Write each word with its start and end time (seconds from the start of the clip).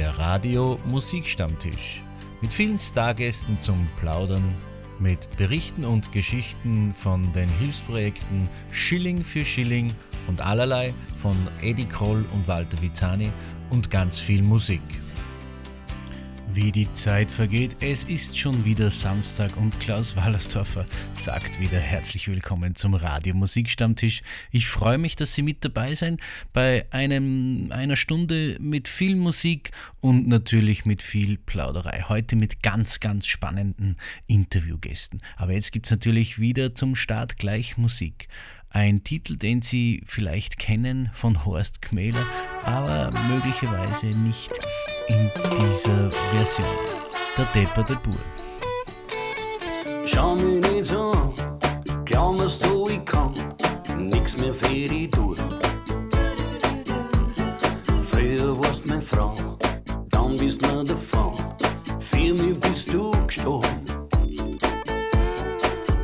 Der 0.00 0.18
Radio 0.18 0.78
Musikstammtisch. 0.86 2.02
Mit 2.40 2.50
vielen 2.50 2.78
Stargästen 2.78 3.60
zum 3.60 3.86
Plaudern, 4.00 4.56
mit 4.98 5.28
Berichten 5.36 5.84
und 5.84 6.10
Geschichten 6.10 6.94
von 6.94 7.30
den 7.34 7.50
Hilfsprojekten 7.58 8.48
Schilling 8.72 9.22
für 9.22 9.44
Schilling 9.44 9.92
und 10.26 10.40
allerlei 10.40 10.94
von 11.20 11.36
Eddie 11.60 11.84
Kroll 11.84 12.24
und 12.32 12.48
Walter 12.48 12.80
Vizani 12.80 13.30
und 13.68 13.90
ganz 13.90 14.18
viel 14.18 14.40
Musik. 14.42 14.80
Wie 16.52 16.72
die 16.72 16.92
Zeit 16.94 17.30
vergeht, 17.30 17.76
es 17.80 18.02
ist 18.04 18.36
schon 18.36 18.64
wieder 18.64 18.90
Samstag 18.90 19.56
und 19.56 19.78
Klaus 19.78 20.16
Wallersdorfer 20.16 20.84
sagt 21.14 21.60
wieder 21.60 21.78
herzlich 21.78 22.26
willkommen 22.26 22.74
zum 22.74 22.94
Radio 22.94 23.36
Musikstammtisch. 23.36 24.22
Ich 24.50 24.66
freue 24.66 24.98
mich, 24.98 25.14
dass 25.14 25.32
Sie 25.32 25.42
mit 25.42 25.64
dabei 25.64 25.94
sind 25.94 26.20
bei 26.52 26.86
einem, 26.90 27.68
einer 27.70 27.94
Stunde 27.94 28.56
mit 28.58 28.88
viel 28.88 29.14
Musik 29.14 29.70
und 30.00 30.26
natürlich 30.26 30.84
mit 30.84 31.02
viel 31.02 31.38
Plauderei. 31.38 32.06
Heute 32.08 32.34
mit 32.34 32.64
ganz, 32.64 32.98
ganz 32.98 33.26
spannenden 33.26 33.96
Interviewgästen. 34.26 35.22
Aber 35.36 35.52
jetzt 35.52 35.70
gibt 35.70 35.86
es 35.86 35.92
natürlich 35.92 36.40
wieder 36.40 36.74
zum 36.74 36.96
Start 36.96 37.36
gleich 37.36 37.78
Musik. 37.78 38.26
Ein 38.70 39.04
Titel, 39.04 39.36
den 39.36 39.62
Sie 39.62 40.02
vielleicht 40.04 40.58
kennen 40.58 41.10
von 41.12 41.44
Horst 41.44 41.80
Kmäler, 41.80 42.26
aber 42.64 43.10
möglicherweise 43.28 44.06
nicht 44.06 44.50
in 45.10 45.30
dieser 45.50 46.10
Version. 46.10 46.66
Der 47.36 47.46
Depper 47.54 47.82
der 47.82 47.94
Bur. 47.94 48.14
Schau 50.04 50.34
mich 50.36 50.60
nicht 50.70 50.92
an, 50.94 51.32
klammerst 52.04 52.64
du, 52.64 52.88
ich 52.88 53.04
kann 53.04 53.34
nix 53.98 54.36
mehr 54.36 54.54
für 54.54 54.68
dich 54.68 55.10
tun. 55.10 55.36
Früher 58.10 58.58
warst 58.58 58.86
meine 58.86 59.02
Frau, 59.02 59.36
dann 60.10 60.36
bist 60.36 60.62
mir 60.62 60.84
davon, 60.84 61.34
für 61.98 62.34
mich 62.34 62.58
bist 62.60 62.92
du 62.92 63.12
gestorben. 63.26 63.84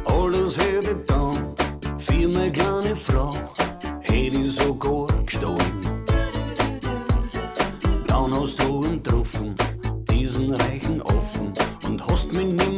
Alles 0.05 0.59
hätte 0.59 0.91
ich 0.91 1.07
dann, 1.07 1.55
für 1.99 2.29
meine 2.29 2.51
kleine 2.51 2.97
Frau, 2.97 3.35
hätte 4.03 4.37
ich 4.37 4.55
sogar 4.55 5.07
gestohlen. 5.25 5.86
Und 12.39 12.76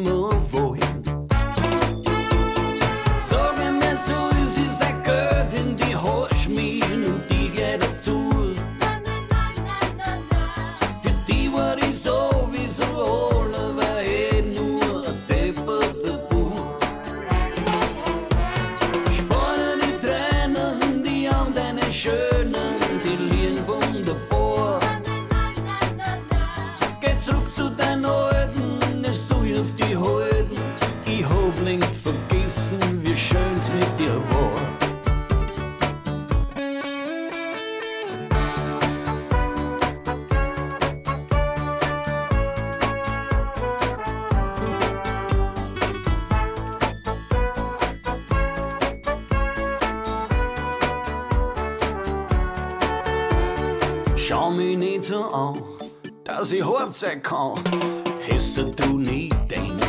dir 33.99 34.15
war. 34.31 34.53
Schau 54.17 54.51
mich 54.51 54.77
nicht 54.77 55.05
so 55.05 55.25
an, 55.25 55.61
dass 56.25 56.53
ich 56.53 56.65
hart 56.65 56.95
sein 56.95 57.22
kann. 57.22 57.55
Hast 58.31 58.59
du 58.59 58.99
nie 58.99 59.31
denkt. 59.51 59.83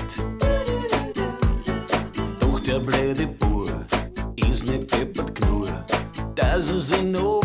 Doch 2.40 2.60
der 2.62 2.80
blöde 2.80 3.28
Bur 3.28 3.49
dass 6.80 6.92
er 6.92 6.98
sich 7.00 7.39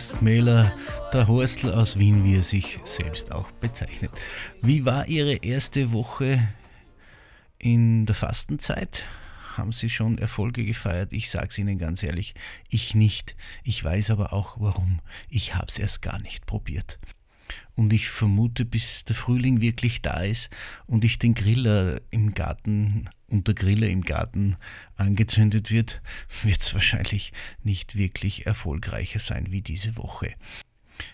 Horst 0.00 0.16
Kmäler, 0.16 0.72
der 1.12 1.28
Horstl 1.28 1.74
aus 1.74 1.98
Wien, 1.98 2.24
wie 2.24 2.36
er 2.36 2.42
sich 2.42 2.80
selbst 2.84 3.32
auch 3.32 3.50
bezeichnet. 3.50 4.10
Wie 4.62 4.86
war 4.86 5.06
Ihre 5.08 5.34
erste 5.34 5.92
Woche 5.92 6.40
in 7.58 8.06
der 8.06 8.14
Fastenzeit? 8.14 9.04
Haben 9.58 9.72
Sie 9.72 9.90
schon 9.90 10.16
Erfolge 10.16 10.64
gefeiert? 10.64 11.12
Ich 11.12 11.28
sage 11.28 11.48
es 11.50 11.58
Ihnen 11.58 11.76
ganz 11.76 12.02
ehrlich, 12.02 12.32
ich 12.70 12.94
nicht. 12.94 13.36
Ich 13.62 13.84
weiß 13.84 14.08
aber 14.08 14.32
auch 14.32 14.58
warum. 14.58 15.00
Ich 15.28 15.54
habe 15.54 15.66
es 15.68 15.78
erst 15.78 16.00
gar 16.00 16.18
nicht 16.18 16.46
probiert. 16.46 16.98
Und 17.74 17.92
ich 17.92 18.08
vermute, 18.08 18.64
bis 18.64 19.04
der 19.04 19.16
Frühling 19.16 19.60
wirklich 19.60 20.00
da 20.00 20.22
ist 20.22 20.48
und 20.86 21.04
ich 21.04 21.18
den 21.18 21.34
Griller 21.34 22.00
im 22.08 22.32
Garten 22.32 23.10
und 23.30 23.46
der 23.46 23.54
Griller 23.54 23.88
im 23.88 24.02
Garten 24.02 24.56
angezündet 24.96 25.70
wird, 25.70 26.02
wird 26.42 26.60
es 26.60 26.74
wahrscheinlich 26.74 27.32
nicht 27.62 27.96
wirklich 27.96 28.46
erfolgreicher 28.46 29.18
sein 29.18 29.46
wie 29.50 29.62
diese 29.62 29.96
Woche. 29.96 30.34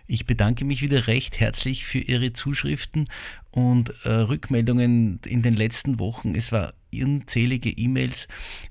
Ich 0.08 0.26
bedanke 0.26 0.64
mich 0.64 0.82
wieder 0.82 1.06
recht 1.06 1.38
herzlich 1.38 1.84
für 1.84 1.98
Ihre 1.98 2.32
Zuschriften 2.32 3.08
und 3.50 3.92
äh, 4.04 4.10
Rückmeldungen 4.10 5.20
in 5.24 5.42
den 5.42 5.54
letzten 5.54 5.98
Wochen. 5.98 6.34
Es 6.34 6.50
war 6.50 6.74
unzählige 6.92 7.70
E-Mails, 7.70 8.26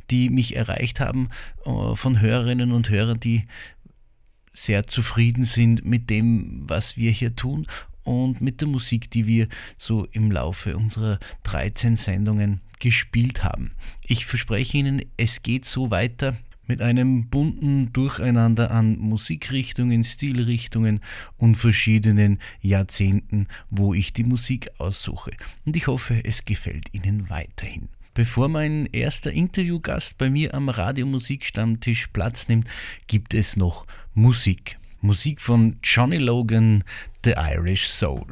die 0.09 0.29
mich 0.29 0.55
erreicht 0.55 0.99
haben 0.99 1.29
äh, 1.65 1.95
von 1.95 2.19
Hörerinnen 2.19 2.71
und 2.71 2.89
Hörern, 2.89 3.19
die 3.19 3.47
sehr 4.53 4.87
zufrieden 4.87 5.43
sind 5.43 5.85
mit 5.85 6.09
dem, 6.09 6.63
was 6.67 6.97
wir 6.97 7.11
hier 7.11 7.35
tun 7.35 7.67
und 8.05 8.39
mit 8.39 8.61
der 8.61 8.69
Musik, 8.69 9.11
die 9.11 9.27
wir 9.27 9.47
so 9.77 10.07
im 10.11 10.31
Laufe 10.31 10.77
unserer 10.77 11.19
13 11.43 11.97
Sendungen 11.97 12.61
gespielt 12.79 13.43
haben. 13.43 13.71
Ich 14.05 14.25
verspreche 14.25 14.77
Ihnen, 14.77 15.01
es 15.17 15.43
geht 15.43 15.65
so 15.65 15.91
weiter. 15.91 16.37
mit 16.67 16.81
einem 16.81 17.27
bunten 17.29 17.93
Durcheinander 17.93 18.71
an 18.71 18.97
Musikrichtungen, 18.97 20.03
Stilrichtungen 20.03 20.99
und 21.37 21.57
verschiedenen 21.57 22.39
Jahrzehnten, 22.59 23.47
wo 23.69 23.93
ich 23.93 24.13
die 24.13 24.23
Musik 24.23 24.69
aussuche. 24.79 25.29
Und 25.65 25.75
ich 25.75 25.85
hoffe, 25.85 26.25
es 26.25 26.43
gefällt 26.43 26.91
Ihnen 26.91 27.29
weiterhin. 27.29 27.89
Bevor 28.15 28.47
mein 28.47 28.87
erster 28.93 29.31
Interviewgast 29.31 30.17
bei 30.17 30.29
mir 30.29 30.53
am 30.53 30.69
Radiomusikstammtisch 30.69 32.07
Platz 32.07 32.47
nimmt, 32.47 32.67
gibt 33.07 33.33
es 33.33 33.57
noch 33.57 33.85
Musik. 34.13 34.79
Musik 35.01 35.41
von 35.41 35.77
Johnny 35.83 36.17
Logan, 36.17 36.83
The 37.25 37.39
Irish 37.39 37.89
Soul. 37.89 38.27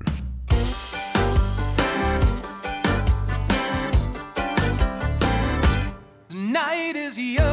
The 6.30 6.36
night 6.36 6.96
is 6.96 7.18
young. 7.18 7.53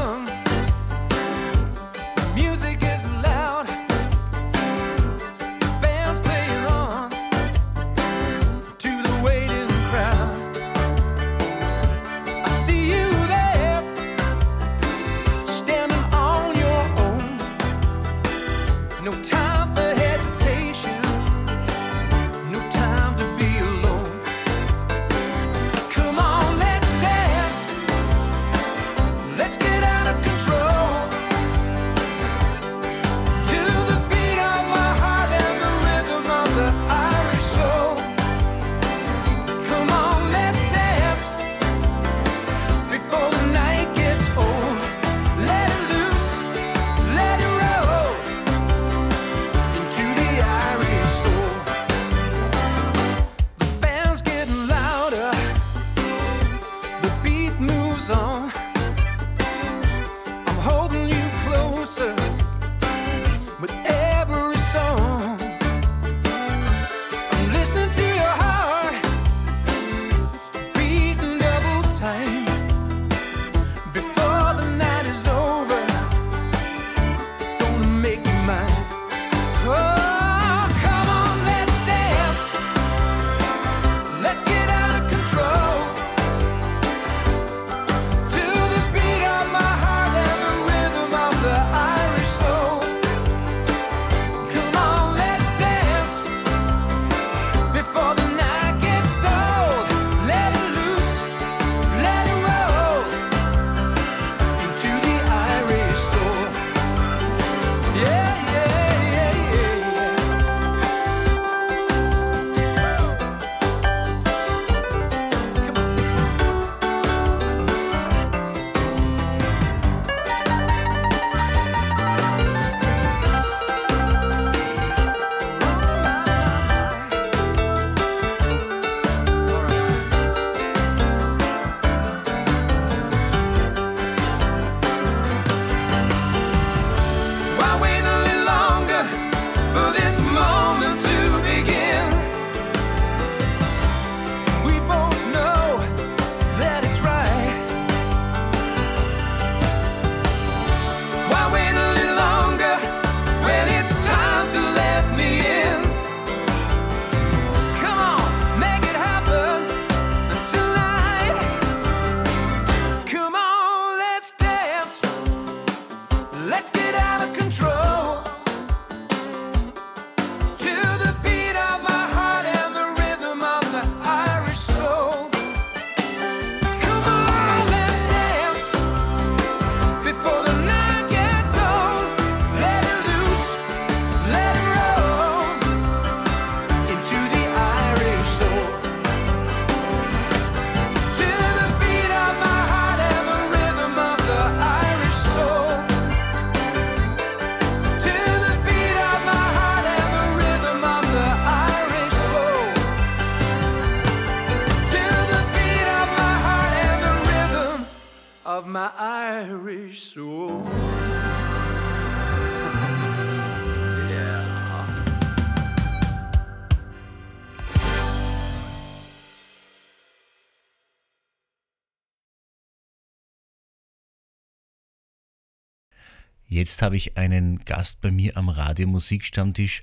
Jetzt 226.60 226.82
habe 226.82 226.94
ich 226.94 227.16
einen 227.16 227.64
Gast 227.64 228.02
bei 228.02 228.10
mir 228.10 228.36
am 228.36 228.50
Radio 228.50 228.86
Musikstammtisch, 228.86 229.82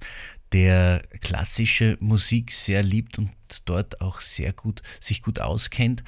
der 0.52 1.02
klassische 1.22 1.98
Musik 2.02 2.52
sehr 2.52 2.84
liebt 2.84 3.18
und 3.18 3.32
dort 3.66 4.00
auch 4.00 4.22
sehr 4.22 4.54
gut 4.54 4.84
sich 5.02 5.24
gut 5.24 5.40
auskennt, 5.40 6.04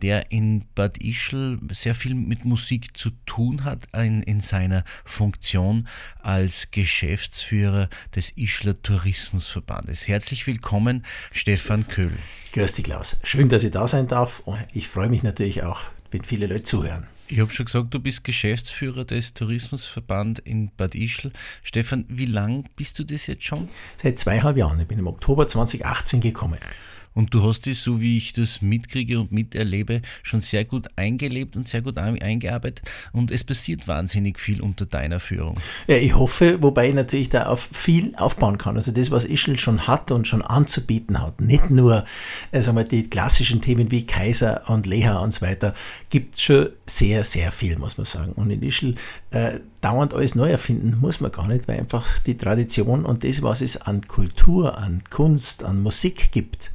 der 0.00 0.32
in 0.32 0.64
Bad 0.74 0.96
Ischl 0.96 1.58
sehr 1.72 1.94
viel 1.94 2.14
mit 2.14 2.46
Musik 2.46 2.96
zu 2.96 3.10
tun 3.26 3.64
hat 3.64 3.86
in, 3.92 4.22
in 4.22 4.40
seiner 4.40 4.84
Funktion 5.04 5.88
als 6.22 6.70
Geschäftsführer 6.70 7.90
des 8.16 8.30
Ischler 8.30 8.80
Tourismusverbandes. 8.80 10.08
Herzlich 10.08 10.46
willkommen, 10.46 11.04
Stefan 11.32 11.86
Köhl. 11.86 12.16
Grüß 12.54 12.72
dich, 12.72 12.86
Klaus. 12.86 13.18
Schön, 13.24 13.50
dass 13.50 13.62
ich 13.62 13.72
da 13.72 13.86
sein 13.86 14.06
darf 14.06 14.40
und 14.46 14.58
ich 14.72 14.88
freue 14.88 15.10
mich 15.10 15.22
natürlich 15.22 15.64
auch, 15.64 15.82
wenn 16.14 16.22
viele 16.22 16.46
Leute 16.46 16.62
zuhören. 16.62 17.06
Ich 17.26 17.40
habe 17.40 17.52
schon 17.52 17.66
gesagt, 17.66 17.92
du 17.92 17.98
bist 17.98 18.22
Geschäftsführer 18.22 19.04
des 19.04 19.34
Tourismusverband 19.34 20.38
in 20.38 20.70
Bad 20.76 20.94
Ischl. 20.94 21.32
Stefan, 21.64 22.04
wie 22.08 22.26
lang 22.26 22.68
bist 22.76 22.98
du 22.98 23.04
das 23.04 23.26
jetzt 23.26 23.44
schon? 23.44 23.68
Seit 24.00 24.18
zweieinhalb 24.18 24.56
Jahren. 24.56 24.78
Ich 24.78 24.86
bin 24.86 24.98
im 25.00 25.08
Oktober 25.08 25.48
2018 25.48 26.20
gekommen. 26.20 26.60
Und 27.14 27.32
du 27.32 27.42
hast 27.44 27.66
es, 27.68 27.82
so 27.82 28.00
wie 28.00 28.16
ich 28.16 28.32
das 28.32 28.60
mitkriege 28.60 29.20
und 29.20 29.30
miterlebe, 29.30 30.02
schon 30.22 30.40
sehr 30.40 30.64
gut 30.64 30.88
eingelebt 30.96 31.56
und 31.56 31.68
sehr 31.68 31.80
gut 31.80 31.96
eingearbeitet. 31.96 32.82
Und 33.12 33.30
es 33.30 33.44
passiert 33.44 33.86
wahnsinnig 33.86 34.40
viel 34.40 34.60
unter 34.60 34.84
deiner 34.84 35.20
Führung. 35.20 35.56
Ja, 35.86 35.96
ich 35.96 36.14
hoffe, 36.14 36.60
wobei 36.60 36.88
ich 36.88 36.94
natürlich 36.94 37.28
da 37.28 37.46
auf 37.46 37.68
viel 37.72 38.14
aufbauen 38.16 38.58
kann. 38.58 38.76
Also 38.76 38.90
das, 38.90 39.10
was 39.12 39.24
Ischl 39.24 39.56
schon 39.58 39.86
hat 39.86 40.10
und 40.10 40.26
schon 40.26 40.42
anzubieten 40.42 41.22
hat, 41.22 41.40
nicht 41.40 41.70
nur 41.70 42.04
äh, 42.50 42.60
sagen 42.60 42.76
wir, 42.76 42.84
die 42.84 43.08
klassischen 43.08 43.60
Themen 43.60 43.90
wie 43.92 44.06
Kaiser 44.06 44.68
und 44.68 44.86
Leha 44.86 45.18
und 45.18 45.32
so 45.32 45.42
weiter, 45.42 45.74
gibt 46.10 46.40
schon 46.40 46.70
sehr, 46.86 47.22
sehr 47.22 47.52
viel, 47.52 47.78
muss 47.78 47.96
man 47.96 48.06
sagen. 48.06 48.32
Und 48.32 48.50
in 48.50 48.62
Ischl 48.62 48.96
äh, 49.30 49.60
dauernd 49.80 50.14
alles 50.14 50.34
neu 50.34 50.50
erfinden 50.50 50.98
muss 51.00 51.20
man 51.20 51.30
gar 51.30 51.46
nicht, 51.46 51.68
weil 51.68 51.78
einfach 51.78 52.18
die 52.20 52.36
Tradition 52.36 53.04
und 53.04 53.22
das, 53.22 53.42
was 53.42 53.60
es 53.60 53.76
an 53.76 54.06
Kultur, 54.08 54.78
an 54.78 55.02
Kunst, 55.10 55.62
an 55.62 55.80
Musik 55.80 56.32
gibt, 56.32 56.72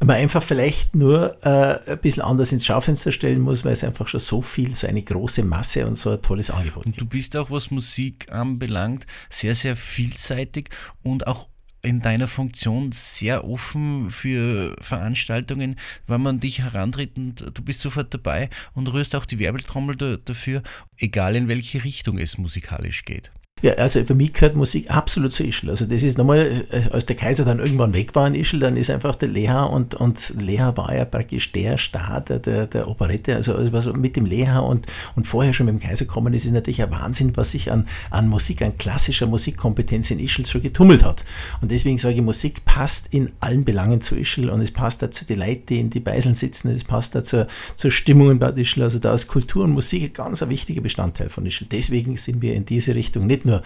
man 0.00 0.16
einfach 0.16 0.42
vielleicht 0.42 0.94
nur 0.94 1.36
äh, 1.44 1.92
ein 1.92 1.98
bisschen 1.98 2.22
anders 2.22 2.52
ins 2.52 2.66
Schaufenster 2.66 3.12
stellen 3.12 3.40
muss, 3.40 3.64
weil 3.64 3.72
es 3.72 3.84
einfach 3.84 4.08
schon 4.08 4.20
so 4.20 4.42
viel, 4.42 4.74
so 4.74 4.86
eine 4.86 5.02
große 5.02 5.42
Masse 5.42 5.86
und 5.86 5.96
so 5.96 6.10
ein 6.10 6.22
tolles 6.22 6.50
Angebot 6.50 6.84
gibt. 6.84 6.98
Und 6.98 7.00
du 7.00 7.06
bist 7.06 7.36
auch, 7.36 7.50
was 7.50 7.70
Musik 7.70 8.30
anbelangt, 8.32 9.06
sehr, 9.30 9.54
sehr 9.54 9.76
vielseitig 9.76 10.70
und 11.02 11.26
auch 11.26 11.48
in 11.82 12.00
deiner 12.00 12.26
Funktion 12.26 12.90
sehr 12.92 13.44
offen 13.44 14.10
für 14.10 14.76
Veranstaltungen, 14.80 15.76
wenn 16.06 16.20
man 16.20 16.40
dich 16.40 16.58
herantritt 16.58 17.16
und 17.16 17.52
du 17.54 17.62
bist 17.62 17.80
sofort 17.80 18.12
dabei 18.12 18.50
und 18.74 18.88
rührst 18.88 19.14
auch 19.14 19.24
die 19.24 19.38
Werbeltrommel 19.38 19.96
dafür, 20.24 20.62
egal 20.98 21.36
in 21.36 21.48
welche 21.48 21.84
Richtung 21.84 22.18
es 22.18 22.38
musikalisch 22.38 23.04
geht. 23.04 23.30
Ja, 23.62 23.72
also 23.76 24.04
für 24.04 24.14
mich 24.14 24.34
gehört 24.34 24.54
Musik 24.54 24.90
absolut 24.90 25.32
zu 25.32 25.42
Ischl. 25.42 25.70
Also 25.70 25.86
das 25.86 26.02
ist 26.02 26.18
nochmal, 26.18 26.66
äh, 26.70 26.90
als 26.92 27.06
der 27.06 27.16
Kaiser 27.16 27.46
dann 27.46 27.58
irgendwann 27.58 27.94
weg 27.94 28.14
war 28.14 28.26
in 28.26 28.34
Ischl, 28.34 28.60
dann 28.60 28.76
ist 28.76 28.90
einfach 28.90 29.16
der 29.16 29.30
Leha 29.30 29.62
und, 29.64 29.94
und 29.94 30.34
Leha 30.38 30.76
war 30.76 30.94
ja 30.94 31.06
praktisch 31.06 31.52
der 31.52 31.78
Star 31.78 32.20
der, 32.20 32.66
der, 32.66 32.86
Operette. 32.86 33.34
Also, 33.34 33.54
also 33.54 33.94
mit 33.94 34.16
dem 34.16 34.26
Leha 34.26 34.58
und, 34.58 34.86
und 35.14 35.26
vorher 35.26 35.54
schon 35.54 35.64
mit 35.64 35.74
dem 35.74 35.80
Kaiser 35.80 36.04
kommen 36.04 36.34
ist, 36.34 36.44
ist 36.44 36.52
natürlich 36.52 36.82
ein 36.82 36.90
Wahnsinn, 36.90 37.34
was 37.34 37.52
sich 37.52 37.72
an, 37.72 37.86
an 38.10 38.28
Musik, 38.28 38.60
an 38.60 38.76
klassischer 38.76 39.26
Musikkompetenz 39.26 40.10
in 40.10 40.18
Ischl 40.18 40.44
so 40.44 40.60
getummelt 40.60 41.02
hat. 41.02 41.24
Und 41.62 41.70
deswegen 41.70 41.96
sage 41.96 42.16
ich, 42.16 42.20
Musik 42.20 42.66
passt 42.66 43.06
in 43.14 43.32
allen 43.40 43.64
Belangen 43.64 44.02
zu 44.02 44.16
Ischl 44.16 44.50
und 44.50 44.60
es 44.60 44.70
passt 44.70 45.00
dazu 45.00 45.24
die 45.24 45.34
Leute, 45.34 45.62
die 45.70 45.80
in 45.80 45.88
die 45.88 46.00
Beiseln 46.00 46.34
sitzen, 46.34 46.68
es 46.68 46.84
passt 46.84 47.14
dazu 47.14 47.46
zur 47.74 47.90
Stimmung 47.90 48.32
in 48.32 48.38
Bad 48.38 48.58
Ischl. 48.58 48.82
Also 48.82 48.98
da 48.98 49.14
ist 49.14 49.28
Kultur 49.28 49.64
und 49.64 49.70
Musik 49.70 50.02
ein 50.02 50.12
ganz 50.12 50.46
wichtiger 50.46 50.82
Bestandteil 50.82 51.30
von 51.30 51.46
Ischl. 51.46 51.64
Deswegen 51.72 52.18
sind 52.18 52.42
wir 52.42 52.52
in 52.52 52.66
diese 52.66 52.94
Richtung 52.94 53.26
nicht 53.26 53.45
nur 53.46 53.62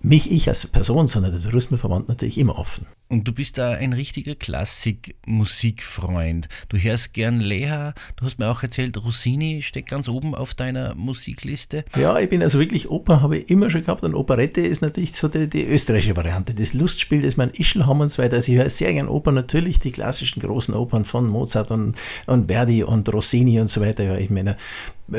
mich, 0.00 0.30
ich 0.30 0.48
als 0.48 0.66
Person, 0.66 1.06
sondern 1.06 1.32
der 1.32 1.42
Tourismusverband 1.42 2.08
natürlich 2.08 2.38
immer 2.38 2.58
offen. 2.58 2.86
Und 3.12 3.28
du 3.28 3.32
bist 3.32 3.58
da 3.58 3.72
ein 3.72 3.92
richtiger 3.92 4.34
Klassik-Musikfreund. 4.34 6.48
Du 6.70 6.78
hörst 6.78 7.12
gern 7.12 7.40
Leha, 7.40 7.92
du 8.16 8.24
hast 8.24 8.38
mir 8.38 8.48
auch 8.48 8.62
erzählt, 8.62 8.96
Rossini 8.96 9.60
steht 9.60 9.86
ganz 9.86 10.08
oben 10.08 10.34
auf 10.34 10.54
deiner 10.54 10.94
Musikliste. 10.94 11.84
Ja, 11.94 12.18
ich 12.18 12.30
bin 12.30 12.42
also 12.42 12.58
wirklich 12.58 12.88
Oper, 12.88 13.20
habe 13.20 13.36
ich 13.36 13.50
immer 13.50 13.68
schon 13.68 13.82
gehabt 13.82 14.02
und 14.02 14.14
Operette 14.14 14.62
ist 14.62 14.80
natürlich 14.80 15.12
so 15.12 15.28
die, 15.28 15.46
die 15.46 15.66
österreichische 15.66 16.16
Variante. 16.16 16.54
Das 16.54 16.72
Lustspiel, 16.72 17.20
das 17.20 17.36
man 17.36 17.50
Ischl 17.50 17.84
haben 17.84 18.00
und 18.00 18.08
so 18.08 18.22
weiter. 18.22 18.36
Also 18.36 18.50
ich 18.50 18.56
höre 18.56 18.70
sehr 18.70 18.94
gern 18.94 19.08
Oper, 19.08 19.30
natürlich 19.30 19.78
die 19.78 19.92
klassischen 19.92 20.40
großen 20.40 20.72
Opern 20.72 21.04
von 21.04 21.28
Mozart 21.28 21.70
und, 21.70 21.96
und 22.24 22.50
Verdi 22.50 22.82
und 22.82 23.12
Rossini 23.12 23.60
und 23.60 23.68
so 23.68 23.82
weiter. 23.82 24.04
Ja, 24.04 24.16
ich 24.16 24.30
meine, 24.30 24.56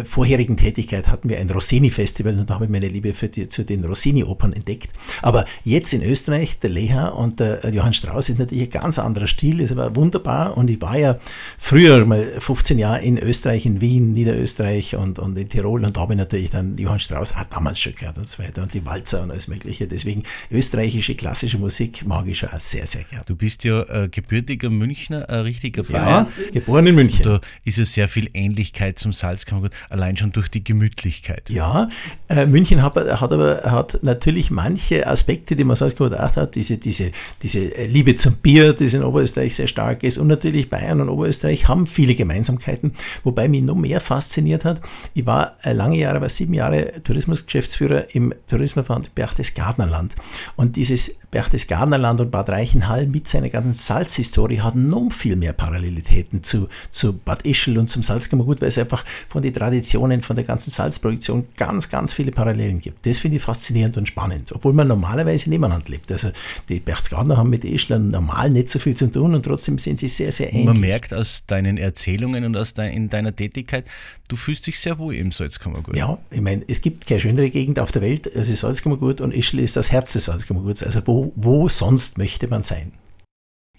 vorherigen 0.03 0.57
Tätigkeit 0.57 1.07
hatten 1.07 1.29
wir 1.29 1.39
ein 1.39 1.49
Rossini-Festival 1.49 2.39
und 2.39 2.49
da 2.49 2.55
habe 2.55 2.65
ich 2.65 2.71
meine 2.71 2.87
Liebe 2.87 3.13
für 3.13 3.29
die, 3.29 3.47
zu 3.47 3.63
den 3.63 3.85
Rossini-Opern 3.85 4.53
entdeckt. 4.53 4.89
Aber 5.21 5.45
jetzt 5.63 5.93
in 5.93 6.01
Österreich, 6.01 6.59
der 6.59 6.71
Leha 6.71 7.09
und 7.09 7.39
der 7.39 7.63
Johann 7.83 7.91
Strauss 7.91 8.29
ist 8.29 8.39
natürlich 8.39 8.63
ein 8.63 8.81
ganz 8.81 8.97
anderer 8.97 9.27
Stil, 9.27 9.59
ist 9.59 9.73
aber 9.73 9.93
wunderbar 9.93 10.55
und 10.55 10.69
ich 10.69 10.81
war 10.81 10.97
ja 10.97 11.17
früher 11.57 12.05
mal 12.05 12.25
15 12.39 12.79
Jahre 12.79 13.01
in 13.01 13.17
Österreich, 13.17 13.65
in 13.65 13.81
Wien, 13.81 14.13
Niederösterreich 14.13 14.95
und, 14.95 15.19
und 15.19 15.37
in 15.37 15.49
Tirol 15.49 15.83
und 15.83 15.97
da 15.97 16.01
habe 16.01 16.13
ich 16.13 16.17
natürlich 16.17 16.49
dann 16.49 16.77
Johann 16.77 16.99
Strauss 16.99 17.35
hat 17.35 17.51
damals 17.51 17.81
schon 17.81 17.93
gehört 17.93 18.17
und 18.17 18.29
so 18.29 18.41
weiter 18.41 18.63
und 18.63 18.73
die 18.73 18.85
Walzer 18.85 19.21
und 19.21 19.31
alles 19.31 19.49
mögliche. 19.49 19.85
Deswegen 19.85 20.23
österreichische 20.49 21.15
klassische 21.15 21.57
Musik 21.57 22.07
mag 22.07 22.25
ich 22.29 22.37
schon 22.37 22.49
auch 22.49 22.59
sehr, 22.61 22.87
sehr 22.87 23.03
gerne. 23.03 23.25
Du 23.25 23.35
bist 23.35 23.65
ja 23.65 23.81
äh, 23.83 24.07
gebürtiger 24.07 24.69
Münchner, 24.69 25.27
ein 25.27 25.41
richtiger 25.41 25.83
Bayer. 25.83 26.31
Ja, 26.45 26.51
geboren 26.53 26.87
in 26.87 26.95
München. 26.95 27.25
Da 27.25 27.41
ist 27.65 27.77
ja 27.77 27.83
sehr 27.83 28.07
viel 28.07 28.29
Ähnlichkeit 28.33 28.97
zum 28.97 29.11
Salzkammergut 29.11 29.71
allein 29.89 30.15
schon 30.15 30.31
durch 30.31 30.47
die 30.47 30.63
Gemütlichkeit. 30.63 31.49
Ja, 31.49 31.89
äh, 32.29 32.45
München 32.45 32.81
hat, 32.81 32.95
hat, 32.95 33.31
aber 33.33 33.63
hat 33.65 33.99
natürlich 34.03 34.51
manche 34.51 35.05
Aspekte, 35.05 35.57
die 35.57 35.65
man 35.65 35.75
sonst 35.75 35.97
gedacht 35.97 36.37
hat, 36.37 36.55
diese, 36.55 36.77
diese, 36.77 37.11
diese 37.41 37.72
Liebe 37.87 38.15
zum 38.15 38.35
Bier, 38.35 38.73
das 38.73 38.93
in 38.93 39.03
Oberösterreich 39.03 39.55
sehr 39.55 39.67
stark 39.67 40.03
ist 40.03 40.17
und 40.17 40.27
natürlich 40.27 40.69
Bayern 40.69 41.01
und 41.01 41.09
Oberösterreich 41.09 41.67
haben 41.67 41.87
viele 41.87 42.15
Gemeinsamkeiten, 42.15 42.93
wobei 43.23 43.47
mich 43.47 43.63
noch 43.63 43.75
mehr 43.75 43.99
fasziniert 43.99 44.65
hat, 44.65 44.81
ich 45.13 45.25
war 45.25 45.57
äh, 45.63 45.73
lange 45.73 45.97
Jahre, 45.97 46.21
war 46.21 46.29
sieben 46.29 46.53
Jahre 46.53 47.01
Tourismusgeschäftsführer 47.03 48.13
im 48.13 48.33
Tourismusverband 48.47 49.15
Berchtesgadenerland 49.15 50.15
und 50.55 50.75
dieses 50.75 51.15
Berchtesgadenerland 51.33 52.21
und 52.21 52.29
Bad 52.29 52.49
Reichenhall 52.49 53.07
mit 53.07 53.27
seiner 53.27 53.49
ganzen 53.49 53.73
Salzhistorie 53.73 54.61
hat 54.61 54.75
noch 54.75 55.11
viel 55.11 55.35
mehr 55.35 55.53
Parallelitäten 55.53 56.43
zu, 56.43 56.67
zu 56.91 57.13
Bad 57.13 57.43
Ischl 57.43 57.77
und 57.79 57.87
zum 57.87 58.03
Salzkammergut, 58.03 58.61
weil 58.61 58.67
es 58.67 58.77
einfach 58.77 59.03
von 59.27 59.41
den 59.41 59.53
Traditionen, 59.53 60.21
von 60.21 60.35
der 60.35 60.45
ganzen 60.45 60.69
Salzproduktion 60.69 61.47
ganz, 61.57 61.89
ganz 61.89 62.13
viele 62.13 62.31
Parallelen 62.31 62.79
gibt. 62.79 63.05
Das 63.07 63.17
finde 63.17 63.37
ich 63.37 63.43
faszinierend 63.43 63.97
und 63.97 64.07
spannend, 64.07 64.51
obwohl 64.51 64.73
man 64.73 64.87
normalerweise 64.87 65.49
nebeneinander 65.49 65.89
lebt. 65.89 66.11
Also 66.11 66.29
die 66.69 66.79
Berchtesgadener 66.79 67.37
haben 67.37 67.49
mit 67.53 67.63
Ischlern 67.63 68.09
normal 68.09 68.49
nicht 68.49 68.67
so 68.67 68.79
viel 68.79 68.97
zu 68.97 69.11
tun 69.11 69.35
und 69.35 69.43
trotzdem 69.43 69.77
sind 69.77 69.99
sie 69.99 70.07
sehr, 70.07 70.31
sehr 70.31 70.51
ähnlich. 70.51 70.65
Man 70.65 70.79
merkt 70.79 71.13
aus 71.13 71.45
deinen 71.45 71.77
Erzählungen 71.77 72.45
und 72.45 72.57
aus 72.57 72.73
dein, 72.73 72.91
in 72.91 73.09
deiner 73.09 73.35
Tätigkeit, 73.35 73.85
du 74.27 74.35
fühlst 74.35 74.65
dich 74.65 74.79
sehr 74.79 74.97
wohl 74.97 75.13
im 75.13 75.31
Salzkammergut. 75.31 75.95
Ja, 75.95 76.17
ich 76.31 76.41
meine, 76.41 76.63
es 76.67 76.81
gibt 76.81 77.05
keine 77.05 77.19
schönere 77.19 77.51
Gegend 77.51 77.77
auf 77.77 77.91
der 77.91 78.01
Welt 78.01 78.35
als 78.35 78.47
Salzkammergut 78.59 79.21
und 79.21 79.35
Ischl 79.35 79.59
ist 79.59 79.75
das 79.75 79.91
Herz 79.91 80.13
des 80.13 80.25
Salzkammerguts. 80.25 80.81
Also 80.81 81.01
wo 81.05 81.31
wo, 81.35 81.69
sonst 81.69 82.17
möchte 82.17 82.47
man 82.47 82.63
sein? 82.63 82.93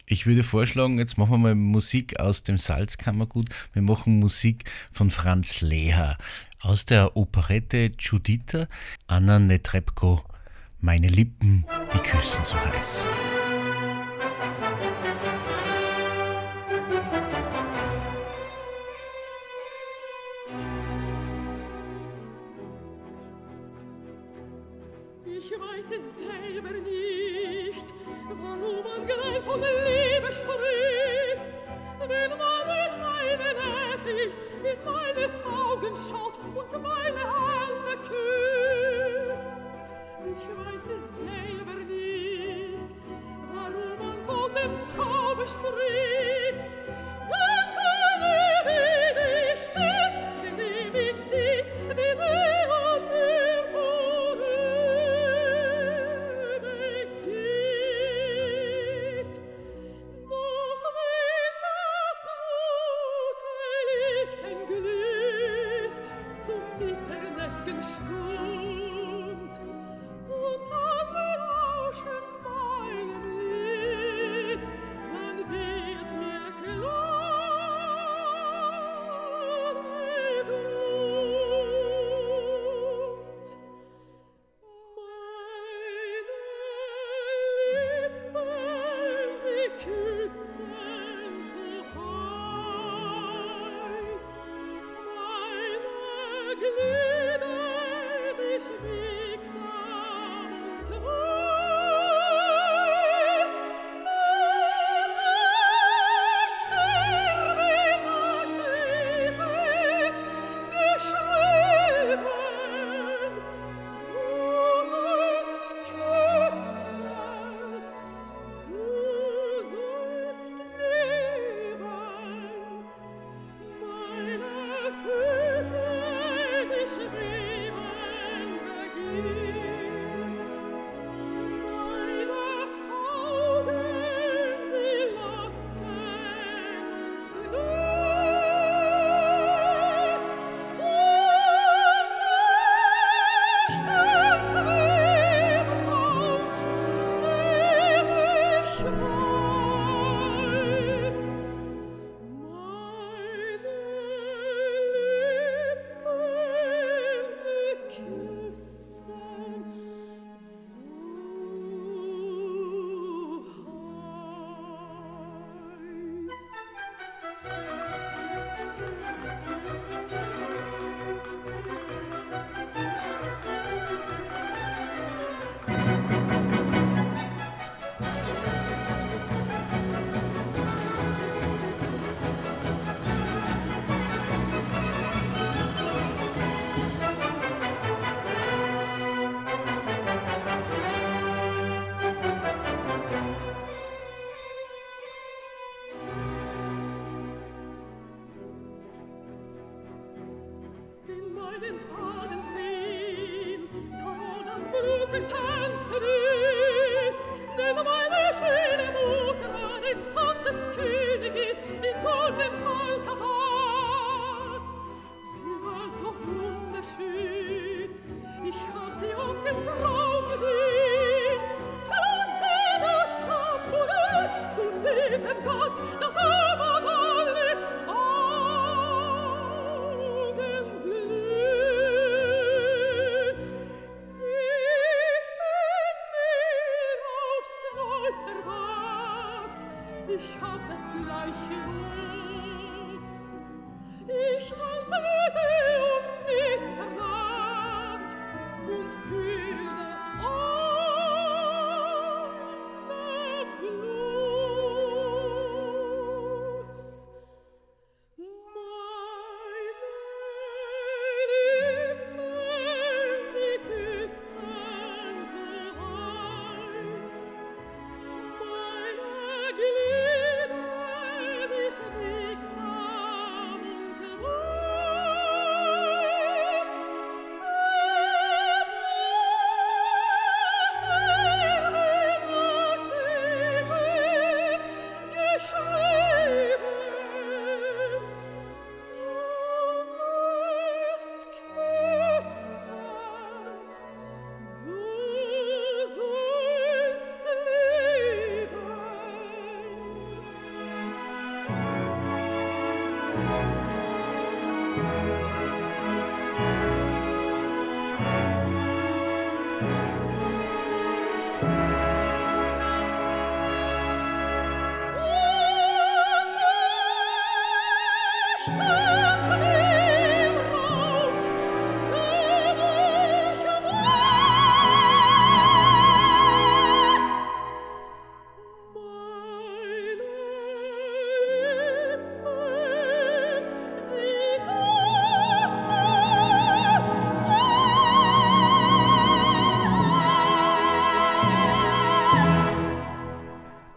Ich 0.06 0.26
würde 0.26 0.44
vorschlagen, 0.44 0.98
jetzt 0.98 1.18
machen 1.18 1.32
wir 1.32 1.38
mal 1.38 1.54
Musik 1.54 2.20
aus 2.20 2.42
dem 2.42 2.58
Salzkammergut. 2.58 3.48
Wir 3.72 3.82
machen 3.82 4.20
Musik 4.20 4.70
von 4.92 5.10
Franz 5.10 5.62
Leher 5.62 6.18
aus 6.60 6.84
der 6.84 7.16
Operette 7.16 7.90
Juditha, 7.98 8.68
Anna 9.06 9.38
Netrebko, 9.38 10.22
Meine 10.80 11.08
Lippen, 11.08 11.64
die 11.92 11.98
küssen 11.98 12.44
so 12.44 12.54
heiß. 12.54 13.06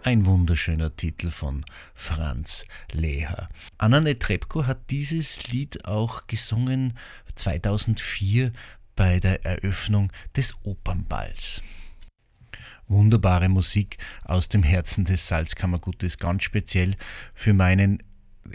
Ein 0.08 0.26
wunderschöner 0.26 0.96
Titel 0.96 1.32
von 1.32 1.66
Franz 1.94 2.64
Leher. 2.94 3.50
Anna 3.78 4.00
Netrebko 4.00 4.66
hat 4.66 4.90
dieses 4.90 5.52
Lied 5.52 5.84
auch 5.84 6.28
gesungen 6.28 6.94
2004 7.36 8.54
bei 8.96 9.20
der 9.20 9.46
Eröffnung 9.46 10.14
des 10.34 10.54
Opernballs. 10.64 11.62
Wunderbare 12.88 13.50
Musik 13.50 13.98
aus 14.24 14.48
dem 14.48 14.64
Herzen 14.64 15.04
des 15.04 15.28
Salzkammergutes, 15.28 16.18
ganz 16.18 16.44
speziell 16.44 16.96
für 17.34 17.52
meinen 17.52 18.02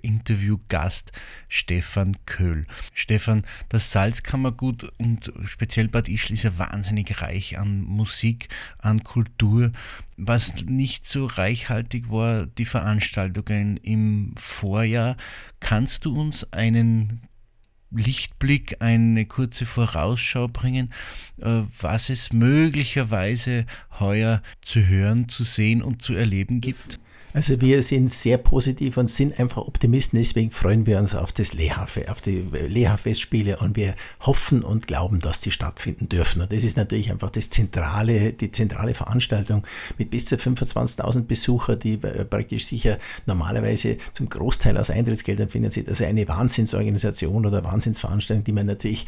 Interviewgast 0.01 1.13
Stefan 1.49 2.17
Köhl. 2.27 2.67
Stefan, 2.95 3.45
das 3.69 3.93
Salzkammergut 3.93 4.93
und 4.99 5.33
speziell 5.45 5.89
Bad 5.89 6.09
Ischl 6.09 6.35
ist 6.35 6.45
ja 6.45 6.59
wahnsinnig 6.59 7.21
reich 7.21 7.59
an 7.59 7.83
Musik, 7.83 8.49
an 8.79 9.03
Kultur. 9.03 9.73
Was 10.17 10.65
nicht 10.65 11.07
so 11.07 11.27
reichhaltig 11.27 12.11
war, 12.11 12.47
die 12.47 12.65
Veranstaltungen 12.65 13.77
im 13.77 14.35
Vorjahr. 14.37 15.17
Kannst 15.61 16.05
du 16.05 16.19
uns 16.19 16.51
einen 16.53 17.23
Lichtblick, 17.95 18.81
eine 18.81 19.27
kurze 19.27 19.67
Vorausschau 19.67 20.49
bringen, 20.49 20.93
äh, 21.39 21.63
was 21.81 22.11
es 22.11 22.33
möglicherweise 22.33 23.67
heuer 24.01 24.43
zu 24.63 24.87
hören, 24.87 25.29
zu 25.29 25.45
sehen 25.45 25.83
und 25.83 26.03
zu 26.03 26.15
erleben 26.15 26.61
gibt? 26.61 26.99
Also 27.35 27.61
wir 27.63 27.83
sind 27.83 28.11
sehr 28.11 28.37
positiv 28.37 28.99
und 28.99 29.09
sind 29.09 29.39
einfach 29.41 29.63
Optimisten, 29.63 30.19
deswegen 30.19 30.51
freuen 30.51 30.87
wir 30.87 30.99
uns 30.99 31.15
auf 31.15 31.33
das 31.33 31.55
Leha, 31.55 31.87
auf 32.09 32.21
die 32.21 32.45
Leha-Festspiele 32.69 33.57
und 33.57 33.77
wir 33.77 33.95
hoffen 34.21 34.63
und 34.63 34.87
glauben, 34.87 35.19
dass 35.19 35.41
die 35.41 35.51
stattfinden 35.51 36.11
dürfen. 36.11 36.43
Und 36.43 36.53
das 36.53 36.63
ist 36.63 36.77
natürlich 36.77 37.11
einfach 37.11 37.31
das 37.31 37.49
zentrale, 37.49 38.35
die 38.35 38.51
zentrale 38.51 38.93
Veranstaltung 38.93 39.67
mit 39.97 40.11
bis 40.11 40.27
zu 40.27 40.37
25.000 40.37 41.23
Besucher, 41.23 41.77
die 41.77 41.97
praktisch 41.97 42.67
sicher 42.67 42.99
normalerweise 43.25 43.97
zum 44.13 44.29
Großteil 44.29 44.77
aus 44.77 44.91
Eintrittsgeldern 44.91 45.49
finanziert. 45.49 45.89
Also 45.89 46.05
eine 46.05 46.29
Wahnsinnsorganisation 46.29 47.47
oder 47.47 47.65
Wahnsinnsveranstaltung, 47.65 48.45
die 48.45 48.53
man 48.53 48.67
natürlich 48.67 49.07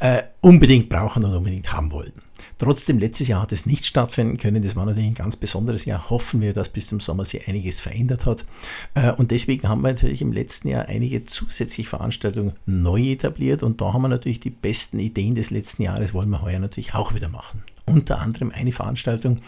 äh, 0.00 0.22
unbedingt 0.40 0.88
brauchen 0.88 1.24
und 1.24 1.34
unbedingt 1.34 1.72
haben 1.72 1.92
wollten. 1.92 2.20
Trotzdem, 2.60 2.98
letztes 2.98 3.26
Jahr 3.26 3.40
hat 3.40 3.52
es 3.52 3.64
nicht 3.64 3.86
stattfinden 3.86 4.36
können. 4.36 4.62
Das 4.62 4.76
war 4.76 4.84
natürlich 4.84 5.08
ein 5.08 5.14
ganz 5.14 5.34
besonderes 5.34 5.86
Jahr. 5.86 6.10
Hoffen 6.10 6.42
wir, 6.42 6.52
dass 6.52 6.68
bis 6.68 6.88
zum 6.88 7.00
Sommer 7.00 7.24
sich 7.24 7.48
einiges 7.48 7.80
verändert 7.80 8.26
hat. 8.26 8.44
Äh, 8.92 9.12
und 9.12 9.30
deswegen 9.30 9.66
haben 9.66 9.80
wir 9.80 9.88
natürlich 9.88 10.20
im 10.20 10.30
letzten 10.30 10.68
Jahr 10.68 10.84
einige 10.84 11.24
zusätzliche 11.24 11.88
Veranstaltungen 11.88 12.52
neu 12.66 13.12
etabliert. 13.12 13.62
Und 13.62 13.80
da 13.80 13.94
haben 13.94 14.02
wir 14.02 14.08
natürlich 14.08 14.40
die 14.40 14.50
besten 14.50 14.98
Ideen 14.98 15.34
des 15.34 15.50
letzten 15.50 15.84
Jahres, 15.84 16.12
wollen 16.12 16.28
wir 16.28 16.42
heuer 16.42 16.58
natürlich 16.58 16.92
auch 16.92 17.14
wieder 17.14 17.30
machen 17.30 17.62
unter 17.86 18.20
anderem 18.20 18.52
eine 18.54 18.72
Veranstaltung, 18.72 19.40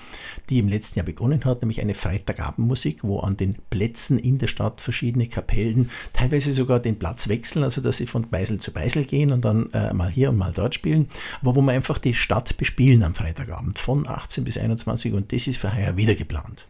die 0.51 0.59
im 0.59 0.68
letzten 0.68 0.99
Jahr 0.99 1.07
begonnen 1.07 1.45
hat, 1.45 1.62
nämlich 1.62 1.81
eine 1.81 1.95
Freitagabendmusik, 1.95 3.05
wo 3.05 3.21
an 3.21 3.37
den 3.37 3.57
Plätzen 3.71 4.18
in 4.18 4.38
der 4.38 4.49
Stadt 4.49 4.81
verschiedene 4.81 5.27
Kapellen 5.27 5.90
teilweise 6.12 6.53
sogar 6.53 6.81
den 6.81 6.99
Platz 6.99 7.29
wechseln, 7.29 7.62
also 7.62 7.81
dass 7.81 7.99
sie 7.99 8.07
von 8.07 8.29
Beisel 8.29 8.61
zu 8.61 8.73
Beisel 8.73 9.05
gehen 9.05 9.33
und 9.33 9.45
dann 9.45 9.71
äh, 9.73 9.92
mal 9.92 10.11
hier 10.11 10.31
und 10.31 10.37
mal 10.37 10.53
dort 10.53 10.75
spielen, 10.75 11.09
aber 11.40 11.57
wo 11.57 11.62
wir 11.62 11.73
einfach 11.73 11.99
die 11.99 12.14
Stadt 12.14 12.57
bespielen 12.57 13.03
am 13.03 13.14
Freitagabend 13.14 13.79
von 13.79 14.07
18 14.09 14.45
bis 14.45 14.59
21 14.59 15.12
und 15.12 15.33
das 15.33 15.47
ist 15.47 15.59
für 15.59 15.75
heuer 15.75 15.97
wieder 15.97 16.14
geplant. 16.14 16.68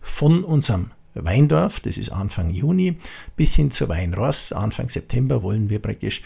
Von 0.00 0.44
unserem 0.44 0.90
Weindorf, 1.14 1.80
das 1.80 1.98
ist 1.98 2.10
Anfang 2.10 2.50
Juni, 2.50 2.96
bis 3.36 3.54
hin 3.54 3.70
zur 3.70 3.88
Weinross, 3.88 4.52
Anfang 4.52 4.88
September 4.88 5.42
wollen 5.42 5.68
wir 5.68 5.80
praktisch 5.80 6.22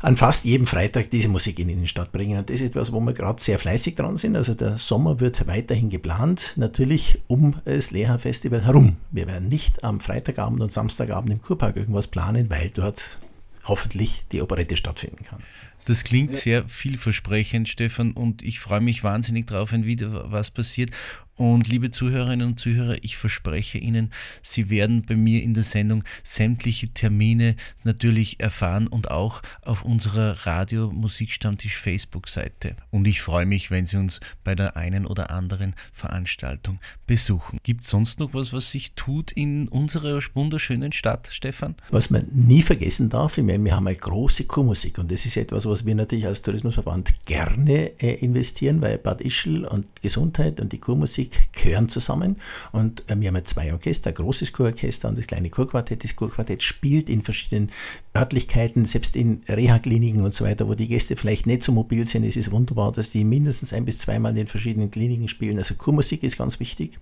an 0.00 0.16
fast 0.16 0.44
jedem 0.44 0.66
Freitag 0.66 1.10
diese 1.10 1.28
Musik 1.28 1.58
in 1.58 1.68
die 1.68 1.74
Innenstadt 1.74 2.12
bringen. 2.12 2.38
Und 2.38 2.50
das 2.50 2.60
ist 2.60 2.70
etwas, 2.70 2.92
wo 2.92 3.00
wir 3.00 3.12
gerade 3.12 3.42
sehr 3.42 3.58
fleißig 3.58 3.96
dran 3.96 4.16
sind. 4.16 4.36
Also 4.36 4.54
der 4.54 4.78
Sommer 4.78 5.20
wird 5.20 5.46
weiterhin 5.46 5.90
geplant, 5.90 6.54
natürlich 6.56 7.20
um 7.26 7.56
das 7.64 7.90
Leha-Festival 7.90 8.64
herum. 8.64 8.96
Wir 9.10 9.26
werden 9.26 9.48
nicht 9.48 9.82
am 9.82 10.00
Freitagabend 10.00 10.60
und 10.60 10.70
Samstagabend 10.70 11.32
im 11.32 11.40
Kurpark 11.40 11.76
irgendwas 11.76 12.06
planen, 12.06 12.48
weil 12.50 12.70
dort 12.70 13.18
hoffentlich 13.64 14.24
die 14.30 14.40
Operette 14.40 14.76
stattfinden 14.76 15.24
kann. 15.24 15.42
Das 15.84 16.04
klingt 16.04 16.36
sehr 16.36 16.68
vielversprechend, 16.68 17.68
Stefan, 17.68 18.12
und 18.12 18.42
ich 18.42 18.60
freue 18.60 18.82
mich 18.82 19.04
wahnsinnig 19.04 19.46
drauf, 19.46 19.72
wenn 19.72 19.86
wieder 19.86 20.30
was 20.30 20.50
passiert. 20.50 20.90
Und 21.38 21.68
liebe 21.68 21.92
Zuhörerinnen 21.92 22.48
und 22.48 22.58
Zuhörer, 22.58 22.96
ich 23.02 23.16
verspreche 23.16 23.78
Ihnen, 23.78 24.10
Sie 24.42 24.70
werden 24.70 25.02
bei 25.06 25.14
mir 25.14 25.40
in 25.40 25.54
der 25.54 25.62
Sendung 25.62 26.02
sämtliche 26.24 26.88
Termine 26.88 27.54
natürlich 27.84 28.40
erfahren 28.40 28.88
und 28.88 29.12
auch 29.12 29.40
auf 29.62 29.84
unserer 29.84 30.46
Radio 30.46 30.90
Musikstammtisch 30.90 31.76
Facebook-Seite. 31.76 32.74
Und 32.90 33.06
ich 33.06 33.22
freue 33.22 33.46
mich, 33.46 33.70
wenn 33.70 33.86
Sie 33.86 33.98
uns 33.98 34.18
bei 34.42 34.56
der 34.56 34.76
einen 34.76 35.06
oder 35.06 35.30
anderen 35.30 35.76
Veranstaltung 35.92 36.80
besuchen. 37.06 37.60
Gibt 37.62 37.84
es 37.84 37.90
sonst 37.90 38.18
noch 38.18 38.34
was, 38.34 38.52
was 38.52 38.72
sich 38.72 38.94
tut 38.94 39.30
in 39.30 39.68
unserer 39.68 40.20
wunderschönen 40.34 40.90
Stadt, 40.90 41.28
Stefan? 41.30 41.76
Was 41.90 42.10
man 42.10 42.26
nie 42.32 42.62
vergessen 42.62 43.10
darf, 43.10 43.38
ich 43.38 43.44
meine, 43.44 43.62
wir 43.62 43.76
haben 43.76 43.86
eine 43.86 43.96
große 43.96 44.42
Kurmusik 44.46 44.98
und 44.98 45.12
das 45.12 45.24
ist 45.24 45.36
etwas, 45.36 45.66
was 45.66 45.86
wir 45.86 45.94
natürlich 45.94 46.26
als 46.26 46.42
Tourismusverband 46.42 47.14
gerne 47.26 47.92
äh, 48.02 48.14
investieren, 48.14 48.80
weil 48.80 48.98
Bad 48.98 49.20
Ischl 49.20 49.64
und 49.64 50.02
Gesundheit 50.02 50.58
und 50.58 50.72
die 50.72 50.78
Kurmusik 50.78 51.27
Musik 51.28 51.52
gehören 51.52 51.88
zusammen. 51.88 52.36
Und 52.72 53.08
äh, 53.10 53.20
wir 53.20 53.28
haben 53.28 53.36
jetzt 53.36 53.50
zwei 53.50 53.72
Orchester, 53.72 54.10
ein 54.10 54.14
großes 54.14 54.52
Kurorchester 54.52 55.08
und 55.08 55.18
das 55.18 55.26
kleine 55.26 55.50
Kurquartett. 55.50 56.04
Das 56.04 56.16
Kurquartett 56.16 56.62
spielt 56.62 57.08
in 57.08 57.22
verschiedenen 57.22 57.70
Örtlichkeiten, 58.16 58.84
selbst 58.84 59.16
in 59.16 59.42
Reha-Kliniken 59.48 60.22
und 60.24 60.32
so 60.32 60.44
weiter, 60.44 60.68
wo 60.68 60.74
die 60.74 60.88
Gäste 60.88 61.16
vielleicht 61.16 61.46
nicht 61.46 61.62
so 61.62 61.72
mobil 61.72 62.06
sind. 62.06 62.24
Es 62.24 62.36
ist 62.36 62.50
wunderbar, 62.50 62.92
dass 62.92 63.10
die 63.10 63.24
mindestens 63.24 63.72
ein 63.72 63.84
bis 63.84 63.98
zweimal 63.98 64.30
in 64.30 64.36
den 64.36 64.46
verschiedenen 64.46 64.90
Kliniken 64.90 65.28
spielen. 65.28 65.58
Also 65.58 65.74
Kurmusik 65.74 66.22
ist 66.22 66.38
ganz 66.38 66.58
wichtig. 66.60 66.98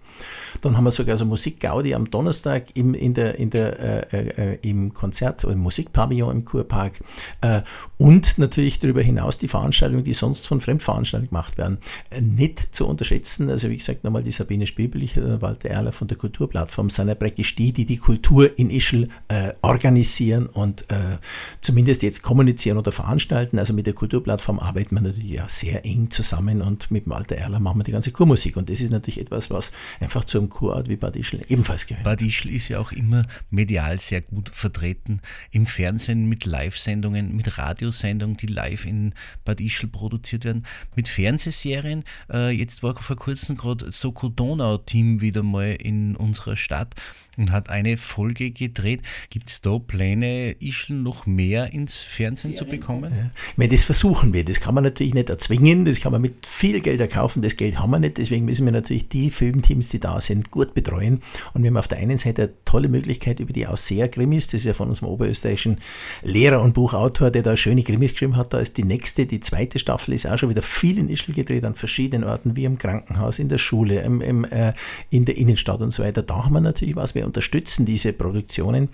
Dann 0.60 0.76
haben 0.76 0.84
wir 0.84 0.90
sogar 0.90 1.16
so 1.16 1.24
Musik-Gaudi 1.24 1.94
am 1.94 2.10
Donnerstag 2.10 2.64
im, 2.74 2.94
in 2.94 3.14
der, 3.14 3.38
in 3.38 3.50
der, 3.50 4.12
äh, 4.12 4.28
äh, 4.28 4.58
im 4.62 4.94
Konzert 4.94 5.44
oder 5.44 5.54
im 5.54 5.60
Musikpavillon 5.60 6.30
im 6.30 6.44
Kurpark. 6.44 7.00
Äh, 7.40 7.62
und 7.98 8.38
natürlich 8.38 8.78
darüber 8.80 9.02
hinaus 9.02 9.38
die 9.38 9.48
Veranstaltungen, 9.48 10.04
die 10.04 10.12
sonst 10.12 10.46
von 10.46 10.60
Fremdveranstaltungen 10.60 11.30
gemacht 11.30 11.58
werden. 11.58 11.78
Äh, 12.10 12.20
nicht 12.20 12.58
zu 12.74 12.86
unterschätzen, 12.86 13.48
also 13.50 13.70
wie 13.70 13.76
gesagt, 13.76 14.04
nochmal 14.04 14.15
die 14.22 14.30
Sabine 14.30 14.66
Spiebelig, 14.66 15.16
äh, 15.16 15.40
Walter 15.42 15.70
Erler 15.70 15.92
von 15.92 16.08
der 16.08 16.16
Kulturplattform, 16.16 16.90
sind 16.90 17.16
praktisch 17.18 17.54
die, 17.54 17.72
die 17.72 17.86
die 17.86 17.98
Kultur 17.98 18.58
in 18.58 18.70
Ischl 18.70 19.08
äh, 19.28 19.52
organisieren 19.62 20.46
und 20.46 20.82
äh, 20.90 21.18
zumindest 21.60 22.02
jetzt 22.02 22.22
kommunizieren 22.22 22.78
oder 22.78 22.92
veranstalten. 22.92 23.58
Also 23.58 23.72
mit 23.74 23.86
der 23.86 23.94
Kulturplattform 23.94 24.58
arbeiten 24.58 24.94
wir 24.96 25.02
natürlich 25.02 25.30
ja 25.30 25.48
sehr 25.48 25.84
eng 25.84 26.10
zusammen 26.10 26.62
und 26.62 26.90
mit 26.90 27.08
Walter 27.08 27.36
Erler 27.36 27.60
machen 27.60 27.80
wir 27.80 27.84
die 27.84 27.92
ganze 27.92 28.12
Kurmusik. 28.12 28.56
Und 28.56 28.70
das 28.70 28.80
ist 28.80 28.90
natürlich 28.90 29.20
etwas, 29.20 29.50
was 29.50 29.72
einfach 30.00 30.24
zu 30.24 30.38
einem 30.38 30.48
Kurort 30.48 30.88
wie 30.88 30.96
Bad 30.96 31.16
Ischl 31.16 31.40
ebenfalls 31.48 31.86
gehört. 31.86 32.04
Bad 32.04 32.22
Ischl 32.22 32.50
ist 32.50 32.68
ja 32.68 32.78
auch 32.78 32.92
immer 32.92 33.26
medial 33.50 34.00
sehr 34.00 34.20
gut 34.20 34.48
vertreten. 34.48 35.20
Im 35.50 35.66
Fernsehen 35.66 36.28
mit 36.28 36.46
Live-Sendungen, 36.46 37.34
mit 37.36 37.58
Radiosendungen, 37.58 38.36
die 38.36 38.46
live 38.46 38.84
in 38.84 39.14
Bad 39.44 39.60
Ischl 39.60 39.88
produziert 39.88 40.44
werden, 40.44 40.66
mit 40.94 41.08
Fernsehserien. 41.08 42.04
Äh, 42.30 42.50
jetzt 42.50 42.82
war 42.82 42.94
vor 42.96 43.16
kurzem 43.16 43.56
gerade 43.56 43.92
Soko 43.92 44.05
Donau-Team 44.12 45.20
wieder 45.20 45.42
mal 45.42 45.72
in 45.72 46.16
unserer 46.16 46.56
Stadt 46.56 46.94
und 47.36 47.52
hat 47.52 47.70
eine 47.70 47.96
Folge 47.96 48.50
gedreht. 48.50 49.00
Gibt 49.30 49.50
es 49.50 49.60
da 49.60 49.78
Pläne, 49.78 50.56
Ischl 50.60 50.94
noch 50.94 51.26
mehr 51.26 51.72
ins 51.72 51.96
Fernsehen 52.02 52.56
zu 52.56 52.64
bekommen? 52.64 53.12
Ja. 53.14 53.30
Ich 53.52 53.58
meine, 53.58 53.70
das 53.70 53.84
versuchen 53.84 54.32
wir. 54.32 54.44
Das 54.44 54.60
kann 54.60 54.74
man 54.74 54.84
natürlich 54.84 55.14
nicht 55.14 55.28
erzwingen. 55.28 55.84
Das 55.84 56.00
kann 56.00 56.12
man 56.12 56.22
mit 56.22 56.46
viel 56.46 56.80
Geld 56.80 57.00
erkaufen. 57.00 57.42
Das 57.42 57.56
Geld 57.56 57.78
haben 57.78 57.90
wir 57.90 57.98
nicht. 57.98 58.18
Deswegen 58.18 58.44
müssen 58.44 58.64
wir 58.64 58.72
natürlich 58.72 59.08
die 59.08 59.30
Filmteams, 59.30 59.90
die 59.90 60.00
da 60.00 60.20
sind, 60.20 60.50
gut 60.50 60.74
betreuen. 60.74 61.20
Und 61.52 61.62
wir 61.62 61.70
haben 61.70 61.76
auf 61.76 61.88
der 61.88 61.98
einen 61.98 62.18
Seite 62.18 62.42
eine 62.42 62.52
tolle 62.64 62.88
Möglichkeit 62.88 63.40
über 63.40 63.52
die 63.52 63.66
Ausseher-Krimis. 63.66 64.46
Das 64.46 64.54
ist 64.54 64.64
ja 64.64 64.74
von 64.74 64.88
unserem 64.88 65.08
oberösterreichischen 65.08 65.78
Lehrer 66.22 66.62
und 66.62 66.74
Buchautor, 66.74 67.30
der 67.30 67.42
da 67.42 67.56
schöne 67.56 67.82
Krimis 67.82 68.12
geschrieben 68.12 68.36
hat. 68.36 68.52
Da 68.52 68.58
ist 68.58 68.76
die 68.76 68.84
nächste, 68.84 69.26
die 69.26 69.40
zweite 69.40 69.78
Staffel, 69.78 70.14
ist 70.14 70.26
auch 70.26 70.38
schon 70.38 70.50
wieder 70.50 70.62
viel 70.62 70.98
in 70.98 71.08
Ischl 71.08 71.32
gedreht, 71.32 71.64
an 71.64 71.74
verschiedenen 71.74 72.24
Orten, 72.24 72.56
wie 72.56 72.64
im 72.64 72.78
Krankenhaus, 72.78 73.38
in 73.38 73.48
der 73.48 73.58
Schule, 73.58 74.00
im, 74.00 74.20
im, 74.20 74.44
äh, 74.44 74.72
in 75.10 75.24
der 75.24 75.36
Innenstadt 75.36 75.80
und 75.80 75.90
so 75.90 76.02
weiter. 76.02 76.22
Da 76.22 76.44
haben 76.44 76.54
wir 76.54 76.60
natürlich 76.60 76.96
was. 76.96 77.14
Wir 77.14 77.25
unterstützen 77.26 77.84
diese 77.84 78.12
Produktionen. 78.12 78.88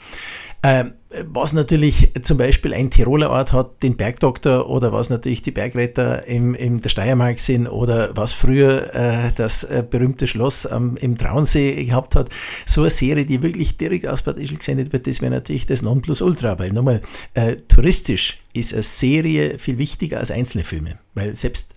Ähm, 0.65 0.93
was 1.27 1.53
natürlich 1.53 2.13
zum 2.23 2.39
Beispiel 2.39 2.73
ein 2.73 2.91
Tiroler 2.91 3.31
Ort 3.31 3.53
hat, 3.53 3.83
den 3.83 3.97
Bergdoktor 3.97 4.71
oder 4.71 4.93
was 4.93 5.11
natürlich 5.11 5.43
die 5.43 5.51
Bergretter 5.51 6.27
im, 6.27 6.55
im 6.55 6.81
der 6.81 6.89
Steiermark 6.89 7.41
sind 7.41 7.67
oder 7.67 8.17
was 8.17 8.33
früher 8.33 8.95
äh, 8.95 9.33
das 9.35 9.65
äh, 9.65 9.85
berühmte 9.89 10.27
Schloss 10.27 10.69
ähm, 10.71 10.97
im 11.01 11.19
Traunsee 11.19 11.85
gehabt 11.85 12.15
hat. 12.15 12.31
So 12.65 12.83
eine 12.83 12.91
Serie, 12.91 13.27
die 13.27 13.43
wirklich 13.43 13.77
direkt 13.77 14.07
aus 14.07 14.23
Bad 14.23 14.39
Ischl 14.39 14.57
gesendet 14.57 14.93
wird, 14.93 15.07
das 15.07 15.21
wäre 15.21 15.33
natürlich 15.33 15.67
das 15.67 15.83
Nonplusultra, 15.83 16.59
weil 16.59 16.73
nochmal 16.73 17.01
äh, 17.35 17.57
touristisch 17.57 18.39
ist 18.55 18.73
eine 18.73 18.83
Serie 18.83 19.59
viel 19.59 19.79
wichtiger 19.79 20.19
als 20.19 20.31
einzelne 20.31 20.65
Filme, 20.65 20.99
weil 21.15 21.35
selbst 21.35 21.75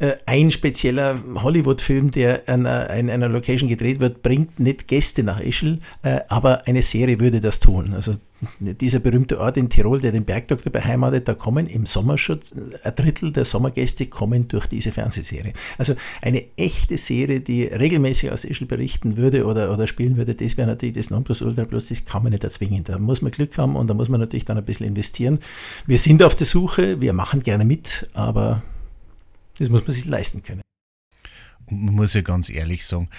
äh, 0.00 0.16
ein 0.24 0.50
spezieller 0.50 1.22
Hollywood-Film, 1.34 2.10
der 2.10 2.48
an 2.48 2.66
einer, 2.66 2.90
in 2.90 3.10
einer 3.10 3.28
Location 3.28 3.68
gedreht 3.68 4.00
wird, 4.00 4.22
bringt 4.22 4.58
nicht 4.58 4.88
Gäste 4.88 5.22
nach 5.22 5.40
Ischl, 5.40 5.78
äh, 6.02 6.20
aber 6.28 6.66
eine 6.66 6.80
Serie 6.80 7.20
würde 7.20 7.40
das 7.40 7.60
tun. 7.60 7.92
Also 7.92 8.14
dieser 8.60 9.00
berühmte 9.00 9.38
Ort 9.38 9.58
in 9.58 9.68
Tirol, 9.68 10.00
der 10.00 10.12
den 10.12 10.24
Bergdoktor 10.24 10.72
beheimatet, 10.72 11.28
da 11.28 11.34
kommen 11.34 11.66
im 11.66 11.84
Sommerschutz, 11.84 12.54
ein 12.82 12.94
Drittel 12.96 13.30
der 13.30 13.44
Sommergäste 13.44 14.06
kommen 14.06 14.48
durch 14.48 14.66
diese 14.66 14.90
Fernsehserie. 14.90 15.52
Also 15.76 15.94
eine 16.22 16.44
echte 16.56 16.96
Serie, 16.96 17.40
die 17.40 17.64
regelmäßig 17.64 18.32
aus 18.32 18.46
Ischl 18.46 18.64
berichten 18.64 19.18
würde 19.18 19.44
oder, 19.44 19.70
oder 19.70 19.86
spielen 19.86 20.16
würde, 20.16 20.34
das 20.34 20.56
wäre 20.56 20.66
natürlich 20.66 20.94
das 20.94 21.10
Nonplusultra, 21.10 21.64
bloß 21.64 21.88
das 21.88 22.06
kann 22.06 22.22
man 22.22 22.32
nicht 22.32 22.42
erzwingen. 22.44 22.84
Da 22.84 22.98
muss 22.98 23.20
man 23.20 23.32
Glück 23.32 23.58
haben 23.58 23.76
und 23.76 23.90
da 23.90 23.92
muss 23.92 24.08
man 24.08 24.20
natürlich 24.20 24.46
dann 24.46 24.56
ein 24.56 24.64
bisschen 24.64 24.86
investieren. 24.86 25.40
Wir 25.86 25.98
sind 25.98 26.22
auf 26.22 26.34
der 26.34 26.46
Suche, 26.46 27.02
wir 27.02 27.12
machen 27.12 27.42
gerne 27.42 27.66
mit, 27.66 28.08
aber 28.14 28.62
das 29.60 29.68
muss 29.68 29.82
man 29.82 29.92
sich 29.92 30.06
leisten 30.06 30.42
können. 30.42 30.62
Und 31.66 31.84
man 31.84 31.94
muss 31.94 32.14
ja 32.14 32.22
ganz 32.22 32.48
ehrlich 32.48 32.86
sagen, 32.86 33.10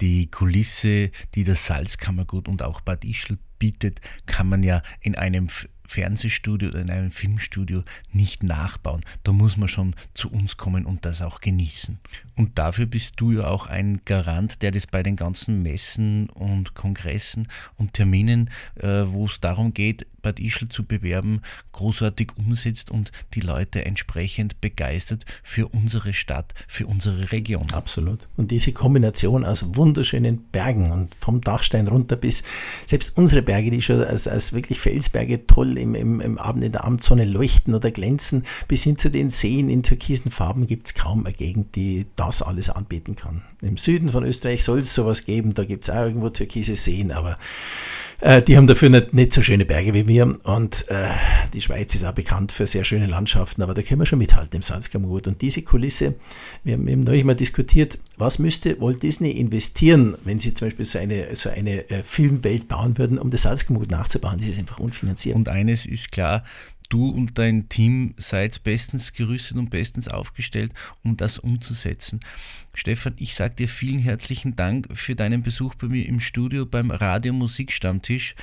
die 0.00 0.28
Kulisse, 0.30 1.10
die 1.34 1.44
das 1.44 1.66
Salzkammergut 1.66 2.48
und 2.48 2.62
auch 2.62 2.80
Bad 2.80 3.04
Ischl 3.04 3.38
bietet, 3.58 4.00
kann 4.26 4.48
man 4.48 4.64
ja 4.64 4.82
in 5.00 5.14
einem 5.14 5.48
Fernsehstudio 5.86 6.70
oder 6.70 6.80
in 6.80 6.90
einem 6.90 7.12
Filmstudio 7.12 7.84
nicht 8.10 8.42
nachbauen. 8.42 9.02
Da 9.22 9.30
muss 9.30 9.56
man 9.56 9.68
schon 9.68 9.94
zu 10.12 10.28
uns 10.28 10.56
kommen 10.56 10.84
und 10.84 11.04
das 11.06 11.22
auch 11.22 11.40
genießen. 11.40 12.00
Und 12.34 12.58
dafür 12.58 12.86
bist 12.86 13.14
du 13.18 13.30
ja 13.30 13.46
auch 13.46 13.66
ein 13.66 14.00
Garant, 14.04 14.62
der 14.62 14.72
das 14.72 14.88
bei 14.88 15.04
den 15.04 15.14
ganzen 15.14 15.62
Messen 15.62 16.28
und 16.30 16.74
Kongressen 16.74 17.46
und 17.76 17.94
Terminen, 17.94 18.50
äh, 18.74 19.04
wo 19.06 19.26
es 19.26 19.40
darum 19.40 19.72
geht, 19.72 20.06
Bad 20.26 20.40
Ischl 20.40 20.68
zu 20.68 20.84
bewerben, 20.84 21.40
großartig 21.70 22.32
umsetzt 22.36 22.90
und 22.90 23.12
die 23.34 23.40
Leute 23.40 23.84
entsprechend 23.84 24.60
begeistert 24.60 25.24
für 25.44 25.68
unsere 25.68 26.14
Stadt, 26.14 26.52
für 26.66 26.88
unsere 26.88 27.30
Region. 27.30 27.70
Absolut. 27.70 28.26
Und 28.36 28.50
diese 28.50 28.72
Kombination 28.72 29.44
aus 29.44 29.76
wunderschönen 29.76 30.42
Bergen 30.50 30.90
und 30.90 31.14
vom 31.20 31.42
Dachstein 31.42 31.86
runter 31.86 32.16
bis 32.16 32.42
selbst 32.86 33.16
unsere 33.16 33.40
Berge, 33.40 33.70
die 33.70 33.80
schon 33.80 34.02
als, 34.02 34.26
als 34.26 34.52
wirklich 34.52 34.80
Felsberge 34.80 35.46
toll 35.46 35.78
im, 35.78 35.94
im, 35.94 36.20
im 36.20 36.38
Abend 36.38 36.64
in 36.64 36.72
der 36.72 36.82
Abendsonne 36.82 37.24
leuchten 37.24 37.72
oder 37.72 37.92
glänzen, 37.92 38.42
bis 38.66 38.82
hin 38.82 38.98
zu 38.98 39.12
den 39.12 39.30
Seen 39.30 39.68
in 39.68 39.84
türkisen 39.84 40.32
Farben 40.32 40.66
gibt 40.66 40.88
es 40.88 40.94
kaum 40.94 41.24
eine 41.24 41.36
Gegend, 41.36 41.76
die 41.76 42.06
das 42.16 42.42
alles 42.42 42.68
anbieten 42.68 43.14
kann. 43.14 43.42
Im 43.62 43.76
Süden 43.76 44.08
von 44.08 44.24
Österreich 44.24 44.64
soll 44.64 44.80
es 44.80 44.92
sowas 44.92 45.24
geben, 45.24 45.54
da 45.54 45.64
gibt 45.64 45.84
es 45.84 45.90
auch 45.90 46.04
irgendwo 46.04 46.30
türkise 46.30 46.74
Seen, 46.74 47.12
aber 47.12 47.38
äh, 48.20 48.42
die 48.42 48.56
haben 48.56 48.66
dafür 48.66 48.88
nicht, 48.88 49.12
nicht, 49.12 49.32
so 49.32 49.42
schöne 49.42 49.64
Berge 49.64 49.94
wie 49.94 50.06
wir. 50.06 50.36
Und 50.44 50.88
äh, 50.88 51.08
die 51.52 51.60
Schweiz 51.60 51.94
ist 51.94 52.04
auch 52.04 52.12
bekannt 52.12 52.52
für 52.52 52.66
sehr 52.66 52.84
schöne 52.84 53.06
Landschaften, 53.06 53.62
aber 53.62 53.74
da 53.74 53.82
können 53.82 54.00
wir 54.00 54.06
schon 54.06 54.18
mithalten 54.18 54.56
im 54.56 54.62
Salzkammergut. 54.62 55.26
Und 55.26 55.42
diese 55.42 55.62
Kulisse, 55.62 56.14
wir 56.64 56.74
haben 56.74 56.88
eben 56.88 57.04
neulich 57.04 57.24
mal 57.24 57.34
diskutiert, 57.34 57.98
was 58.16 58.38
müsste 58.38 58.80
Walt 58.80 59.02
Disney 59.02 59.30
investieren, 59.32 60.16
wenn 60.24 60.38
sie 60.38 60.54
zum 60.54 60.68
Beispiel 60.68 60.84
so 60.84 60.98
eine, 60.98 61.34
so 61.34 61.50
eine 61.50 61.88
äh, 61.90 62.02
Filmwelt 62.02 62.68
bauen 62.68 62.96
würden, 62.98 63.18
um 63.18 63.30
das 63.30 63.42
Salzkammergut 63.42 63.90
nachzubauen. 63.90 64.38
Das 64.38 64.48
ist 64.48 64.58
einfach 64.58 64.78
unfinanziert. 64.78 65.36
Und 65.36 65.48
eines 65.48 65.86
ist 65.86 66.12
klar, 66.12 66.44
du 66.88 67.08
und 67.08 67.38
dein 67.38 67.68
Team 67.68 68.14
seid 68.16 68.62
bestens 68.64 69.12
gerüstet 69.12 69.56
und 69.56 69.70
bestens 69.70 70.08
aufgestellt, 70.08 70.72
um 71.02 71.16
das 71.16 71.38
umzusetzen. 71.38 72.20
Stefan, 72.74 73.14
ich 73.18 73.34
sage 73.34 73.54
dir 73.54 73.68
vielen 73.68 73.98
herzlichen 73.98 74.56
Dank 74.56 74.88
für 74.94 75.14
deinen 75.14 75.42
Besuch 75.42 75.74
bei 75.74 75.88
mir 75.88 76.06
im 76.06 76.20
Studio 76.20 76.66
beim 76.66 76.90
Radio 76.90 77.32
Musikstammtisch. 77.32 78.34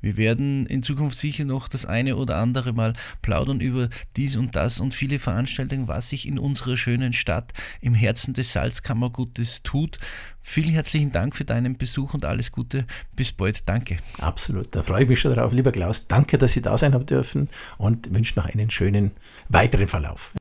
Wir 0.00 0.16
werden 0.16 0.66
in 0.66 0.82
Zukunft 0.82 1.18
sicher 1.18 1.44
noch 1.44 1.68
das 1.68 1.86
eine 1.86 2.16
oder 2.16 2.38
andere 2.38 2.72
Mal 2.72 2.94
plaudern 3.22 3.60
über 3.60 3.88
dies 4.16 4.36
und 4.36 4.54
das 4.54 4.80
und 4.80 4.94
viele 4.94 5.18
Veranstaltungen, 5.18 5.88
was 5.88 6.10
sich 6.10 6.26
in 6.26 6.38
unserer 6.38 6.76
schönen 6.76 7.12
Stadt 7.12 7.52
im 7.80 7.94
Herzen 7.94 8.34
des 8.34 8.52
Salzkammergutes 8.52 9.62
tut. 9.62 9.98
Vielen 10.42 10.70
herzlichen 10.70 11.12
Dank 11.12 11.34
für 11.34 11.44
deinen 11.44 11.76
Besuch 11.76 12.14
und 12.14 12.24
alles 12.24 12.52
Gute. 12.52 12.86
Bis 13.16 13.32
bald. 13.32 13.68
Danke. 13.68 13.96
Absolut. 14.20 14.74
Da 14.74 14.82
freue 14.82 15.02
ich 15.02 15.08
mich 15.08 15.20
schon 15.20 15.34
drauf. 15.34 15.52
Lieber 15.52 15.72
Klaus, 15.72 16.06
danke, 16.06 16.38
dass 16.38 16.52
Sie 16.52 16.62
da 16.62 16.78
sein 16.78 16.94
haben 16.94 17.06
dürfen 17.06 17.48
und 17.78 18.14
wünsche 18.14 18.38
noch 18.38 18.46
einen 18.46 18.70
schönen 18.70 19.10
weiteren 19.48 19.88
Verlauf. 19.88 20.32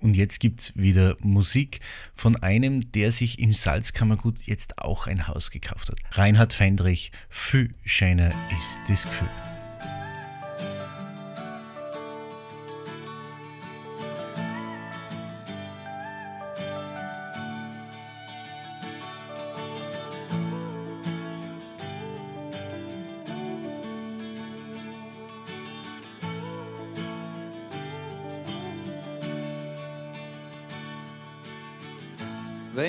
Und 0.00 0.16
jetzt 0.16 0.40
gibt 0.40 0.60
es 0.60 0.76
wieder 0.76 1.16
Musik 1.20 1.80
von 2.14 2.36
einem, 2.36 2.90
der 2.92 3.12
sich 3.12 3.38
im 3.38 3.52
Salzkammergut 3.52 4.40
jetzt 4.42 4.78
auch 4.78 5.06
ein 5.06 5.28
Haus 5.28 5.50
gekauft 5.50 5.90
hat. 5.90 5.98
Reinhard 6.12 6.52
Fendrich, 6.52 7.12
viel 7.28 7.74
schöner 7.84 8.32
ist 8.58 8.80
das 8.88 9.04
Gefühl. 9.04 9.49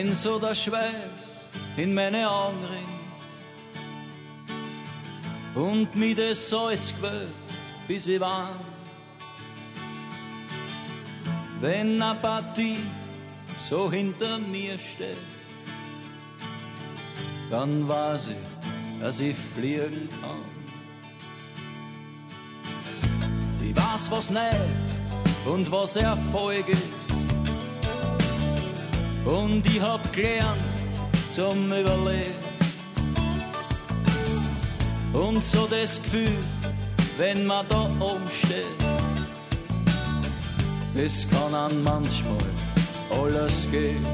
Wenn 0.02 0.16
so 0.16 0.40
der 0.40 0.56
Schweiß 0.56 1.46
in 1.78 1.94
meine 1.94 2.28
Augen 2.28 2.64
rinnt 2.74 2.88
und 5.54 5.96
mir 5.96 6.16
das 6.16 6.50
Salz 6.50 6.92
quält, 6.98 7.28
bis 7.88 8.08
ich 8.08 8.20
warm. 8.20 8.56
Wenn 11.60 12.00
Partie 12.20 12.80
so 13.70 13.92
hinter 13.92 14.40
mir 14.40 14.80
steht, 14.80 15.18
dann 17.52 17.88
weiß 17.88 18.30
ich, 18.30 19.02
dass 19.02 19.20
ich 19.20 19.36
fliegen 19.56 20.10
kann. 20.20 20.46
Ich 23.64 23.76
weiß, 23.76 24.10
was 24.10 24.32
nicht 24.32 24.90
und 25.46 25.72
was 25.72 25.96
Erfolg 25.96 26.68
ist 26.70 27.01
und 29.26 29.66
ich 29.68 29.82
hab 29.82 30.12
gelernt 30.14 30.62
zum 31.32 31.66
Überleben. 31.72 32.36
Und 35.14 35.44
so 35.44 35.68
das 35.70 36.02
Gefühl, 36.02 36.38
wenn 37.18 37.46
man 37.46 37.66
da 37.68 37.90
oben 38.00 38.30
steht, 38.44 38.66
es 40.96 41.28
kann 41.30 41.54
an 41.54 41.84
manchmal 41.84 42.38
alles 43.10 43.68
gehen. 43.72 44.06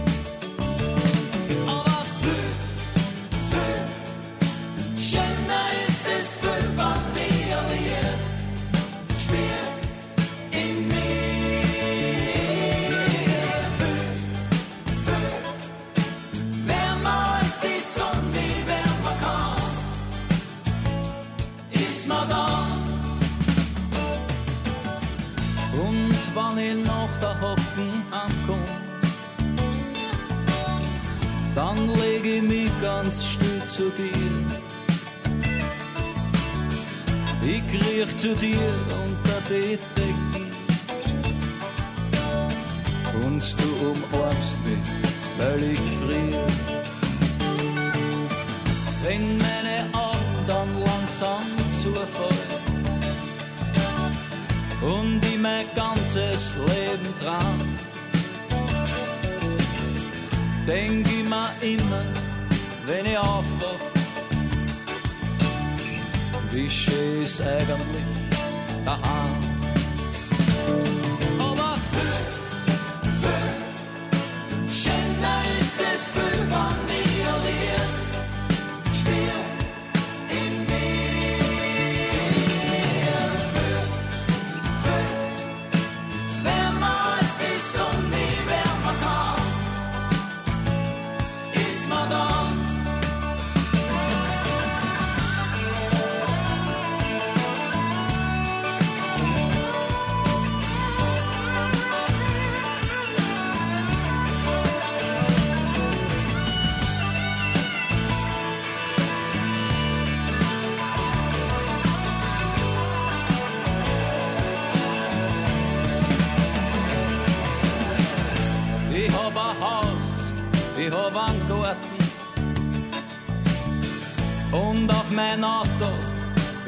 Ganz 32.81 33.25
still 33.25 33.65
zu 33.65 33.89
dir. 33.89 34.45
Ich 37.43 37.65
kriech 37.67 38.17
zu 38.17 38.35
dir 38.35 38.73
unter 39.03 39.41
die 39.49 39.77
Decken 39.95 40.51
und 43.23 43.55
du 43.59 43.69
umarmst 43.91 44.57
mich, 44.65 44.87
weil 45.37 45.63
ich 45.63 45.79
friere. 45.99 46.47
Wenn 49.03 49.37
meine 49.37 49.85
Augen 49.93 50.45
dann 50.45 50.69
langsam 50.81 51.45
zufallen 51.79 52.57
und 54.81 55.25
ich 55.25 55.39
mein 55.39 55.65
ganzes 55.75 56.53
Leben 56.55 57.13
dran, 57.21 57.61
denk 60.67 61.07
ich 61.07 61.23
mir 61.23 61.49
immer, 61.61 62.26
wenn 62.87 63.05
ich 63.05 63.17
aufwach, 63.17 63.81
wie 66.51 66.69
schön 66.69 67.21
ist 67.23 67.41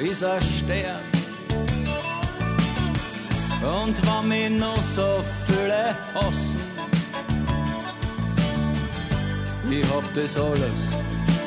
ein 0.10 0.41
Stern. 0.41 1.02
Und 3.62 3.95
wenn 4.08 4.28
mich 4.28 4.50
noch 4.50 4.82
so 4.82 5.24
viele 5.45 5.95
hassen, 6.15 6.60
ich 9.69 9.86
hab 9.91 10.13
das 10.15 10.36
alles 10.36 10.80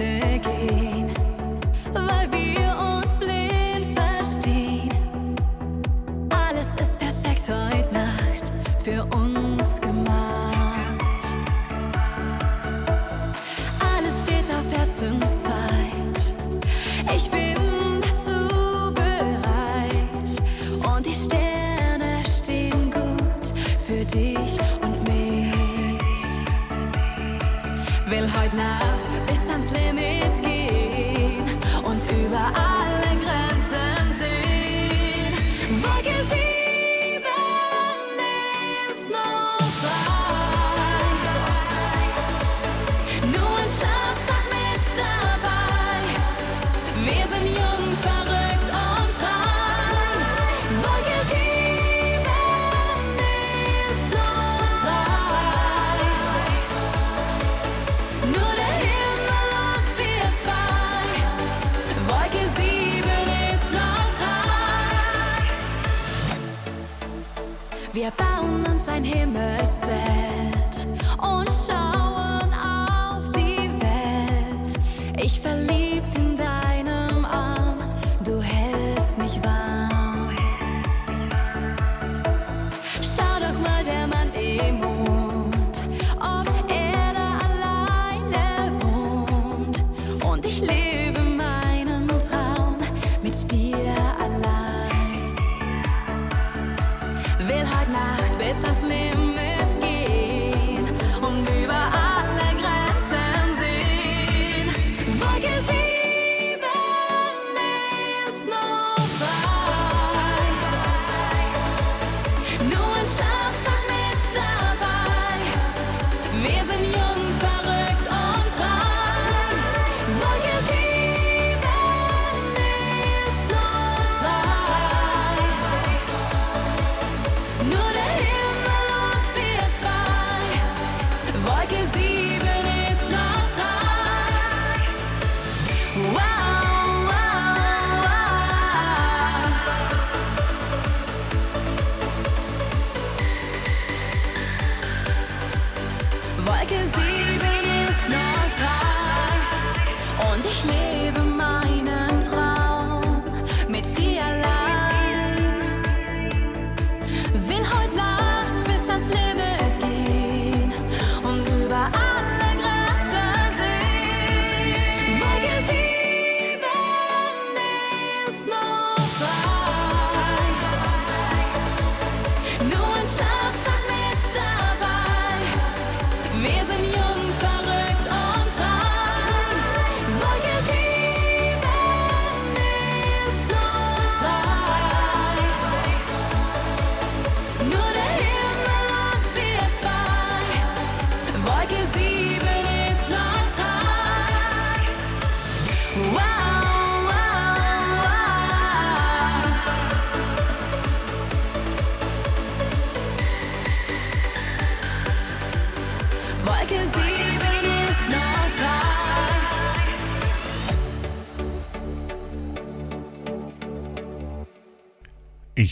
ich, 0.00 0.89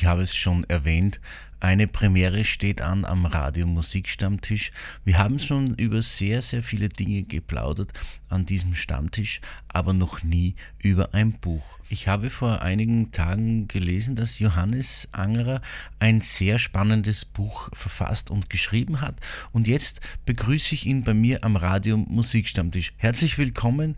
habe 0.09 0.23
es 0.23 0.35
schon 0.35 0.65
erwähnt, 0.65 1.21
eine 1.61 1.87
Premiere 1.89 2.45
steht 2.45 2.81
an 2.81 3.05
am 3.05 3.27
Radio 3.27 3.67
Musikstammtisch. 3.67 4.71
Wir 5.05 5.19
haben 5.19 5.39
schon 5.39 5.75
über 5.75 6.03
sehr, 6.03 6.41
sehr 6.41 6.63
viele 6.63 6.89
Dinge 6.89 7.25
geplaudert 7.25 7.93
an 8.29 8.47
diesem 8.47 8.75
Stammtisch, 8.75 9.41
aber 9.67 9.93
noch 9.93 10.23
nie 10.23 10.55
über 10.81 11.15
ein 11.15 11.33
Buch. 11.33 11.65
Ich 11.91 12.07
habe 12.07 12.31
vor 12.31 12.63
einigen 12.63 13.11
Tagen 13.13 13.67
gelesen, 13.67 14.15
dass 14.15 14.39
Johannes 14.39 15.09
Angerer 15.13 15.61
ein 15.99 16.21
sehr 16.21 16.59
spannendes 16.59 17.25
Buch 17.25 17.71
verfasst 17.73 18.31
und 18.31 18.51
geschrieben 18.51 19.01
hat. 19.01 19.17
Und 19.53 19.67
jetzt 19.67 20.01
begrüße 20.27 20.75
ich 20.75 20.87
ihn 20.87 21.03
bei 21.03 21.13
mir 21.13 21.45
am 21.45 21.57
Radio 21.57 21.97
Musikstammtisch. 21.97 22.93
Herzlich 22.99 23.37
willkommen, 23.37 23.97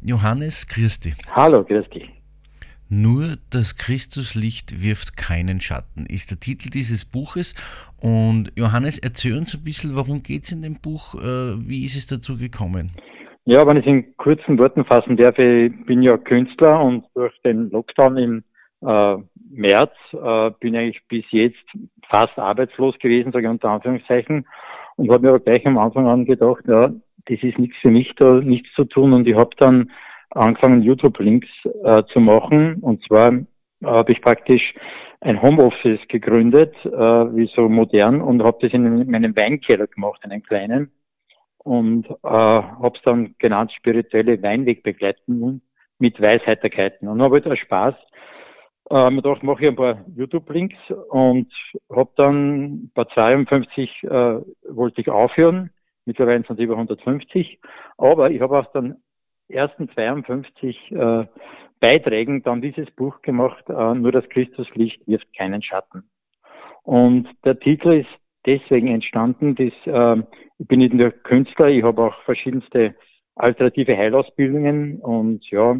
Johannes 0.00 0.66
Christi. 0.68 1.14
Hallo, 1.34 1.62
dich. 1.64 2.19
Nur 2.92 3.36
das 3.50 3.76
Christuslicht 3.76 4.82
wirft 4.82 5.16
keinen 5.16 5.60
Schatten, 5.60 6.06
ist 6.06 6.32
der 6.32 6.40
Titel 6.40 6.70
dieses 6.70 7.04
Buches. 7.04 7.54
Und 8.00 8.50
Johannes, 8.56 8.98
erzähl 8.98 9.38
uns 9.38 9.54
ein 9.54 9.62
bisschen, 9.62 9.94
warum 9.94 10.24
geht 10.24 10.42
es 10.42 10.50
in 10.50 10.62
dem 10.62 10.74
Buch? 10.74 11.14
Äh, 11.14 11.68
wie 11.68 11.84
ist 11.84 11.96
es 11.96 12.08
dazu 12.08 12.36
gekommen? 12.36 12.90
Ja, 13.44 13.64
wenn 13.64 13.76
ich 13.76 13.86
es 13.86 13.92
in 13.92 14.16
kurzen 14.16 14.58
Worten 14.58 14.84
fassen 14.84 15.16
darf, 15.16 15.38
ich 15.38 15.72
bin 15.86 16.02
ja 16.02 16.16
Künstler 16.16 16.82
und 16.82 17.04
durch 17.14 17.32
den 17.44 17.70
Lockdown 17.70 18.16
im 18.16 18.44
äh, 18.82 19.16
März 19.50 19.92
äh, 20.12 20.50
bin 20.58 20.74
ich 20.74 21.00
bis 21.06 21.24
jetzt 21.30 21.64
fast 22.08 22.36
arbeitslos 22.40 22.98
gewesen, 22.98 23.30
sage 23.30 23.46
ich 23.46 23.50
unter 23.50 23.70
Anführungszeichen, 23.70 24.46
und 24.96 25.10
habe 25.10 25.22
mir 25.22 25.28
aber 25.28 25.40
gleich 25.40 25.64
am 25.64 25.78
Anfang 25.78 26.08
an 26.08 26.24
gedacht, 26.24 26.64
ja, 26.66 26.92
das 27.26 27.42
ist 27.42 27.58
nichts 27.58 27.76
für 27.80 27.90
mich, 27.90 28.12
da 28.16 28.40
nichts 28.40 28.68
zu 28.74 28.84
tun. 28.84 29.12
Und 29.12 29.28
ich 29.28 29.36
habe 29.36 29.50
dann 29.58 29.90
angefangen, 30.30 30.82
YouTube-Links 30.82 31.48
äh, 31.84 32.02
zu 32.12 32.20
machen. 32.20 32.76
Und 32.80 33.04
zwar 33.04 33.32
habe 33.84 34.12
ich 34.12 34.20
praktisch 34.20 34.74
ein 35.20 35.40
Homeoffice 35.40 36.00
gegründet, 36.08 36.74
äh, 36.84 36.90
wie 36.90 37.50
so 37.54 37.68
modern, 37.68 38.20
und 38.20 38.42
habe 38.42 38.58
das 38.62 38.72
in 38.72 39.10
meinem 39.10 39.36
Weinkeller 39.36 39.86
gemacht, 39.86 40.20
in 40.24 40.32
einem 40.32 40.42
kleinen. 40.42 40.92
Und 41.58 42.08
äh, 42.08 42.14
habe 42.22 42.96
es 42.96 43.02
dann 43.02 43.34
genannt 43.38 43.72
spirituelle 43.72 44.42
Weinwegbegleitung 44.42 45.60
mit 45.98 46.20
Weisheiterkeiten. 46.20 47.08
Und 47.08 47.20
habe 47.22 47.42
halt 47.44 47.58
Spaß. 47.58 47.94
Äh, 48.90 49.10
mir 49.10 49.22
gedacht, 49.22 49.42
mache 49.42 49.62
ich 49.62 49.68
ein 49.68 49.76
paar 49.76 50.04
YouTube-Links 50.16 50.78
und 51.10 51.52
habe 51.94 52.10
dann 52.16 52.90
bei 52.94 53.04
52 53.04 54.02
äh, 54.02 54.08
wollte 54.68 55.00
ich 55.00 55.08
aufhören. 55.08 55.70
Mittlerweile 56.06 56.42
sind 56.42 56.58
es 56.58 56.64
über 56.64 56.74
150. 56.74 57.60
Aber 57.98 58.30
ich 58.30 58.40
habe 58.40 58.58
auch 58.58 58.72
dann 58.72 58.96
ersten 59.50 59.88
52 59.90 60.92
äh, 60.92 61.26
Beiträgen 61.80 62.42
dann 62.42 62.60
dieses 62.60 62.90
Buch 62.90 63.22
gemacht, 63.22 63.64
äh, 63.68 63.94
nur 63.94 64.12
das 64.12 64.28
Christuslicht 64.28 65.06
wirft 65.06 65.32
keinen 65.36 65.62
Schatten. 65.62 66.04
Und 66.82 67.28
der 67.44 67.58
Titel 67.58 67.92
ist 67.92 68.08
deswegen 68.46 68.88
entstanden, 68.88 69.54
dass, 69.54 69.72
äh, 69.86 70.22
ich 70.58 70.68
bin 70.68 70.80
nicht 70.80 70.94
nur 70.94 71.10
Künstler, 71.10 71.68
ich 71.68 71.82
habe 71.82 72.02
auch 72.02 72.22
verschiedenste 72.22 72.94
alternative 73.34 73.96
Heilausbildungen 73.96 75.00
und 75.00 75.48
ja, 75.50 75.76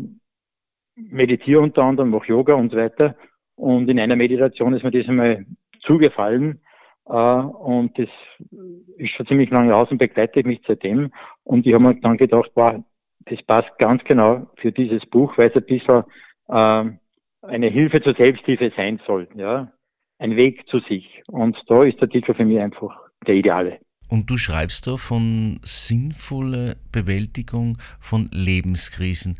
meditiere 0.96 1.60
unter 1.60 1.82
anderem, 1.82 2.10
mache 2.10 2.28
Yoga 2.28 2.54
und 2.54 2.70
so 2.70 2.78
weiter. 2.78 3.16
Und 3.56 3.88
in 3.88 4.00
einer 4.00 4.16
Meditation 4.16 4.74
ist 4.74 4.82
mir 4.82 4.90
das 4.90 5.08
einmal 5.08 5.44
zugefallen, 5.80 6.60
äh, 7.06 7.12
und 7.12 7.98
das 7.98 8.08
ist 8.96 9.10
schon 9.10 9.26
ziemlich 9.26 9.50
lange 9.50 9.74
aus 9.74 9.90
und 9.90 9.98
begleitet 9.98 10.46
mich 10.46 10.60
seitdem. 10.66 11.12
Und 11.44 11.66
ich 11.66 11.74
habe 11.74 11.84
mir 11.84 11.94
dann 11.96 12.16
gedacht, 12.16 12.50
wow, 12.54 12.82
das 13.26 13.42
passt 13.46 13.70
ganz 13.78 14.02
genau 14.04 14.50
für 14.56 14.72
dieses 14.72 15.04
Buch, 15.06 15.36
weil 15.36 15.50
es 15.50 15.56
ein 15.56 15.64
bisschen 15.64 16.04
äh, 16.48 17.46
eine 17.46 17.68
Hilfe 17.68 18.02
zur 18.02 18.14
Selbsthilfe 18.14 18.72
sein 18.76 19.00
soll, 19.06 19.28
ja. 19.34 19.72
Ein 20.18 20.36
Weg 20.36 20.68
zu 20.68 20.80
sich. 20.80 21.22
Und 21.28 21.56
da 21.68 21.82
ist 21.82 22.00
der 22.00 22.08
Titel 22.08 22.34
für 22.34 22.44
mich 22.44 22.60
einfach 22.60 22.94
der 23.26 23.36
ideale. 23.36 23.78
Und 24.08 24.28
du 24.28 24.36
schreibst 24.36 24.86
da 24.86 24.96
von 24.96 25.60
sinnvoller 25.62 26.74
Bewältigung 26.92 27.78
von 28.00 28.28
Lebenskrisen. 28.32 29.38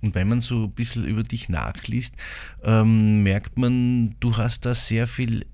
Und 0.00 0.14
wenn 0.14 0.28
man 0.28 0.40
so 0.40 0.64
ein 0.64 0.70
bisschen 0.70 1.04
über 1.04 1.22
dich 1.22 1.48
nachliest, 1.48 2.14
ähm, 2.62 3.22
merkt 3.22 3.58
man, 3.58 4.16
du 4.20 4.36
hast 4.36 4.66
da 4.66 4.74
sehr 4.74 5.06
viel 5.06 5.46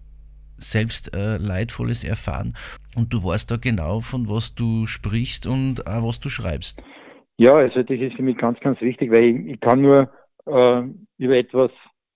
selbst 0.58 1.14
äh, 1.14 1.38
Leidvolles 1.38 2.04
erfahren 2.04 2.54
und 2.94 3.12
du 3.12 3.24
weißt 3.24 3.50
da 3.50 3.56
genau, 3.56 4.00
von 4.00 4.28
was 4.28 4.54
du 4.54 4.86
sprichst 4.86 5.46
und 5.46 5.86
auch 5.86 6.06
was 6.06 6.20
du 6.20 6.28
schreibst. 6.28 6.82
Ja, 7.40 7.54
also 7.54 7.82
das 7.82 7.98
ist 7.98 8.16
für 8.16 8.22
mich 8.22 8.36
ganz, 8.36 8.60
ganz 8.60 8.78
wichtig, 8.82 9.10
weil 9.10 9.24
ich, 9.24 9.46
ich 9.54 9.60
kann 9.60 9.80
nur 9.80 10.10
äh, 10.44 10.82
über 11.16 11.36
etwas 11.38 11.70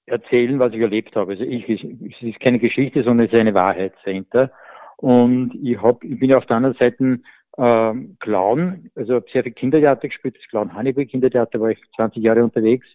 erzählen, 0.04 0.58
was 0.58 0.74
ich 0.74 0.80
erlebt 0.80 1.16
habe. 1.16 1.32
Also 1.32 1.44
ich, 1.44 1.66
es 1.66 1.82
ist 2.20 2.40
keine 2.40 2.58
Geschichte, 2.58 3.02
sondern 3.02 3.26
es 3.26 3.32
ist 3.32 3.38
eine 3.40 3.54
Wahrheit 3.54 3.94
dahinter. 4.04 4.50
Und 4.98 5.58
ich 5.62 5.80
hab, 5.80 6.04
ich 6.04 6.18
bin 6.18 6.34
auf 6.34 6.44
der 6.44 6.56
anderen 6.58 6.76
Seite 6.76 7.20
äh, 7.56 7.94
Clown, 8.20 8.90
also 8.96 9.14
habe 9.14 9.24
sehr 9.32 9.44
viel 9.44 9.52
Kindertheater 9.52 10.08
gespielt, 10.08 10.36
das 10.36 10.46
Clown 10.50 10.74
Hannibal 10.74 11.06
Kindertheater 11.06 11.58
war 11.58 11.70
ich 11.70 11.78
20 11.96 12.22
Jahre 12.22 12.44
unterwegs, 12.44 12.86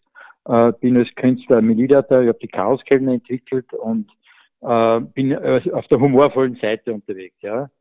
äh, 0.45 0.71
bin 0.81 0.97
als 0.97 1.09
Künstler 1.15 1.63
Militärtheater, 1.63 2.21
ich 2.21 2.27
habe 2.27 2.39
die 2.43 2.47
Chaoskellner 2.47 3.13
entwickelt 3.13 3.73
und 3.73 4.07
äh, 4.61 4.99
bin 4.99 5.31
äh, 5.31 5.63
auf 5.73 5.87
der 5.87 5.99
humorvollen 5.99 6.59
Seite 6.61 6.93
unterwegs, 6.93 7.37
ja. 7.41 7.71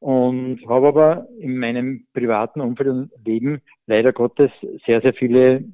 Und 0.00 0.60
habe 0.68 0.88
aber 0.88 1.28
in 1.38 1.58
meinem 1.58 2.06
privaten 2.12 2.60
Umfeld 2.60 2.88
und 2.88 3.10
Leben 3.24 3.62
leider 3.86 4.12
Gottes 4.12 4.50
sehr, 4.86 5.00
sehr 5.00 5.14
viele 5.14 5.64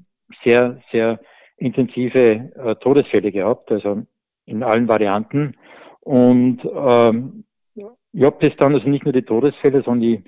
sehr, 0.44 0.80
sehr 0.92 1.20
intensive 1.56 2.52
äh, 2.54 2.74
Todesfälle 2.76 3.32
gehabt, 3.32 3.70
also 3.70 4.02
in 4.46 4.62
allen 4.62 4.88
Varianten. 4.88 5.56
Und 6.00 6.60
ähm, 6.64 7.44
ich 8.12 8.24
habe 8.24 8.48
das 8.48 8.56
dann, 8.56 8.74
also 8.74 8.88
nicht 8.88 9.04
nur 9.04 9.12
die 9.12 9.22
Todesfälle, 9.22 9.82
sondern 9.82 10.08
ich, 10.08 10.20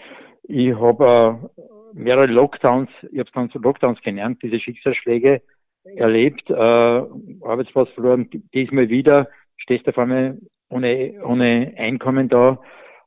ich 0.45 0.75
habe 0.75 1.41
äh, 1.49 1.99
mehrere 1.99 2.27
Lockdowns, 2.27 2.91
ich 3.11 3.19
habe 3.19 3.31
dann 3.35 3.51
Lockdowns 3.55 4.01
genannt, 4.03 4.41
diese 4.43 4.61
Schicksalsschläge 4.61 5.43
erlebt, 5.85 6.49
äh, 6.51 6.55
Arbeitsplatz 6.55 7.89
verloren, 7.91 8.29
diesmal 8.55 8.89
wieder, 8.89 9.29
stehst 9.57 9.89
auf 9.89 9.99
einmal 9.99 10.39
ohne, 10.69 11.15
ohne 11.25 11.75
Einkommen 11.77 12.29
da. 12.29 12.61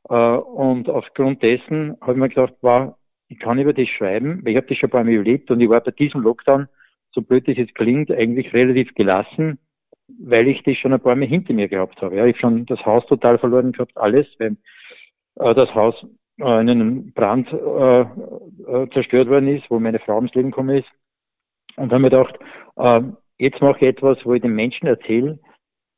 Äh, 0.08 0.14
und 0.14 0.88
aufgrund 0.88 1.42
dessen 1.42 1.96
habe 2.00 2.12
ich 2.12 2.18
mir 2.18 2.28
gedacht, 2.28 2.54
wow, 2.60 2.94
ich 3.28 3.38
kann 3.38 3.58
über 3.58 3.72
das 3.72 3.88
schreiben, 3.88 4.40
weil 4.44 4.52
ich 4.52 4.56
habe 4.56 4.66
das 4.68 4.78
schon 4.78 4.88
ein 4.88 4.92
paar 4.92 5.04
Mal 5.04 5.14
erlebt 5.14 5.50
und 5.50 5.60
ich 5.60 5.68
war 5.68 5.80
bei 5.80 5.90
diesem 5.90 6.20
Lockdown, 6.20 6.68
so 7.10 7.22
blöd 7.22 7.48
das 7.48 7.56
jetzt 7.56 7.74
klingt, 7.74 8.10
eigentlich 8.10 8.52
relativ 8.52 8.94
gelassen, 8.94 9.58
weil 10.20 10.46
ich 10.48 10.62
das 10.62 10.76
schon 10.76 10.92
ein 10.92 11.00
paar 11.00 11.16
Mal 11.16 11.26
hinter 11.26 11.52
mir 11.52 11.68
gehabt 11.68 12.00
habe. 12.00 12.16
Ja, 12.16 12.26
ich 12.26 12.36
habe 12.36 12.40
schon 12.40 12.66
das 12.66 12.84
Haus 12.86 13.04
total 13.06 13.38
verloren 13.38 13.72
gehabt, 13.72 13.96
alles, 13.96 14.26
weil 14.38 14.56
äh, 15.36 15.54
das 15.54 15.74
Haus 15.74 15.94
äh, 16.38 16.60
in 16.60 16.70
einem 16.70 17.12
Brand 17.12 17.52
äh, 17.52 18.06
zerstört 18.92 19.28
worden 19.28 19.48
ist, 19.48 19.68
wo 19.70 19.80
meine 19.80 19.98
Frau 19.98 20.16
ums 20.16 20.34
Leben 20.34 20.50
gekommen 20.50 20.78
ist. 20.78 20.88
Und 21.76 21.92
habe 21.92 22.02
mir 22.02 22.10
gedacht, 22.10 22.38
äh, 22.76 23.02
jetzt 23.38 23.60
mache 23.60 23.78
ich 23.80 23.88
etwas, 23.88 24.18
wo 24.24 24.34
ich 24.34 24.42
den 24.42 24.54
Menschen 24.54 24.86
erzähle, 24.86 25.38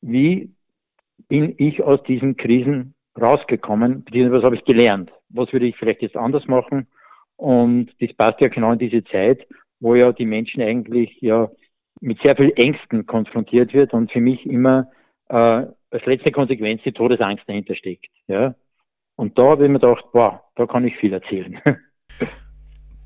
wie 0.00 0.50
bin 1.28 1.54
ich 1.59 1.82
aus 1.82 2.02
diesen 2.04 2.36
Krisen 2.36 2.94
rausgekommen, 3.20 4.04
beziehungsweise 4.04 4.38
was 4.38 4.44
habe 4.44 4.56
ich 4.56 4.64
gelernt, 4.64 5.10
was 5.28 5.52
würde 5.52 5.66
ich 5.66 5.76
vielleicht 5.76 6.02
jetzt 6.02 6.16
anders 6.16 6.46
machen. 6.46 6.86
Und 7.36 7.90
das 8.00 8.12
passt 8.14 8.40
ja 8.40 8.48
genau 8.48 8.72
in 8.72 8.78
diese 8.78 9.04
Zeit, 9.04 9.46
wo 9.80 9.94
ja 9.94 10.12
die 10.12 10.26
Menschen 10.26 10.62
eigentlich 10.62 11.20
ja 11.20 11.50
mit 12.00 12.20
sehr 12.22 12.36
viel 12.36 12.52
Ängsten 12.56 13.06
konfrontiert 13.06 13.72
wird 13.72 13.92
und 13.92 14.10
für 14.10 14.20
mich 14.20 14.44
immer 14.46 14.88
äh, 15.28 15.34
als 15.90 16.04
letzte 16.06 16.32
Konsequenz 16.32 16.82
die 16.84 16.92
Todesangst 16.92 17.44
dahinter 17.48 17.74
steckt. 17.74 18.10
Ja? 18.26 18.54
Und 19.16 19.38
da 19.38 19.50
habe 19.50 19.64
ich 19.64 19.70
mir 19.70 19.80
gedacht, 19.80 20.04
boah, 20.12 20.44
da 20.56 20.66
kann 20.66 20.86
ich 20.86 20.96
viel 20.96 21.12
erzählen. 21.12 21.60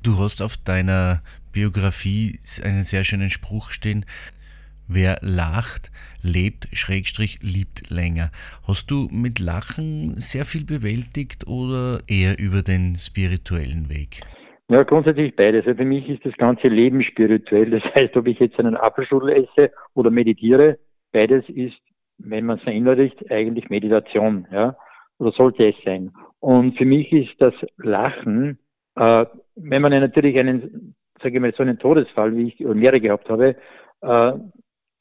Du 0.03 0.19
hast 0.19 0.41
auf 0.41 0.57
deiner 0.57 1.23
Biografie 1.53 2.37
einen 2.61 2.83
sehr 2.83 3.05
schönen 3.05 3.29
Spruch 3.29 3.71
stehen. 3.71 4.03
Wer 4.95 5.17
lacht, 5.21 5.91
lebt, 6.21 6.67
Schrägstrich, 6.71 7.39
liebt 7.41 7.89
länger. 7.89 8.29
Hast 8.67 8.91
du 8.91 9.07
mit 9.11 9.39
Lachen 9.39 10.13
sehr 10.17 10.45
viel 10.45 10.65
bewältigt 10.65 11.47
oder 11.47 12.01
eher 12.07 12.37
über 12.37 12.61
den 12.61 12.95
spirituellen 12.97 13.89
Weg? 13.89 14.21
Ja, 14.69 14.83
grundsätzlich 14.83 15.35
beides. 15.35 15.65
Also 15.65 15.77
für 15.77 15.85
mich 15.85 16.07
ist 16.07 16.23
das 16.23 16.35
ganze 16.37 16.67
Leben 16.67 17.01
spirituell. 17.01 17.71
Das 17.71 17.83
heißt, 17.95 18.15
ob 18.17 18.27
ich 18.27 18.37
jetzt 18.37 18.59
einen 18.59 18.77
Apfelschudel 18.77 19.29
esse 19.31 19.71
oder 19.95 20.11
meditiere, 20.11 20.77
beides 21.11 21.43
ist, 21.49 21.81
wenn 22.19 22.45
man 22.45 22.59
es 22.59 22.63
verinnerlicht, 22.63 23.31
eigentlich 23.31 23.71
Meditation, 23.71 24.45
ja, 24.51 24.77
oder 25.17 25.31
sollte 25.31 25.67
es 25.69 25.75
sein. 25.83 26.11
Und 26.39 26.77
für 26.77 26.85
mich 26.85 27.11
ist 27.11 27.33
das 27.39 27.55
Lachen, 27.77 28.59
äh, 28.95 29.25
wenn 29.55 29.81
man 29.81 29.91
natürlich 29.91 30.37
einen, 30.37 30.93
sage 31.19 31.33
ich 31.33 31.41
mal, 31.41 31.51
so 31.57 31.63
einen 31.63 31.79
Todesfall, 31.79 32.37
wie 32.37 32.49
ich 32.49 32.59
mehrere 32.59 33.01
gehabt 33.01 33.27
habe, 33.27 33.55
äh, 34.01 34.33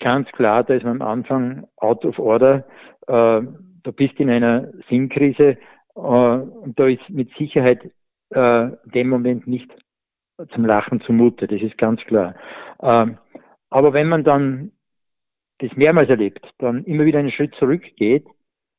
ganz 0.02 0.30
klar, 0.32 0.64
da 0.64 0.74
ist 0.74 0.84
man 0.84 1.00
am 1.00 1.08
Anfang 1.08 1.66
out 1.76 2.04
of 2.04 2.18
order. 2.18 2.64
Äh, 3.06 3.42
du 3.82 3.92
bist 3.92 4.18
in 4.18 4.30
einer 4.30 4.68
Sinnkrise 4.88 5.56
äh, 5.94 6.00
und 6.00 6.78
da 6.78 6.86
ist 6.86 7.08
mit 7.08 7.30
Sicherheit 7.38 7.90
äh, 8.30 8.70
dem 8.84 9.08
Moment 9.08 9.46
nicht 9.46 9.70
zum 10.52 10.64
Lachen 10.64 11.00
zumute, 11.02 11.46
das 11.46 11.62
ist 11.62 11.78
ganz 11.78 12.00
klar. 12.02 12.34
Ähm, 12.82 13.18
aber 13.70 13.92
wenn 13.92 14.08
man 14.08 14.24
dann 14.24 14.72
das 15.58 15.70
mehrmals 15.76 16.10
erlebt, 16.10 16.44
dann 16.58 16.84
immer 16.84 17.04
wieder 17.04 17.20
einen 17.20 17.30
Schritt 17.30 17.54
zurückgeht, 17.54 18.26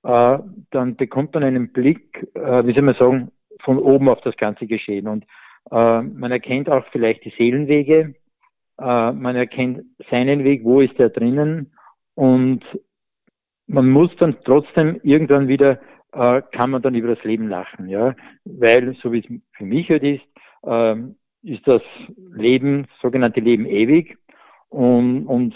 äh, 0.03 0.39
dann 0.71 0.95
bekommt 0.95 1.34
man 1.34 1.43
einen 1.43 1.71
Blick, 1.71 2.28
äh, 2.36 2.65
wie 2.65 2.74
soll 2.74 2.84
man 2.84 2.95
sagen, 2.95 3.32
von 3.61 3.80
oben 3.80 4.09
auf 4.09 4.21
das 4.21 4.36
ganze 4.36 4.67
Geschehen. 4.67 5.07
Und 5.07 5.24
äh, 5.71 6.01
man 6.01 6.32
erkennt 6.32 6.69
auch 6.69 6.86
vielleicht 6.91 7.24
die 7.24 7.34
Seelenwege, 7.38 8.15
äh, 8.84 9.11
man 9.13 9.36
erkennt 9.36 9.81
seinen 10.09 10.43
Weg, 10.43 10.63
wo 10.63 10.81
ist 10.81 10.99
er 10.99 11.09
drinnen 11.09 11.71
und 12.15 12.63
man 13.67 13.89
muss 13.89 14.11
dann 14.17 14.36
trotzdem 14.43 14.99
irgendwann 15.03 15.47
wieder, 15.47 15.79
äh, 16.11 16.41
kann 16.51 16.71
man 16.71 16.81
dann 16.81 16.95
über 16.95 17.15
das 17.15 17.23
Leben 17.23 17.47
lachen, 17.47 17.88
ja, 17.88 18.13
weil, 18.43 18.95
so 19.01 19.11
wie 19.11 19.19
es 19.19 19.41
für 19.53 19.65
mich 19.65 19.89
halt 19.89 20.03
ist, 20.03 20.23
äh, 20.63 20.95
ist 21.43 21.67
das 21.67 21.81
Leben, 22.36 22.88
sogenannte 23.01 23.39
Leben 23.39 23.65
ewig 23.65 24.17
und, 24.69 25.25
und 25.27 25.55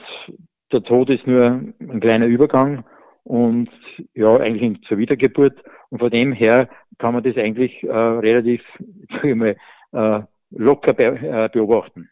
der 0.72 0.84
Tod 0.84 1.10
ist 1.10 1.26
nur 1.28 1.62
ein 1.80 2.00
kleiner 2.00 2.26
Übergang 2.26 2.84
und 3.24 3.70
ja, 4.14 4.38
eigentlich 4.38 4.82
zur 4.84 4.98
Wiedergeburt. 4.98 5.62
Und 5.90 6.00
von 6.00 6.10
dem 6.10 6.34
her 6.34 6.70
kann 6.98 7.14
man 7.14 7.24
das 7.24 7.38
eigentlich 7.38 7.84
äh, 7.84 7.92
relativ, 7.92 8.62
mal, 9.24 9.56
äh, 9.94 10.22
locker 10.52 10.94
be 10.94 11.04
äh, 11.04 11.50
beobachten. 11.52 12.10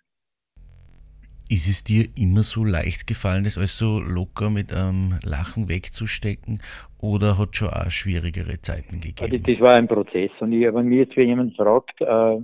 Ist 1.50 1.68
es 1.68 1.84
dir 1.84 2.06
immer 2.16 2.44
so 2.44 2.64
leicht 2.64 3.08
gefallen, 3.08 3.44
das 3.44 3.58
alles 3.58 3.78
so 3.78 4.00
locker 4.00 4.50
mit 4.50 4.74
einem 4.74 5.20
Lachen 5.24 5.70
wegzustecken 5.70 6.62
oder 7.00 7.38
hat 7.38 7.50
es 7.52 7.58
schon 7.58 7.70
auch 7.70 7.90
schwierigere 7.92 8.62
Zeiten 8.62 9.00
Also 9.20 9.38
gegeben? 9.38 9.44
das 9.46 9.60
war 9.60 9.76
ein 9.76 9.88
Prozess. 9.88 10.32
Und 10.40 10.52
ich, 10.54 10.74
wenn 10.74 10.88
mir 10.88 11.00
jetzt 11.00 11.16
jemand 11.16 11.56
fragt, 11.56 12.00
äh, 12.02 12.40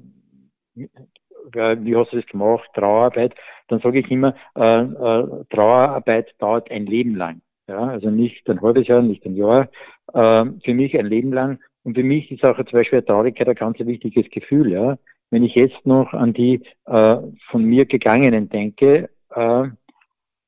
wie 0.76 1.96
hast 1.96 2.12
du 2.14 2.18
das 2.18 2.26
gemacht, 2.28 2.70
Trauerarbeit, 2.74 3.34
dann 3.68 3.80
sage 3.82 4.00
ich 4.00 4.12
immer, 4.12 4.36
äh, 4.56 4.82
äh, 4.82 5.46
Trauerarbeit 5.50 6.34
dauert 6.40 6.70
ein 6.72 6.86
Leben 6.86 7.16
lang. 7.16 7.42
Ja, 7.68 7.88
also 7.88 8.10
nicht 8.10 8.50
ein 8.50 8.62
halbes 8.62 8.88
Jahr, 8.88 9.02
nicht 9.02 9.26
ein 9.26 9.36
Jahr, 9.36 9.70
äh, 10.14 10.46
für 10.64 10.74
mich 10.74 10.98
ein 10.98 11.06
Leben 11.06 11.32
lang. 11.34 11.60
Und 11.84 11.96
für 11.96 12.04
mich 12.04 12.32
ist 12.32 12.44
auch 12.44 12.58
zum 12.58 12.72
Beispiel 12.74 13.02
Traurigkeit 13.02 13.48
ein 13.48 13.56
ganz 13.56 13.80
wichtiges 13.80 14.30
Gefühl. 14.30 14.72
Ja, 14.72 14.98
wenn 15.32 15.44
ich 15.44 15.56
jetzt 15.56 15.86
noch 15.86 16.14
an 16.14 16.34
die 16.34 16.62
äh, 16.86 17.18
von 17.50 17.64
mir 17.64 17.86
Gegangenen 17.86 18.50
denke, 18.50 19.10
äh, 19.32 19.64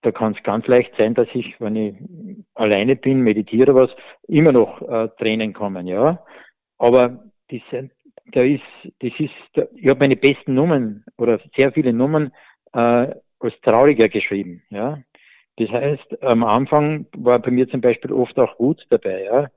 da 0.04 0.12
kann 0.12 0.36
es 0.36 0.44
ganz 0.44 0.68
leicht 0.68 0.94
sein, 0.98 1.14
dass 1.14 1.28
ich, 1.34 1.60
wenn 1.60 1.76
ich 1.76 1.96
alleine 2.54 2.98
bin, 2.98 3.22
meditiere 3.22 3.74
was, 3.74 3.90
immer 4.28 4.52
noch 4.52 4.82
äh, 4.82 5.08
Tränen 5.18 5.54
kommen, 5.54 5.88
ja. 5.88 6.24
Aber 6.78 7.24
diese, 7.50 7.90
da 8.34 8.42
ist, 8.42 8.62
das 9.00 9.12
ist, 9.18 9.32
da, 9.54 9.64
ich 9.74 9.88
habe 9.88 10.02
meine 10.02 10.18
besten 10.18 10.54
Nummern 10.54 11.06
oder 11.18 11.40
sehr 11.56 11.72
viele 11.72 11.94
Nummern 11.94 12.34
äh, 12.74 13.16
als 13.40 13.60
trauriger 13.64 14.10
geschrieben, 14.10 14.62
ja. 14.70 15.00
Das 15.58 15.70
heißt, 15.70 16.24
am 16.24 16.44
Anfang 16.44 17.06
war 17.16 17.40
bei 17.40 17.52
mir 17.52 17.70
zum 17.70 17.80
Beispiel 17.80 18.12
oft 18.12 18.38
auch 18.38 18.60
Wut 18.60 18.86
dabei, 18.90 19.24
ja. 19.24 19.48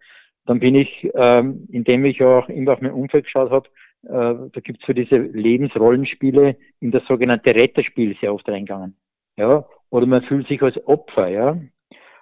Dann 0.46 0.60
bin 0.60 0.74
ich, 0.74 1.08
ähm, 1.14 1.66
indem 1.70 2.04
ich 2.04 2.22
auch 2.22 2.48
immer 2.48 2.72
auf 2.72 2.80
mein 2.80 2.92
Umfeld 2.92 3.24
geschaut 3.24 3.50
habe, 3.50 3.68
äh, 4.04 4.50
da 4.52 4.60
gibt's 4.62 4.86
so 4.86 4.92
diese 4.92 5.16
Lebensrollenspiele 5.16 6.56
in 6.80 6.90
das 6.92 7.04
sogenannte 7.06 7.54
Retterspiel 7.54 8.16
sehr 8.20 8.32
oft 8.32 8.48
reingegangen. 8.48 8.96
Ja, 9.36 9.66
oder 9.90 10.06
man 10.06 10.22
fühlt 10.22 10.46
sich 10.48 10.62
als 10.62 10.76
Opfer, 10.86 11.28
ja. 11.28 11.58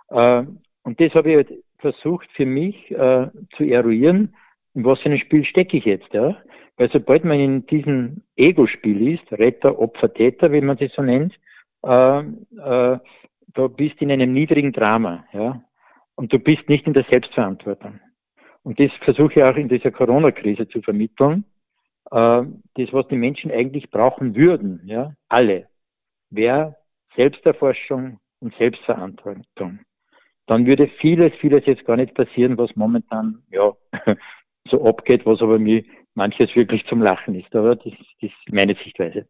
Äh, 0.09 0.47
und 0.83 1.01
das 1.01 1.15
habe 1.15 1.31
ich 1.31 1.37
halt 1.37 1.53
versucht 1.79 2.29
für 2.33 2.47
mich 2.47 2.91
äh, 2.91 3.29
zu 3.57 3.65
eruieren, 3.65 4.35
in 4.75 4.85
was 4.85 5.01
für 5.01 5.11
ein 5.11 5.19
Spiel 5.19 5.45
stecke 5.45 5.77
ich 5.77 5.85
jetzt, 5.85 6.13
ja. 6.13 6.37
Weil 6.77 6.91
sobald 6.91 7.25
man 7.25 7.39
in 7.39 7.67
diesem 7.67 8.23
Ego-Spiel 8.37 9.15
ist, 9.15 9.31
Retter, 9.33 9.79
Opfer, 9.79 10.13
Täter, 10.13 10.51
wie 10.51 10.61
man 10.61 10.77
das 10.77 10.93
so 10.93 11.03
nennt, 11.03 11.35
äh, 11.85 12.19
äh, 12.21 12.99
da 13.57 13.69
bist 13.69 14.01
du 14.01 14.05
in 14.05 14.11
einem 14.11 14.33
niedrigen 14.33 14.73
Drama, 14.73 15.25
ja. 15.33 15.63
Und 16.17 16.33
du 16.33 16.39
bist 16.39 16.69
nicht 16.69 16.87
in 16.87 16.95
der 16.95 17.05
Selbstverantwortung. 17.11 18.01
Und 18.65 18.81
das 18.81 18.91
versuche 19.03 19.35
ich 19.35 19.43
auch 19.45 19.57
in 19.57 19.69
dieser 19.69 19.91
Corona-Krise 19.91 20.67
zu 20.69 20.83
vermitteln. 20.83 21.45
Äh, 22.11 22.43
das, 22.75 22.93
was 22.93 23.07
die 23.09 23.17
Menschen 23.17 23.51
eigentlich 23.51 23.91
brauchen 23.91 24.35
würden, 24.35 24.81
ja, 24.87 25.15
alle, 25.29 25.69
wäre 26.31 26.77
Selbsterforschung 27.17 28.19
und 28.41 28.55
Selbstverantwortung. 28.57 29.81
Dann 30.47 30.67
würde 30.67 30.89
vieles, 31.01 31.33
vieles 31.41 31.65
jetzt 31.67 31.85
gar 31.85 31.97
nicht 31.97 32.15
passieren, 32.15 32.59
was 32.59 32.75
momentan, 32.75 33.43
ja, 33.51 33.73
so 34.71 34.85
abgeht, 34.85 35.25
was 35.25 35.41
aber 35.41 35.59
mir 35.59 35.85
manches 36.15 36.55
wirklich 36.55 36.85
zum 36.87 37.03
Lachen 37.03 37.35
ist. 37.35 37.55
Aber 37.55 37.77
das, 37.77 37.93
das 38.21 38.31
ist 38.31 38.53
meine 38.53 38.75
Sichtweise. 38.75 39.27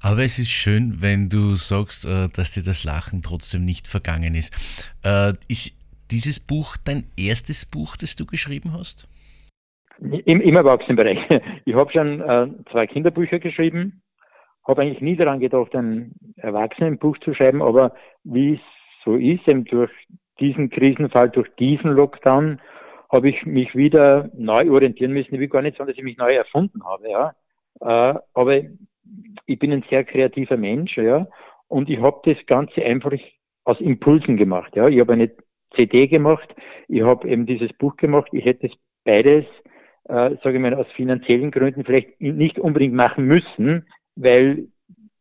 Aber 0.00 0.24
es 0.24 0.38
ist 0.38 0.50
schön, 0.50 1.00
wenn 1.00 1.28
du 1.28 1.54
sagst, 1.54 2.04
äh, 2.04 2.28
dass 2.28 2.50
dir 2.50 2.62
das 2.62 2.84
Lachen 2.84 3.22
trotzdem 3.22 3.64
nicht 3.64 3.88
vergangen 3.88 4.34
ist. 4.34 4.52
Äh, 5.04 5.34
Ist 5.48 5.72
dieses 6.10 6.40
Buch 6.40 6.76
dein 6.84 7.04
erstes 7.16 7.66
Buch, 7.66 7.96
das 7.96 8.16
du 8.16 8.26
geschrieben 8.26 8.72
hast? 8.72 9.06
Im, 9.98 10.40
im 10.40 10.56
Erwachsenenbereich. 10.56 11.18
Ich 11.64 11.74
habe 11.74 11.92
schon 11.92 12.20
äh, 12.20 12.48
zwei 12.70 12.86
Kinderbücher 12.86 13.38
geschrieben, 13.38 14.02
habe 14.66 14.82
eigentlich 14.82 15.00
nie 15.00 15.16
daran 15.16 15.40
gedacht, 15.40 15.74
ein 15.74 16.12
Erwachsenenbuch 16.36 17.18
zu 17.18 17.34
schreiben, 17.34 17.62
aber 17.62 17.94
wie 18.24 18.54
es 18.54 18.60
so 19.04 19.16
ist, 19.16 19.46
eben 19.46 19.64
durch 19.64 19.90
diesen 20.40 20.70
Krisenfall, 20.70 21.30
durch 21.30 21.48
diesen 21.56 21.92
Lockdown, 21.92 22.60
habe 23.10 23.28
ich 23.28 23.46
mich 23.46 23.74
wieder 23.76 24.30
neu 24.34 24.70
orientieren 24.70 25.12
müssen. 25.12 25.34
Ich 25.34 25.40
will 25.40 25.48
gar 25.48 25.62
nicht 25.62 25.76
sagen, 25.76 25.88
dass 25.88 25.96
ich 25.96 26.02
mich 26.02 26.16
neu 26.16 26.32
erfunden 26.32 26.84
habe, 26.84 27.08
ja. 27.08 27.34
Äh, 27.80 28.18
aber 28.34 28.62
ich 29.46 29.58
bin 29.58 29.72
ein 29.72 29.84
sehr 29.88 30.04
kreativer 30.04 30.56
Mensch, 30.56 30.96
ja, 30.96 31.26
und 31.68 31.88
ich 31.90 32.00
habe 32.00 32.20
das 32.24 32.44
Ganze 32.46 32.84
einfach 32.84 33.12
aus 33.64 33.80
Impulsen 33.80 34.36
gemacht, 34.36 34.74
ja. 34.74 34.88
Ich 34.88 35.00
habe 35.00 35.12
eine 35.12 35.30
CD 35.76 36.06
gemacht, 36.06 36.54
ich 36.88 37.02
habe 37.02 37.28
eben 37.28 37.46
dieses 37.46 37.72
Buch 37.74 37.96
gemacht, 37.96 38.28
ich 38.32 38.44
hätte 38.44 38.66
es 38.66 38.72
beides, 39.04 39.44
äh, 40.04 40.36
sage 40.42 40.54
ich 40.54 40.60
mal, 40.60 40.74
aus 40.74 40.86
finanziellen 40.94 41.50
Gründen 41.50 41.84
vielleicht 41.84 42.20
nicht 42.20 42.58
unbedingt 42.58 42.94
machen 42.94 43.26
müssen, 43.26 43.86
weil 44.16 44.68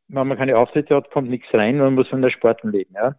wenn 0.08 0.28
man 0.28 0.38
keine 0.38 0.58
Auftritte 0.58 0.96
hat, 0.96 1.12
kommt 1.12 1.30
nichts 1.30 1.48
rein, 1.54 1.78
man 1.78 1.96
muss 1.96 2.08
von 2.08 2.22
der 2.22 2.30
Sporten 2.30 2.72
leben, 2.72 2.94
ja. 2.96 3.16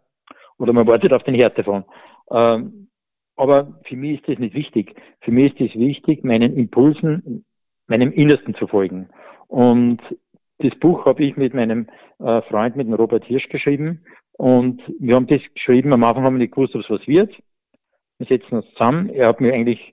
Oder 0.59 0.73
man 0.73 0.87
wartet 0.87 1.13
auf 1.13 1.25
den 1.25 1.35
Härtefond. 1.35 1.85
Ähm, 2.31 2.89
aber 3.37 3.81
für 3.85 3.97
mich 3.97 4.21
ist 4.21 4.29
das 4.29 4.39
nicht 4.39 4.55
wichtig. 4.55 4.95
Für 5.21 5.33
mich 5.33 5.59
ist 5.59 5.75
es 5.75 5.81
wichtig, 5.81 6.23
meinen 6.23 6.57
Impulsen, 6.57 7.45
meinem 7.89 8.13
Innersten 8.13 8.55
zu 8.55 8.69
folgen. 8.69 9.09
Und 9.49 10.01
das 10.59 10.75
Buch 10.79 11.05
habe 11.05 11.25
ich 11.25 11.37
mit 11.37 11.53
meinem 11.53 11.89
äh, 12.21 12.43
Freund, 12.43 12.77
mit 12.77 12.87
dem 12.87 12.95
Robert 12.95 13.25
Hirsch 13.25 13.49
geschrieben. 13.49 14.05
Und 14.37 14.83
wir 14.99 15.15
haben 15.15 15.27
das 15.27 15.41
geschrieben, 15.55 15.93
am 15.93 16.05
Anfang 16.05 16.25
haben 16.25 16.35
wir 16.35 16.41
nicht 16.41 16.55
gewusst, 16.55 16.75
ob 16.75 16.83
es 16.83 16.91
was 16.91 17.07
wird. 17.07 17.35
Wir 18.19 18.27
setzen 18.27 18.57
uns 18.57 18.71
zusammen. 18.73 19.09
Er 19.11 19.29
hat 19.29 19.41
mir 19.41 19.55
eigentlich 19.55 19.93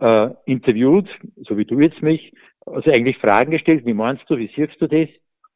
äh, 0.00 0.30
interviewt, 0.46 1.08
so 1.36 1.56
wie 1.56 1.64
du 1.64 1.80
jetzt 1.80 2.02
mich, 2.02 2.32
also 2.66 2.90
eigentlich 2.90 3.18
Fragen 3.18 3.50
gestellt, 3.50 3.84
wie 3.84 3.94
meinst 3.94 4.24
du, 4.28 4.36
wie 4.36 4.50
siehst 4.54 4.80
du 4.80 4.86
das? 4.86 5.08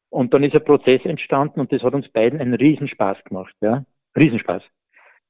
Und 0.09 0.33
dann 0.33 0.43
ist 0.43 0.55
ein 0.55 0.63
Prozess 0.63 1.03
entstanden 1.03 1.59
und 1.59 1.71
das 1.71 1.81
hat 1.83 1.93
uns 1.93 2.07
beiden 2.09 2.39
einen 2.39 2.53
Riesenspaß 2.53 3.23
gemacht, 3.25 3.53
ja. 3.61 3.85
Riesenspaß. 4.15 4.63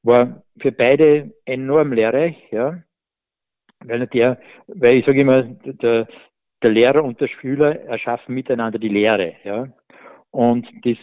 War 0.04 0.44
für 0.60 0.72
beide 0.72 1.34
enorm 1.46 1.94
lehrreich, 1.94 2.36
ja. 2.52 2.84
Weil 3.84 4.08
der, 4.08 4.40
weil 4.68 4.98
ich 4.98 5.06
sage 5.06 5.22
immer, 5.22 5.44
der, 5.44 6.08
der 6.62 6.70
Lehrer 6.70 7.04
und 7.04 7.20
der 7.22 7.28
Schüler 7.28 7.80
erschaffen 7.86 8.36
miteinander 8.36 8.80
die 8.80 8.90
Lehre, 8.90 9.36
ja. 9.44 9.68
Und 10.32 10.68
das 10.84 10.98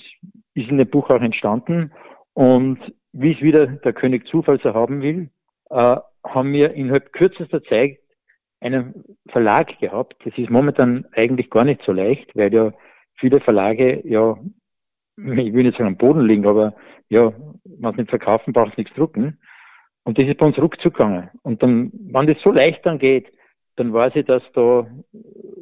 ist 0.54 0.70
in 0.70 0.78
dem 0.78 0.88
Buch 0.88 1.10
auch 1.10 1.20
entstanden. 1.20 1.92
Und 2.34 2.78
wie 3.12 3.32
es 3.32 3.40
wieder 3.40 3.66
der 3.66 3.92
König 3.92 4.26
Zufall 4.26 4.60
so 4.60 4.74
haben 4.74 5.02
will, 5.02 5.30
äh, 5.70 5.96
haben 6.24 6.52
wir 6.52 6.74
innerhalb 6.74 7.12
kürzester 7.12 7.62
Zeit 7.64 7.98
einen 8.60 9.04
Verlag 9.28 9.78
gehabt. 9.78 10.16
Das 10.24 10.36
ist 10.38 10.50
momentan 10.50 11.06
eigentlich 11.12 11.50
gar 11.50 11.64
nicht 11.64 11.82
so 11.84 11.92
leicht, 11.92 12.34
weil 12.34 12.52
ja 12.52 12.72
viele 13.16 13.40
Verlage, 13.40 14.02
ja, 14.06 14.36
ich 15.16 15.52
will 15.52 15.64
nicht 15.64 15.76
sagen 15.76 15.88
am 15.88 15.96
Boden 15.96 16.26
liegen, 16.26 16.46
aber 16.46 16.74
ja, 17.08 17.32
wenn 17.64 17.92
sie 17.92 18.00
nicht 18.00 18.10
verkaufen, 18.10 18.52
brauchen 18.52 18.72
sie 18.74 18.82
nichts 18.82 18.96
drucken. 18.96 19.38
Und 20.04 20.18
das 20.18 20.26
ist 20.26 20.38
bei 20.38 20.46
uns 20.46 20.58
ruckzuck 20.58 20.94
gegangen. 20.94 21.30
Und 21.42 21.62
dann, 21.62 21.90
wenn 21.92 22.26
das 22.26 22.36
so 22.42 22.50
leicht 22.50 22.84
dann 22.84 22.98
geht, 22.98 23.32
dann 23.76 23.92
weiß 23.92 24.16
ich, 24.16 24.26
dass 24.26 24.42
da 24.54 24.86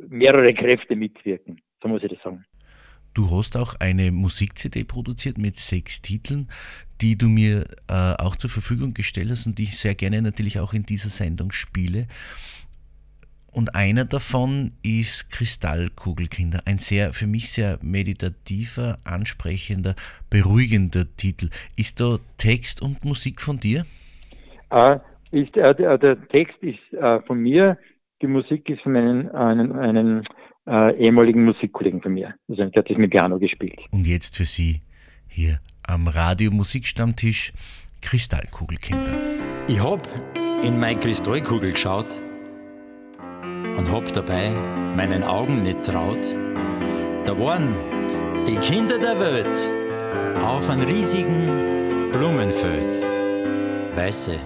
mehrere 0.08 0.52
Kräfte 0.54 0.96
mitwirken. 0.96 1.60
So 1.82 1.88
muss 1.88 2.02
ich 2.02 2.10
das 2.10 2.22
sagen. 2.22 2.44
Du 3.14 3.30
hast 3.30 3.56
auch 3.56 3.74
eine 3.78 4.10
Musik-CD 4.10 4.84
produziert 4.84 5.36
mit 5.36 5.56
sechs 5.56 6.00
Titeln, 6.00 6.48
die 7.00 7.16
du 7.16 7.28
mir 7.28 7.66
äh, 7.88 8.14
auch 8.18 8.36
zur 8.36 8.48
Verfügung 8.48 8.94
gestellt 8.94 9.30
hast 9.30 9.46
und 9.46 9.58
die 9.58 9.64
ich 9.64 9.78
sehr 9.78 9.94
gerne 9.94 10.22
natürlich 10.22 10.60
auch 10.60 10.72
in 10.72 10.84
dieser 10.84 11.10
Sendung 11.10 11.52
spiele. 11.52 12.06
Und 13.52 13.74
einer 13.74 14.06
davon 14.06 14.72
ist 14.82 15.30
Kristallkugelkinder, 15.30 16.60
ein 16.64 16.78
sehr 16.78 17.12
für 17.12 17.26
mich 17.26 17.50
sehr 17.50 17.78
meditativer, 17.82 18.98
ansprechender, 19.04 19.94
beruhigender 20.30 21.04
Titel. 21.16 21.50
Ist 21.76 22.00
da 22.00 22.16
Text 22.38 22.80
und 22.80 23.04
Musik 23.04 23.42
von 23.42 23.60
dir? 23.60 23.84
Äh, 24.70 25.00
ist, 25.32 25.54
äh, 25.58 25.74
der, 25.74 25.98
der 25.98 26.28
Text 26.28 26.56
ist 26.62 26.80
äh, 26.94 27.20
von 27.26 27.40
mir, 27.40 27.76
die 28.22 28.26
Musik 28.26 28.70
ist 28.70 28.80
von 28.82 28.96
einem, 28.96 29.28
einem, 29.34 29.72
einem 29.72 30.22
äh, 30.66 30.96
ehemaligen 30.96 31.44
Musikkollegen 31.44 32.00
von 32.00 32.14
mir. 32.14 32.34
Also 32.48 32.64
der 32.64 32.80
hat 32.80 32.90
das 32.90 32.96
mit 32.96 33.10
Piano 33.10 33.38
gespielt. 33.38 33.80
Und 33.90 34.06
jetzt 34.06 34.36
für 34.36 34.44
Sie 34.44 34.80
hier 35.28 35.60
am 35.86 36.08
Radio 36.08 36.50
Musikstammtisch 36.50 37.52
Kristallkugelkinder. 38.00 39.18
Ich 39.68 39.82
hab 39.82 40.06
in 40.62 40.78
meine 40.78 40.98
Kristallkugel 40.98 41.72
geschaut 41.72 42.20
und 43.76 43.90
hab 43.90 44.12
dabei 44.12 44.50
meinen 44.96 45.22
Augen 45.22 45.62
nicht 45.62 45.82
traut. 45.84 46.34
Da 47.24 47.38
waren 47.38 47.74
die 48.46 48.56
Kinder 48.56 48.98
der 48.98 49.18
Welt 49.18 50.42
auf 50.42 50.68
einem 50.68 50.82
riesigen 50.82 52.10
Blumenfeld. 52.10 53.00
Weiße, 53.94 54.38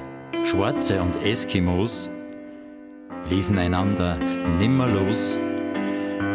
schwarze 0.44 1.00
und 1.00 1.24
Eskimos 1.24 2.10
ließen 3.30 3.58
einander 3.58 4.18
nimmer 4.58 4.86
los, 4.86 5.38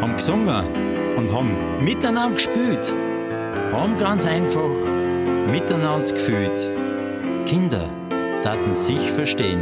haben 0.02 0.16
gesungen 0.16 1.14
und 1.16 1.32
haben 1.32 1.56
miteinander 1.82 2.34
gespielt, 2.34 2.92
haben 3.70 3.96
ganz 3.96 4.26
einfach 4.26 4.70
miteinander 5.50 6.12
gefühlt. 6.12 6.70
Kinder 7.46 7.88
taten 8.42 8.72
sich 8.72 9.10
verstehen. 9.12 9.60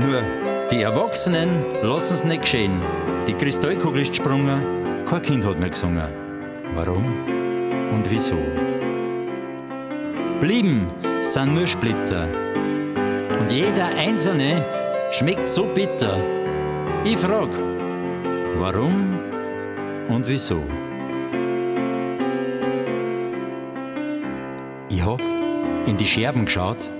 Nur 0.00 0.22
die 0.72 0.82
Erwachsenen 0.82 1.48
lassen 1.82 2.14
es 2.14 2.24
nicht 2.24 2.42
geschehen. 2.42 2.82
Die 3.28 3.34
Kristallkugel 3.34 4.02
ist 4.02 4.10
gesprungen, 4.10 5.04
kein 5.04 5.22
Kind 5.22 5.46
hat 5.46 5.60
mehr 5.60 5.70
gesungen. 5.70 6.08
Warum 6.74 7.04
und 7.92 8.10
wieso? 8.10 8.36
Blieben 10.40 10.88
sind 11.20 11.54
nur 11.54 11.66
Splitter. 11.68 12.26
Und 13.38 13.50
jeder 13.50 13.86
einzelne 13.96 14.64
schmeckt 15.12 15.48
so 15.48 15.64
bitter. 15.64 16.16
Ich 17.04 17.16
frag, 17.16 17.50
warum 18.60 19.18
und 20.08 20.28
wieso? 20.28 20.62
Ich 24.90 25.04
hab 25.04 25.20
in 25.86 25.96
die 25.96 26.04
Scherben 26.06 26.44
geschaut 26.44 26.90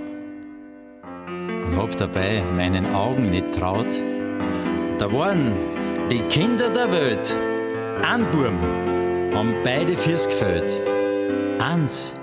und 1.35 1.77
hab 1.77 1.95
dabei 1.97 2.43
meinen 2.55 2.87
Augen 2.93 3.29
nicht 3.29 3.53
traut. 3.53 3.93
Da 4.97 5.11
waren 5.13 5.53
die 6.09 6.21
Kinder 6.23 6.69
der 6.69 6.91
Welt. 6.91 7.35
Ein 8.11 8.29
Burm 8.31 8.57
haben 9.35 9.53
beide 9.63 9.95
fürs 9.95 10.27
gefällt. 10.27 10.81
Eins 11.59 12.15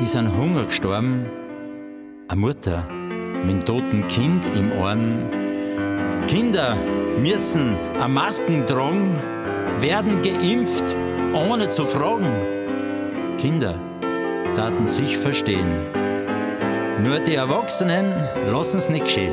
ist 0.00 0.16
an 0.16 0.34
Hunger 0.34 0.64
gestorben, 0.64 1.26
eine 2.28 2.40
Mutter 2.40 2.88
mit 3.44 3.50
einem 3.50 3.64
toten 3.64 4.06
Kind 4.06 4.44
im 4.56 4.72
Ohren. 4.72 5.47
Kinder 6.28 6.76
müssen 7.18 7.74
eine 7.94 8.06
Masken 8.06 8.66
tragen, 8.66 9.18
werden 9.80 10.20
geimpft, 10.20 10.94
ohne 11.32 11.70
zu 11.70 11.86
fragen. 11.86 12.30
Kinder 13.38 13.74
taten 14.54 14.86
sich 14.86 15.16
verstehen. 15.16 15.72
Nur 17.02 17.18
die 17.20 17.34
Erwachsenen 17.34 18.12
lassen 18.46 18.76
es 18.76 18.90
nicht 18.90 19.06
geschehen. 19.06 19.32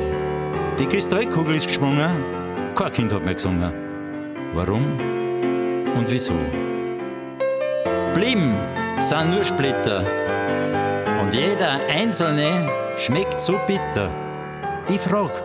Die 0.78 0.86
Kristallkugel 0.86 1.56
ist 1.56 1.68
geschwungen, 1.68 2.24
kein 2.74 2.92
Kind 2.92 3.12
hat 3.12 3.26
mehr 3.26 3.34
gesungen. 3.34 3.72
Warum 4.54 4.98
und 5.98 6.10
wieso? 6.10 6.32
Blieben 8.14 8.54
sind 9.00 9.34
nur 9.34 9.44
Splitter 9.44 10.02
und 11.20 11.34
jeder 11.34 11.78
einzelne 11.90 12.70
schmeckt 12.96 13.38
so 13.38 13.54
bitter. 13.66 14.10
Ich 14.88 15.00
frag, 15.00 15.42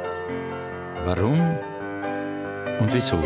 warum 1.06 1.40
und 2.80 2.94
wieso? 2.94 3.18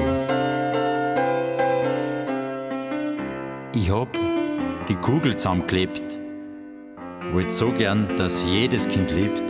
Ich 3.73 3.91
hab 3.91 4.07
die 4.87 4.95
Kugel 4.95 5.35
zusammengeklebt, 5.35 6.17
wollt 7.33 7.51
so 7.51 7.71
gern, 7.71 8.07
dass 8.17 8.43
jedes 8.43 8.87
Kind 8.87 9.11
lebt. 9.11 9.43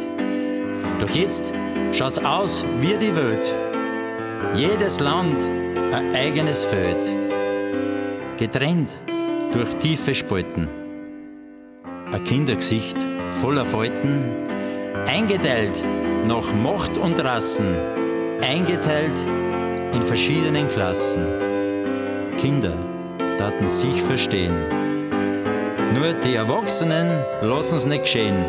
Doch 1.00 1.10
jetzt 1.10 1.54
schaut's 1.92 2.20
aus 2.20 2.66
wie 2.80 2.98
die 2.98 3.16
Welt. 3.16 3.56
Jedes 4.56 5.00
Land 5.00 5.44
ein 5.92 6.16
eigenes 6.16 6.64
Feld. 6.64 7.14
Getrennt 8.38 9.02
durch 9.52 9.76
tiefe 9.76 10.14
Spalten. 10.14 10.68
Ein 12.12 12.24
Kindergesicht 12.24 12.98
voller 13.32 13.66
Falten. 13.66 14.24
Eingeteilt 15.08 15.84
nach 16.28 16.54
Macht 16.54 16.98
und 16.98 17.24
Rassen. 17.24 18.05
Eingeteilt 18.48 19.26
in 19.92 20.04
verschiedenen 20.04 20.68
Klassen. 20.68 21.26
Kinder 22.38 22.74
taten 23.40 23.68
sich 23.68 24.00
verstehen. 24.04 24.54
Nur 25.96 26.14
die 26.24 26.36
Erwachsenen 26.36 27.08
lassen 27.42 27.78
es 27.78 27.88
nicht 27.88 28.04
geschehen. 28.04 28.46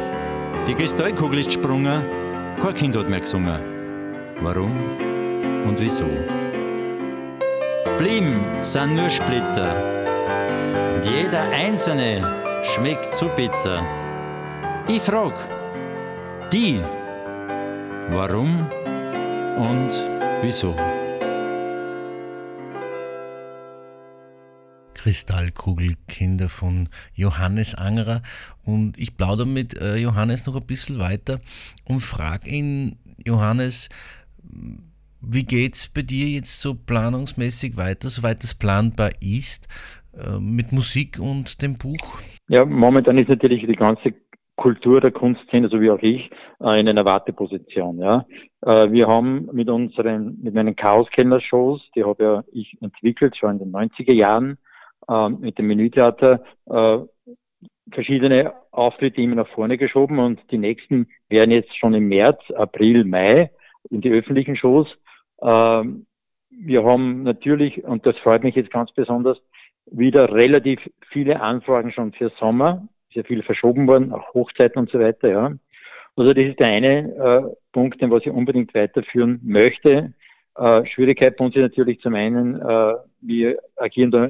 Die 0.67 0.75
Kristallkugel 0.75 1.39
ist 1.39 1.47
gesprungen, 1.47 2.03
kein 2.61 2.75
Kind 2.75 2.95
hat 2.95 3.09
mehr 3.09 3.21
gesungen. 3.21 3.59
Warum 4.43 4.73
und 5.67 5.81
wieso? 5.81 6.05
Blieben 7.97 8.45
sind 8.61 8.97
nur 8.97 9.09
Splitter 9.09 9.75
und 10.95 11.07
jeder 11.07 11.49
einzelne 11.53 12.61
schmeckt 12.63 13.15
zu 13.15 13.29
bitter. 13.29 13.83
Ich 14.89 15.01
frag, 15.01 15.33
die, 16.53 16.83
warum 18.11 18.69
und 19.57 19.91
wieso? 20.43 20.75
Kristallkugelkinder 24.95 26.49
von 26.49 26.89
Johannes 27.15 27.75
Angerer. 27.75 28.23
Und 28.65 28.99
ich 28.99 29.17
plaudere 29.17 29.47
mit 29.47 29.81
äh, 29.81 29.97
Johannes 29.97 30.47
noch 30.47 30.57
ein 30.57 30.67
bisschen 30.67 30.99
weiter 30.99 31.41
und 31.85 32.01
frage 32.01 32.51
ihn, 32.51 32.99
Johannes, 33.25 33.89
wie 35.21 35.45
geht 35.45 35.75
es 35.75 35.89
bei 35.89 36.03
dir 36.03 36.29
jetzt 36.29 36.61
so 36.61 36.75
planungsmäßig 36.75 37.77
weiter, 37.77 38.11
soweit 38.11 38.43
das 38.43 38.55
planbar 38.55 39.11
ist, 39.21 39.69
äh, 40.17 40.39
mit 40.39 40.73
Musik 40.73 41.19
und 41.19 41.63
dem 41.63 41.79
Buch? 41.79 42.21
Ja, 42.49 42.65
momentan 42.65 43.19
ist 43.19 43.29
natürlich 43.29 43.67
die 43.67 43.75
ganze 43.75 44.13
Kultur 44.57 45.01
der 45.01 45.13
Kunstszene, 45.13 45.69
so 45.69 45.81
wie 45.81 45.91
auch 45.91 46.01
ich, 46.01 46.31
äh, 46.61 46.81
in 46.81 46.89
einer 46.89 47.05
Warteposition. 47.05 47.99
Ja. 47.99 48.27
Äh, 48.63 48.91
wir 48.91 49.07
haben 49.07 49.49
mit 49.53 49.69
unseren, 49.69 50.39
mit 50.43 50.55
meinen 50.55 50.75
Chaoskeller-Shows, 50.75 51.91
die 51.95 52.05
habe 52.05 52.25
ja 52.25 52.45
ich 52.53 52.77
entwickelt, 52.81 53.37
schon 53.37 53.53
in 53.53 53.59
den 53.59 53.73
90er 53.73 54.13
Jahren, 54.13 54.59
ähm, 55.09 55.39
mit 55.41 55.59
dem 55.59 55.67
Menütheater 55.67 56.43
äh, 56.67 56.99
verschiedene 57.93 58.53
Auftritte 58.73 59.21
immer 59.21 59.37
nach 59.37 59.49
vorne 59.49 59.79
geschoben 59.79 60.19
und 60.19 60.41
die 60.51 60.59
nächsten 60.59 61.07
werden 61.29 61.51
jetzt 61.51 61.77
schon 61.77 61.95
im 61.95 62.09
März, 62.09 62.41
April, 62.57 63.05
Mai 63.05 63.51
in 63.91 64.01
die 64.01 64.11
öffentlichen 64.11 64.57
Shows. 64.57 64.89
Ähm, 65.43 66.07
wir 66.51 66.85
haben 66.85 67.23
natürlich, 67.23 67.85
und 67.85 68.07
das 68.07 68.17
freut 68.19 68.43
mich 68.43 68.55
jetzt 68.55 68.71
ganz 68.73 68.91
besonders, 68.93 69.39
wieder 69.87 70.33
relativ 70.33 70.81
viele 71.13 71.41
Anfragen 71.41 71.93
schon 71.93 72.13
für 72.13 72.31
Sommer. 72.41 72.89
Sehr 73.17 73.25
viel 73.25 73.43
verschoben 73.43 73.87
worden, 73.87 74.13
auch 74.13 74.35
Hochzeiten 74.35 74.79
und 74.79 74.91
so 74.91 75.01
weiter, 75.01 75.31
ja. 75.31 75.53
Also 76.17 76.35
das 76.35 76.45
ist 76.45 76.61
der 76.61 76.67
eine 76.67 77.15
äh, 77.17 77.57
Punkt, 77.73 78.03
den 78.03 78.11
was 78.11 78.21
ich 78.27 78.31
unbedingt 78.31 78.75
weiterführen 78.75 79.41
möchte. 79.43 80.13
Äh, 80.55 80.85
Schwierigkeit 80.85 81.39
bei 81.39 81.47
uns 81.47 81.57
ist 81.57 81.63
natürlich 81.63 82.01
zum 82.01 82.15
einen, 82.15 82.61
äh, 82.61 82.95
wir 83.23 83.59
agieren 83.77 84.11
da 84.11 84.29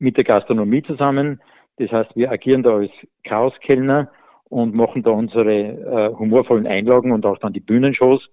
mit 0.00 0.16
der 0.16 0.24
Gastronomie 0.24 0.82
zusammen. 0.82 1.40
Das 1.76 1.92
heißt, 1.92 2.16
wir 2.16 2.32
agieren 2.32 2.64
da 2.64 2.74
als 2.74 2.90
Chaoskellner 3.22 4.10
und 4.48 4.74
machen 4.74 5.04
da 5.04 5.10
unsere 5.10 5.54
äh, 5.54 6.12
humorvollen 6.18 6.66
Einlagen 6.66 7.12
und 7.12 7.24
auch 7.24 7.38
dann 7.38 7.52
die 7.52 7.60
Bühnenshows. 7.60 8.28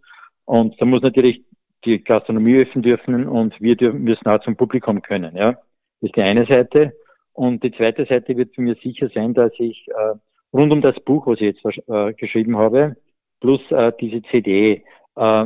Und 0.46 0.82
da 0.82 0.86
muss 0.86 1.04
natürlich 1.04 1.44
die 1.86 2.04
Gastronomie 2.04 2.58
öffnen 2.58 2.82
dürfen 2.82 3.28
und 3.28 3.54
wir 3.62 3.94
müssen 3.94 4.28
auch 4.28 4.42
zum 4.42 4.56
Publikum 4.56 5.04
können. 5.04 5.36
Ja, 5.36 5.52
das 5.52 5.62
ist 6.02 6.16
die 6.16 6.24
eine 6.24 6.48
Seite. 6.48 6.94
Und 7.36 7.64
die 7.64 7.72
zweite 7.74 8.06
Seite 8.06 8.38
wird 8.38 8.56
für 8.56 8.62
mich 8.62 8.82
sicher 8.82 9.10
sein, 9.14 9.34
dass 9.34 9.52
ich 9.60 9.88
äh, 9.90 10.14
rund 10.54 10.72
um 10.72 10.82
das 10.82 10.98
Buch, 11.02 11.28
was 11.28 11.42
ich 11.42 11.54
jetzt 11.54 11.66
äh, 11.90 12.14
geschrieben 12.14 12.58
habe, 12.58 12.96
plus 13.42 13.60
äh, 13.72 13.92
diese 14.00 14.22
CD, 14.32 14.86
äh, 15.18 15.46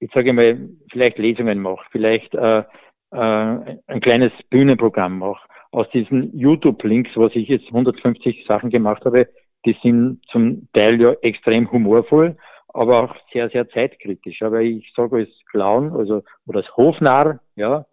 ich 0.00 0.10
sage 0.12 0.34
mal, 0.34 0.68
vielleicht 0.90 1.16
Lesungen 1.16 1.60
mache, 1.60 1.86
vielleicht 1.90 2.34
äh, 2.34 2.58
äh, 2.58 2.64
ein 3.12 4.00
kleines 4.02 4.32
Bühnenprogramm 4.50 5.18
mache. 5.18 5.48
Aus 5.70 5.88
diesen 5.94 6.36
YouTube-Links, 6.36 7.12
was 7.14 7.34
ich 7.34 7.48
jetzt 7.48 7.68
150 7.68 8.44
Sachen 8.46 8.68
gemacht 8.68 9.06
habe, 9.06 9.28
die 9.64 9.76
sind 9.82 10.20
zum 10.30 10.68
Teil 10.74 11.00
ja 11.00 11.12
extrem 11.22 11.72
humorvoll, 11.72 12.36
aber 12.68 13.04
auch 13.04 13.16
sehr, 13.32 13.48
sehr 13.48 13.66
zeitkritisch. 13.70 14.42
Aber 14.42 14.60
ich 14.60 14.92
sage 14.94 15.16
als 15.16 15.30
Clown, 15.50 15.90
also 15.92 16.22
oder 16.46 16.58
als 16.58 16.76
Hofnarr, 16.76 17.40
ja, 17.56 17.86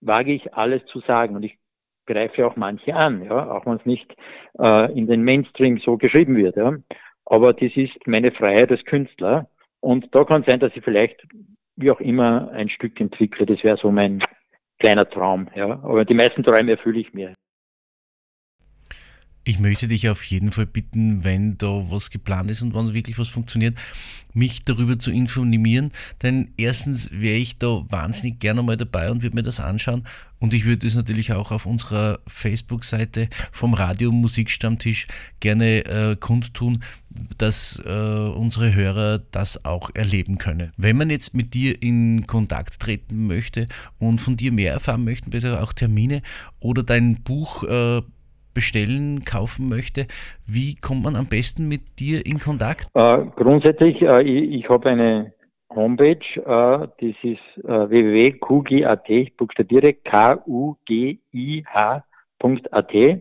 wage 0.00 0.34
ich 0.34 0.54
alles 0.54 0.84
zu 0.86 1.00
sagen 1.00 1.34
und 1.34 1.42
ich 1.42 1.58
greife 2.08 2.46
auch 2.46 2.56
manche 2.56 2.94
an, 2.94 3.22
ja, 3.22 3.50
auch 3.50 3.66
wenn 3.66 3.76
es 3.76 3.86
nicht 3.86 4.16
äh, 4.58 4.90
in 4.98 5.06
den 5.06 5.22
Mainstream 5.22 5.78
so 5.78 5.96
geschrieben 5.96 6.36
wird. 6.36 6.56
Ja. 6.56 6.74
Aber 7.26 7.52
das 7.52 7.70
ist 7.76 7.94
meine 8.06 8.32
Freiheit 8.32 8.70
als 8.70 8.84
Künstler 8.84 9.48
und 9.80 10.12
da 10.14 10.24
kann 10.24 10.44
sein, 10.46 10.58
dass 10.58 10.74
ich 10.74 10.82
vielleicht 10.82 11.22
wie 11.76 11.90
auch 11.90 12.00
immer 12.00 12.50
ein 12.50 12.68
Stück 12.68 13.00
entwickle. 13.00 13.46
Das 13.46 13.62
wäre 13.62 13.76
so 13.76 13.92
mein 13.92 14.22
kleiner 14.80 15.08
Traum, 15.08 15.48
ja. 15.54 15.70
Aber 15.84 16.04
die 16.04 16.14
meisten 16.14 16.42
Träume 16.42 16.72
erfülle 16.72 17.00
ich 17.00 17.12
mir. 17.12 17.34
Ich 19.48 19.58
möchte 19.58 19.88
dich 19.88 20.10
auf 20.10 20.24
jeden 20.24 20.50
Fall 20.50 20.66
bitten, 20.66 21.24
wenn 21.24 21.56
da 21.56 21.86
was 21.88 22.10
geplant 22.10 22.50
ist 22.50 22.60
und 22.60 22.74
wenn 22.74 22.92
wirklich 22.92 23.18
was 23.18 23.28
funktioniert, 23.28 23.78
mich 24.34 24.62
darüber 24.66 24.98
zu 24.98 25.10
informieren. 25.10 25.90
Denn 26.22 26.50
erstens 26.58 27.10
wäre 27.10 27.38
ich 27.38 27.56
da 27.56 27.82
wahnsinnig 27.88 28.40
gerne 28.40 28.62
mal 28.62 28.76
dabei 28.76 29.10
und 29.10 29.22
würde 29.22 29.36
mir 29.36 29.42
das 29.42 29.58
anschauen. 29.58 30.04
Und 30.38 30.52
ich 30.52 30.66
würde 30.66 30.86
es 30.86 30.96
natürlich 30.96 31.32
auch 31.32 31.50
auf 31.50 31.64
unserer 31.64 32.18
Facebook-Seite 32.26 33.30
vom 33.50 33.72
Radio 33.72 34.12
Musikstammtisch 34.12 35.06
gerne 35.40 35.86
äh, 35.86 36.16
kundtun, 36.16 36.84
dass 37.38 37.82
äh, 37.86 37.90
unsere 37.90 38.74
Hörer 38.74 39.18
das 39.30 39.64
auch 39.64 39.88
erleben 39.94 40.36
können. 40.36 40.72
Wenn 40.76 40.98
man 40.98 41.08
jetzt 41.08 41.32
mit 41.32 41.54
dir 41.54 41.82
in 41.82 42.26
Kontakt 42.26 42.80
treten 42.80 43.26
möchte 43.26 43.66
und 43.98 44.20
von 44.20 44.36
dir 44.36 44.52
mehr 44.52 44.74
erfahren 44.74 45.04
möchte, 45.04 45.30
bitte 45.30 45.62
auch 45.62 45.72
Termine 45.72 46.20
oder 46.60 46.82
dein 46.82 47.22
Buch 47.22 47.64
äh, 47.64 48.02
bestellen, 48.58 49.24
kaufen 49.24 49.68
möchte, 49.68 50.08
wie 50.44 50.74
kommt 50.74 51.04
man 51.04 51.14
am 51.14 51.26
besten 51.26 51.68
mit 51.68 52.00
dir 52.00 52.26
in 52.26 52.40
Kontakt? 52.40 52.88
Äh, 52.94 53.18
grundsätzlich, 53.36 54.02
äh, 54.02 54.22
ich, 54.22 54.64
ich 54.64 54.68
habe 54.68 54.90
eine 54.90 55.32
Homepage, 55.72 56.26
äh, 56.34 56.88
das 56.98 57.16
ist 57.22 57.38
äh, 57.64 57.88
www.kugi.at, 57.88 59.08
ich 59.10 59.36
buchstabiere 59.36 59.92
K-U-G-I-H.at, 59.92 60.42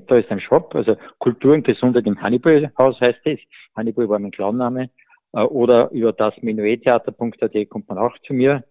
da 0.07 0.15
ist 0.15 0.31
ein 0.31 0.39
Shop, 0.39 0.73
also 0.73 0.97
Kultur 1.19 1.53
und 1.53 1.67
Gesundheit 1.67 2.07
im 2.07 2.19
Hannibal-Haus 2.19 2.99
heißt 2.99 3.21
es, 3.25 3.39
Hannibal 3.75 4.09
war 4.09 4.17
mein 4.17 4.31
Clownname, 4.31 4.89
äh, 5.33 5.41
oder 5.41 5.91
über 5.91 6.13
das 6.13 6.33
Menuettheater.at 6.41 7.69
kommt 7.69 7.88
man 7.89 7.99
auch 7.99 8.17
zu 8.25 8.33
mir. 8.33 8.63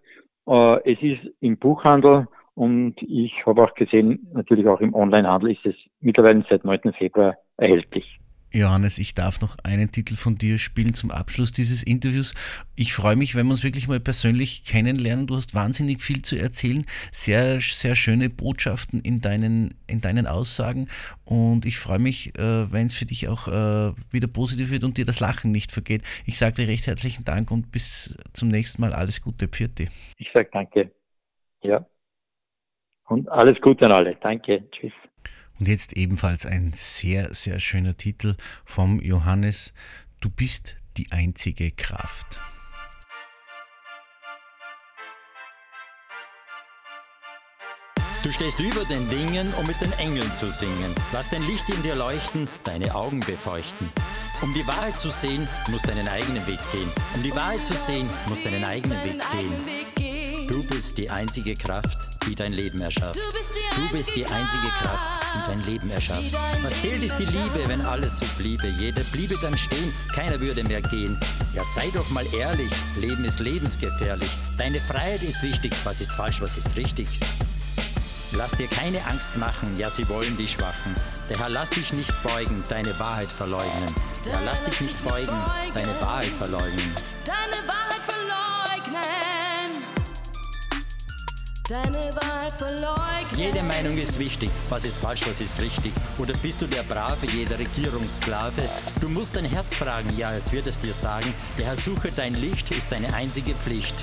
Äh, 0.49 0.93
es 0.93 1.01
ist 1.01 1.33
im 1.39 1.59
Buchhandel 1.59 2.27
und 2.57 2.95
ich 3.03 3.45
habe 3.45 3.63
auch 3.63 3.75
gesehen, 3.75 4.27
natürlich 4.33 4.67
auch 4.67 4.81
im 4.81 4.95
Onlinehandel 4.95 5.53
ist 5.53 5.67
es 5.67 5.75
mittlerweile 6.01 6.43
seit 6.49 6.65
9. 6.65 6.95
Februar 6.95 7.37
erhältlich. 7.59 8.19
Johannes, 8.51 8.99
ich 8.99 9.15
darf 9.15 9.43
noch 9.43 9.59
einen 9.63 9.93
Titel 9.93 10.17
von 10.17 10.39
dir 10.39 10.57
spielen 10.57 10.95
zum 10.95 11.11
Abschluss 11.11 11.53
dieses 11.53 11.83
Interviews. 11.83 12.33
Ich 12.75 12.95
freue 12.95 13.15
mich, 13.15 13.35
wenn 13.35 13.45
wir 13.45 13.51
uns 13.51 13.63
wirklich 13.63 13.89
mal 13.89 14.01
persönlich 14.01 14.65
kennenlernen. 14.65 15.27
Du 15.27 15.37
hast 15.37 15.55
wahnsinnig 15.55 16.01
viel 16.01 16.23
zu 16.23 16.37
erzählen, 16.37 16.87
sehr, 17.13 17.61
sehr 17.61 17.95
schöne 17.95 18.31
Botschaften 18.31 19.01
in 19.03 19.21
deinen, 19.21 19.75
in 19.87 20.01
deinen 20.01 20.27
Aussagen 20.27 20.89
und 21.27 21.67
ich 21.67 21.79
freue 21.79 21.99
mich, 21.99 22.39
äh, 22.39 22.73
wenn 22.73 22.87
es 22.87 22.95
für 22.95 23.05
dich 23.05 23.29
auch 23.29 23.49
äh, 23.49 23.93
wieder 24.11 24.29
positiv 24.29 24.71
wird 24.71 24.85
und 24.85 24.97
dir 24.97 25.05
das 25.05 25.21
Lachen 25.21 25.51
nicht 25.51 25.73
vergeht. 25.73 26.03
Ich 26.25 26.39
sage 26.39 26.55
dir 26.55 26.69
recht 26.69 26.87
herzlichen 26.87 27.27
Dank 27.27 27.51
und 27.51 27.71
bis 27.71 28.17
zum 28.33 28.49
nächsten 28.49 28.81
Mal. 28.81 28.95
Alles 28.95 29.21
Gute, 29.21 29.47
Pfirti. 29.47 29.89
Ich 30.17 30.31
sage 30.33 30.49
danke. 30.51 30.91
Ja. 31.63 31.85
Und 33.07 33.29
alles 33.29 33.61
Gute 33.61 33.87
an 33.87 33.93
alle. 33.93 34.17
Danke. 34.17 34.65
Tschüss. 34.73 34.93
Und 35.59 35.69
jetzt 35.69 35.97
ebenfalls 35.97 36.45
ein 36.45 36.73
sehr, 36.75 37.33
sehr 37.33 37.61
schöner 37.61 37.97
Titel 37.97 38.35
vom 38.65 39.01
Johannes. 39.01 39.73
Du 40.21 40.29
bist 40.29 40.77
die 40.97 41.07
einzige 41.13 41.71
Kraft. 41.71 42.41
Du 48.23 48.33
stehst 48.33 48.59
über 48.59 48.85
den 48.87 49.09
Dingen, 49.09 49.55
um 49.55 49.67
mit 49.69 49.81
den 49.81 49.93
Engeln 50.01 50.33
zu 50.33 50.51
singen. 50.51 50.93
Lass 51.13 51.31
dein 51.31 51.43
Licht 51.43 51.69
in 51.69 51.81
dir 51.83 51.95
leuchten, 51.95 52.49
deine 52.65 52.93
Augen 52.93 53.21
befeuchten. 53.21 53.89
Um 54.43 54.53
die 54.53 54.67
Wahrheit 54.67 54.99
zu 54.99 55.11
sehen, 55.11 55.47
musst 55.71 55.89
deinen 55.89 56.09
eigenen 56.09 56.45
Weg 56.47 56.59
gehen. 56.73 56.91
Um 57.15 57.23
die 57.23 57.35
Wahrheit 57.37 57.65
zu 57.65 57.75
sehen, 57.75 58.09
musst 58.29 58.45
deinen 58.45 58.65
eigenen 58.65 58.99
Weg 59.05 59.21
gehen. 59.97 60.16
Du 60.49 60.63
bist 60.69 60.97
die 60.97 61.11
einzige 61.11 61.55
Kraft, 61.55 61.99
die 62.27 62.35
dein 62.35 62.53
Leben 62.53 62.81
erschafft. 62.81 63.17
Du 63.17 63.91
bist 63.91 64.15
die 64.15 64.25
einzige 64.25 64.69
Kraft, 64.79 65.21
die 65.35 65.43
dein 65.45 65.61
Leben 65.65 65.91
erschafft. 65.91 66.33
Was 66.63 66.81
zählt 66.81 67.03
ist 67.03 67.17
die 67.19 67.25
Liebe, 67.25 67.61
wenn 67.67 67.81
alles 67.81 68.19
so 68.19 68.27
bliebe. 68.39 68.67
Jeder 68.79 69.03
bliebe 69.13 69.37
dann 69.43 69.59
stehen, 69.59 69.93
keiner 70.15 70.39
würde 70.39 70.63
mehr 70.65 70.83
gehen. 70.83 71.19
Ja, 71.53 71.65
sei 71.65 71.91
doch 71.93 72.09
mal 72.11 72.25
ehrlich, 72.33 72.71
Leben 72.97 73.25
ist 73.25 73.41
lebensgefährlich. 73.41 74.31
Deine 74.57 74.81
Freiheit 74.81 75.23
ist 75.23 75.43
wichtig, 75.43 75.73
was 75.85 76.01
ist 76.01 76.13
falsch, 76.13 76.41
was 76.41 76.57
ist 76.57 76.77
richtig. 76.77 77.09
Lass 78.33 78.53
dir 78.53 78.69
keine 78.69 79.05
Angst 79.07 79.37
machen, 79.37 79.79
ja, 79.79 79.91
sie 79.91 80.09
wollen 80.09 80.37
die 80.37 80.49
Schwachen. 80.49 80.95
Der 81.29 81.39
Herr, 81.39 81.49
lass 81.49 81.71
dich 81.71 81.93
nicht 81.93 82.13
beugen, 82.23 82.63
deine 82.69 82.97
Wahrheit 82.99 83.29
verleugnen. 83.29 83.95
Der 84.25 84.33
Herr, 84.33 84.45
lass 84.45 84.65
dich 84.65 84.81
nicht 84.81 85.05
beugen, 85.05 85.37
deine 85.75 86.01
Wahrheit 86.01 86.33
verleugnen. 86.39 86.93
Deine 87.25 87.67
Wahrheit 87.67 88.03
verleugnen. 88.07 89.36
Deine 91.69 92.15
Wahrheit 92.15 92.53
verleugnen. 92.53 93.37
Jede 93.37 93.61
Meinung 93.65 93.99
ist 93.99 94.21
wichtig. 94.21 94.51
Was 94.71 94.85
ist 94.85 94.99
falsch, 94.99 95.23
was 95.27 95.41
ist 95.41 95.61
richtig? 95.61 95.93
Oder 96.17 96.33
bist 96.35 96.63
du 96.63 96.67
der 96.67 96.85
Brave, 96.85 97.27
jeder 97.27 97.59
Regierungssklave? 97.59 98.63
Du 99.01 99.09
musst 99.09 99.35
dein 99.35 99.47
Herz 99.47 99.75
fragen, 99.75 100.09
ja, 100.17 100.33
es 100.33 100.53
wird 100.53 100.69
es 100.69 100.79
dir 100.79 100.93
sagen. 100.93 101.35
Der 101.59 101.67
Herr 101.67 101.75
suche 101.75 102.13
dein 102.13 102.35
Licht, 102.35 102.71
ist 102.71 102.93
deine 102.93 103.13
einzige 103.15 103.53
Pflicht. 103.55 103.95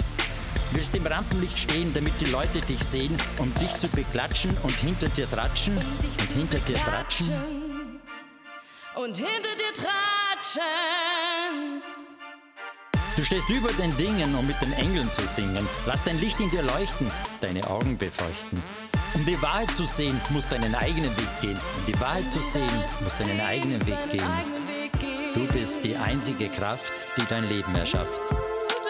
Willst 0.74 0.94
im 0.94 1.08
Rampenlicht 1.08 1.58
stehen, 1.58 1.94
damit 1.94 2.20
die 2.20 2.32
Leute 2.32 2.60
dich 2.60 2.84
sehen, 2.84 3.16
um 3.38 3.54
dich 3.54 3.70
zu 3.78 3.88
beklatschen 3.88 4.52
und 4.64 4.76
hinter 4.76 5.08
dir 5.08 5.30
tratschen 5.30 5.78
und 5.78 6.32
hinter 6.36 6.60
dir 6.60 6.76
tratschen? 6.76 7.32
Und 8.96 9.16
hinter 9.16 9.56
dir 9.56 9.74
tratschen. 9.74 10.64
Du 13.16 13.24
stehst 13.24 13.48
über 13.50 13.72
den 13.74 13.96
Dingen, 13.96 14.34
um 14.36 14.48
mit 14.48 14.60
den 14.60 14.74
Engeln 14.74 15.10
zu 15.12 15.22
singen. 15.28 15.68
Lass 15.86 16.04
dein 16.04 16.20
Licht 16.20 16.40
in 16.40 16.50
dir 16.50 16.64
leuchten, 16.64 17.12
deine 17.42 17.66
Augen 17.70 17.96
befeuchten. 17.96 18.62
Um 19.14 19.24
die 19.24 19.40
Wahrheit 19.40 19.70
zu 19.70 19.86
sehen, 19.86 20.20
musst 20.30 20.52
deinen 20.52 20.74
eigenen 20.74 21.16
Weg 21.16 21.42
gehen. 21.42 21.60
Um 21.78 21.86
die 21.86 22.00
Wahrheit 22.00 22.32
zu 22.32 22.40
sehen, 22.40 22.72
musst 23.02 23.20
deinen 23.20 23.40
eigenen 23.40 23.86
Weg 23.86 23.98
gehen. 24.10 24.24
Du 25.36 25.46
bist 25.54 25.84
die 25.84 25.96
einzige 25.96 26.48
Kraft, 26.50 26.92
die 27.16 27.26
dein 27.30 27.48
Leben 27.48 27.76
erschafft. 27.76 28.20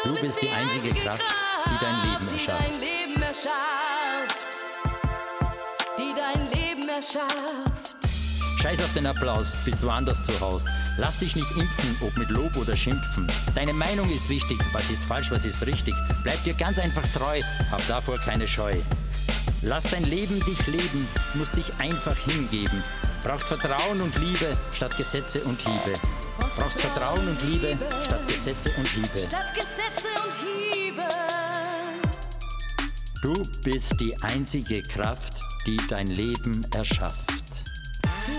Du 0.06 0.16
bist 0.16 0.42
die 0.42 0.50
einzige 0.50 0.94
Kraft, 1.02 1.24
die 1.66 1.86
dein 1.86 1.96
Leben 2.10 2.32
erschafft. 2.32 2.64
Die 5.98 6.14
dein 6.16 6.50
Leben 6.52 6.88
erschafft. 6.88 7.73
Scheiß 8.64 8.82
auf 8.82 8.94
den 8.94 9.06
Applaus, 9.06 9.56
bist 9.66 9.84
du 9.84 9.90
anders 9.90 10.24
zu 10.24 10.40
Haus. 10.40 10.68
Lass 10.98 11.20
dich 11.20 11.36
nicht 11.36 11.52
impfen, 11.52 11.98
ob 12.00 12.18
mit 12.18 12.30
Lob 12.30 12.56
oder 12.56 12.78
Schimpfen. 12.78 13.28
Deine 13.56 13.74
Meinung 13.74 14.10
ist 14.10 14.30
wichtig, 14.30 14.58
was 14.72 14.90
ist 14.90 15.04
falsch, 15.04 15.30
was 15.32 15.44
ist 15.44 15.66
richtig. 15.66 15.94
Bleib 16.24 16.42
dir 16.46 16.54
ganz 16.54 16.80
einfach 16.80 17.04
treu, 17.14 17.42
hab 17.72 17.86
davor 17.90 18.18
keine 18.20 18.48
Scheu. 18.48 18.74
Lass 19.64 19.84
dein 19.84 20.06
Leben 20.06 20.40
dich 20.46 20.66
leben, 20.68 21.06
musst 21.34 21.58
dich 21.58 21.78
einfach 21.78 22.18
hingeben. 22.18 22.82
Brauchst 23.22 23.50
Vertrauen 23.50 24.00
und 24.00 24.18
Liebe 24.20 24.58
statt 24.72 24.96
Gesetze 24.96 25.42
und 25.42 25.60
Hiebe. 25.60 26.00
Brauchst 26.56 26.80
Vertrauen 26.80 27.28
und 27.28 27.42
Liebe 27.42 27.78
statt 28.06 28.26
Gesetze 28.30 28.72
und 28.78 28.88
Hiebe. 28.88 29.20
Statt 29.20 29.54
Gesetze 29.56 30.08
und 30.24 30.34
Hiebe. 30.40 31.04
Du 33.22 33.44
bist 33.62 34.00
die 34.00 34.16
einzige 34.22 34.82
Kraft, 34.84 35.42
die 35.68 35.78
dein 35.90 36.08
Leben 36.08 36.66
erschafft. 36.72 37.43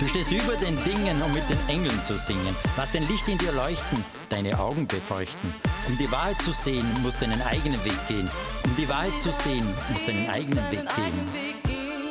Du 0.00 0.08
stehst 0.08 0.32
über 0.32 0.56
den 0.56 0.82
Dingen, 0.84 1.20
um 1.22 1.32
mit 1.32 1.48
den 1.48 1.58
Engeln 1.68 2.00
zu 2.00 2.16
singen. 2.16 2.56
Lass 2.76 2.92
dein 2.92 3.06
Licht 3.08 3.28
in 3.28 3.38
dir 3.38 3.52
leuchten, 3.52 4.04
deine 4.28 4.58
Augen 4.58 4.86
befeuchten. 4.86 5.54
Um 5.86 5.98
die 5.98 6.10
Wahrheit 6.10 6.40
zu 6.40 6.52
sehen, 6.52 6.86
musst 7.02 7.20
deinen 7.20 7.40
eigenen 7.42 7.84
Weg 7.84 8.06
gehen. 8.08 8.30
Um 8.64 8.76
die 8.76 8.88
Wahrheit 8.88 9.18
zu 9.18 9.30
sehen, 9.30 9.66
musst 9.90 10.08
deinen 10.08 10.28
eigenen 10.30 10.70
Weg 10.70 10.86
gehen. 10.94 11.28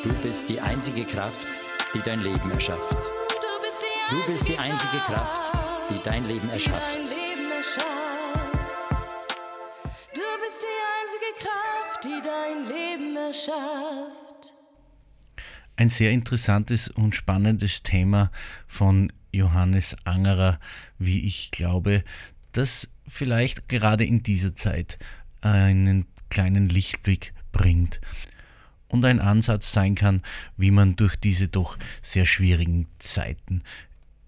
Du 0.04 0.14
bist 0.22 0.50
die 0.50 0.60
einzige 0.60 1.04
Kraft, 1.04 1.48
die 1.94 2.02
dein 2.02 2.22
Leben 2.22 2.52
erschafft. 2.52 2.98
Du 4.10 4.32
bist 4.32 4.48
die 4.48 4.58
einzige 4.58 4.98
Kraft, 5.08 5.52
die 5.90 6.00
dein 6.04 6.28
Leben 6.28 6.50
erschafft. 6.52 6.98
Du 10.14 10.22
bist 10.42 10.62
die 10.62 10.80
einzige 11.00 11.32
Kraft, 11.40 12.04
die 12.04 12.22
dein 12.22 12.68
Leben 12.68 13.16
erschafft. 13.18 14.23
Ein 15.76 15.90
sehr 15.90 16.12
interessantes 16.12 16.88
und 16.88 17.16
spannendes 17.16 17.82
Thema 17.82 18.32
von 18.68 19.12
Johannes 19.32 19.98
Angerer, 20.04 20.60
wie 21.00 21.26
ich 21.26 21.50
glaube, 21.50 22.04
das 22.52 22.88
vielleicht 23.08 23.68
gerade 23.68 24.06
in 24.06 24.22
dieser 24.22 24.56
Zeit 24.56 25.00
einen 25.42 26.06
kleinen 26.30 26.70
Lichtblick 26.70 27.34
bringt 27.52 28.00
und 28.88 29.04
ein 29.06 29.20
Ansatz 29.20 29.72
sein 29.72 29.96
kann, 29.96 30.22
wie 30.58 30.70
man 30.70 30.96
durch 30.96 31.16
diese 31.16 31.48
doch 31.48 31.78
sehr 32.04 32.28
schwierigen 32.28 32.88
Zeiten, 33.00 33.64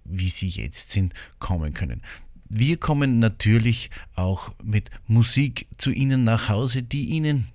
wie 0.04 0.30
sie 0.30 0.50
jetzt 0.50 0.90
sind, 0.90 1.14
kommen 1.38 1.76
können. 1.76 2.02
Wir 2.50 2.78
kommen 2.78 3.20
natürlich 3.20 3.92
auch 4.16 4.54
mit 4.64 4.90
Musik 5.08 5.68
zu 5.78 5.92
Ihnen 5.92 6.24
nach 6.24 6.50
Hause, 6.50 6.84
die 6.84 7.06
Ihnen 7.06 7.48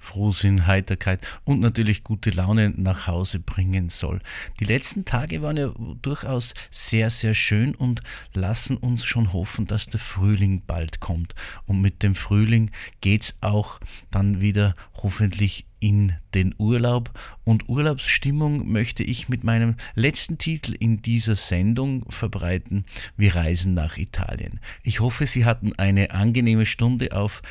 Frohsinn, 0.00 0.66
Heiterkeit 0.66 1.20
und 1.44 1.60
natürlich 1.60 2.02
gute 2.02 2.30
Laune 2.30 2.70
nach 2.70 3.06
Hause 3.06 3.38
bringen 3.38 3.90
soll. 3.90 4.18
Die 4.58 4.64
letzten 4.64 5.04
Tage 5.04 5.42
waren 5.42 5.56
ja 5.56 5.72
durchaus 6.02 6.54
sehr, 6.70 7.10
sehr 7.10 7.34
schön 7.34 7.74
und 7.74 8.02
lassen 8.34 8.76
uns 8.76 9.04
schon 9.04 9.32
hoffen, 9.32 9.66
dass 9.66 9.86
der 9.86 10.00
Frühling 10.00 10.62
bald 10.66 10.98
kommt. 10.98 11.34
Und 11.66 11.80
mit 11.80 12.02
dem 12.02 12.14
Frühling 12.14 12.70
geht's 13.00 13.34
auch 13.40 13.78
dann 14.10 14.40
wieder 14.40 14.74
hoffentlich 14.94 15.66
in 15.80 16.12
den 16.34 16.54
Urlaub. 16.58 17.10
Und 17.44 17.68
Urlaubsstimmung 17.68 18.70
möchte 18.70 19.02
ich 19.02 19.28
mit 19.28 19.42
meinem 19.42 19.74
letzten 19.94 20.38
Titel 20.38 20.74
in 20.78 21.02
dieser 21.02 21.36
Sendung 21.36 22.04
verbreiten. 22.10 22.84
Wir 23.16 23.34
reisen 23.34 23.74
nach 23.74 23.96
Italien. 23.96 24.60
Ich 24.82 25.00
hoffe, 25.00 25.26
Sie 25.26 25.44
hatten 25.44 25.72
eine 25.78 26.12
angenehme 26.12 26.66
Stunde 26.66 27.16
auf 27.16 27.42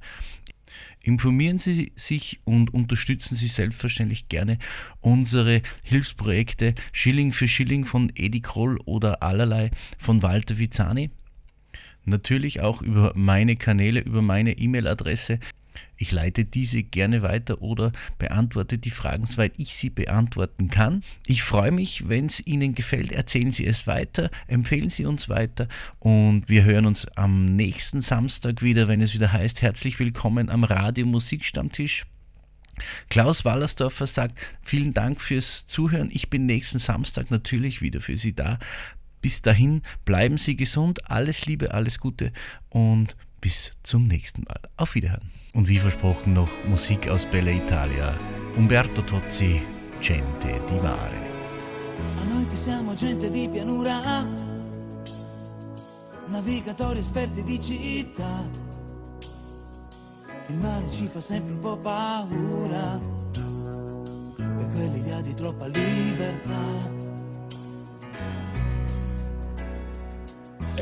Informieren 1.02 1.60
Sie 1.60 1.92
sich 1.96 2.40
und 2.44 2.74
unterstützen 2.74 3.36
Sie 3.36 3.48
selbstverständlich 3.48 4.28
gerne 4.28 4.58
unsere 5.00 5.62
Hilfsprojekte 5.84 6.76
Schilling 6.92 7.32
für 7.32 7.48
Schilling 7.48 7.86
von 7.86 8.12
Edi 8.16 8.42
Kroll 8.42 8.78
oder 8.86 9.24
allerlei 9.24 9.72
von 9.98 10.22
Walter 10.22 10.58
Vizani. 10.58 11.10
Natürlich 12.10 12.62
auch 12.62 12.82
über 12.82 13.14
meine 13.16 13.56
Kanäle, 13.56 14.02
über 14.02 14.22
meine 14.22 14.58
E-Mail-Adresse. 14.58 15.40
Ich 15.98 16.12
leite 16.12 16.46
diese 16.46 16.82
gerne 16.82 17.22
weiter 17.22 17.62
oder 17.62 17.92
beantworte 18.18 18.78
die 18.78 18.90
Fragen, 18.90 19.26
soweit 19.26 19.54
ich 19.58 19.76
sie 19.76 19.90
beantworten 19.90 20.70
kann. 20.70 21.04
Ich 21.28 21.44
freue 21.44 21.72
mich, 21.72 22.08
wenn 22.08 22.28
es 22.28 22.46
Ihnen 22.46 22.74
gefällt. 22.74 23.12
Erzählen 23.12 23.52
Sie 23.52 23.66
es 23.66 23.86
weiter, 23.86 24.30
empfehlen 24.48 24.90
Sie 24.90 25.06
uns 25.06 25.28
weiter 25.28 25.68
und 26.00 26.46
wir 26.48 26.64
hören 26.64 26.86
uns 26.86 27.06
am 27.16 27.56
nächsten 27.56 28.02
Samstag 28.02 28.62
wieder, 28.62 28.88
wenn 28.88 29.02
es 29.02 29.14
wieder 29.14 29.34
heißt, 29.34 29.62
herzlich 29.62 30.00
willkommen 30.00 30.50
am 30.50 30.64
Radio 30.64 31.06
Musikstammtisch. 31.06 32.06
Klaus 33.10 33.44
Wallersdorfer 33.44 34.08
sagt, 34.08 34.40
vielen 34.62 34.94
Dank 34.94 35.20
fürs 35.20 35.68
Zuhören. 35.68 36.10
Ich 36.14 36.30
bin 36.30 36.46
nächsten 36.46 36.80
Samstag 36.80 37.30
natürlich 37.30 37.82
wieder 37.82 38.00
für 38.00 38.16
Sie 38.16 38.34
da. 38.34 38.58
Bis 39.22 39.42
dahin 39.42 39.82
bleiben 40.06 40.38
Sie 40.38 40.56
gesund, 40.56 41.10
alles 41.10 41.46
Liebe, 41.46 41.74
alles 41.74 42.00
Gute 42.00 42.32
und 42.70 43.16
bis 43.42 43.72
zum 43.84 44.08
nächsten 44.08 44.44
Mal. 44.44 44.60
Auf 44.78 44.96
Wiederhören. 44.96 45.32
Und 45.54 45.68
wie 45.68 45.80
versprochen 45.80 46.34
noch 46.34 46.50
Musik 46.68 47.08
aus 47.10 47.26
Bella 47.26 47.52
Italia. 47.52 48.16
Umberto 48.56 49.02
Tozzi, 49.02 49.62
Gente 50.02 50.60
di 50.70 50.76
Mare. 50.76 51.28
A 52.22 52.24
noi 52.24 52.48
che 52.48 52.56
siamo 52.56 52.94
gente 52.94 53.30
di 53.30 53.50
pianura, 53.52 54.26
navigatori 56.28 57.00
esperti 57.00 57.44
di 57.44 57.60
città, 57.60 58.48
il 60.48 60.56
mare 60.56 60.90
ci 60.90 61.08
fa 61.08 61.20
sempre 61.20 61.54
un 61.54 61.60
po' 61.60 61.78
paura, 61.78 63.00
per 64.36 64.70
quell'idea 64.74 65.22
di 65.22 65.34
troppa 65.34 65.68
libertà. 65.68 66.99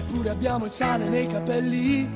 Eppure 0.10 0.30
abbiamo 0.30 0.64
il 0.64 0.72
sale 0.72 1.10
nei 1.10 1.28
capelli, 1.28 2.08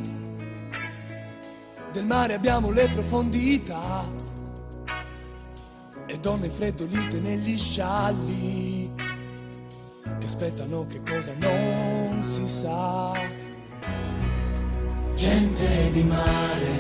del 1.92 2.06
mare 2.06 2.36
abbiamo 2.36 2.72
le 2.72 2.88
profondità. 2.88 4.08
E 6.06 6.18
donne 6.18 6.50
freddolite 6.50 7.20
negli 7.20 7.58
scialli 7.58 8.94
che 8.96 10.26
aspettano 10.26 10.88
che 10.88 11.02
cosa 11.04 11.34
non 11.38 12.24
si 12.24 12.48
sa. 12.48 13.12
Gente 15.14 15.92
di 15.92 16.04
mare 16.04 16.80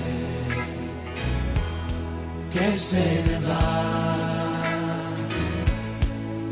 che 2.49 2.73
se 2.73 3.23
ne 3.23 3.39
va? 3.39 4.59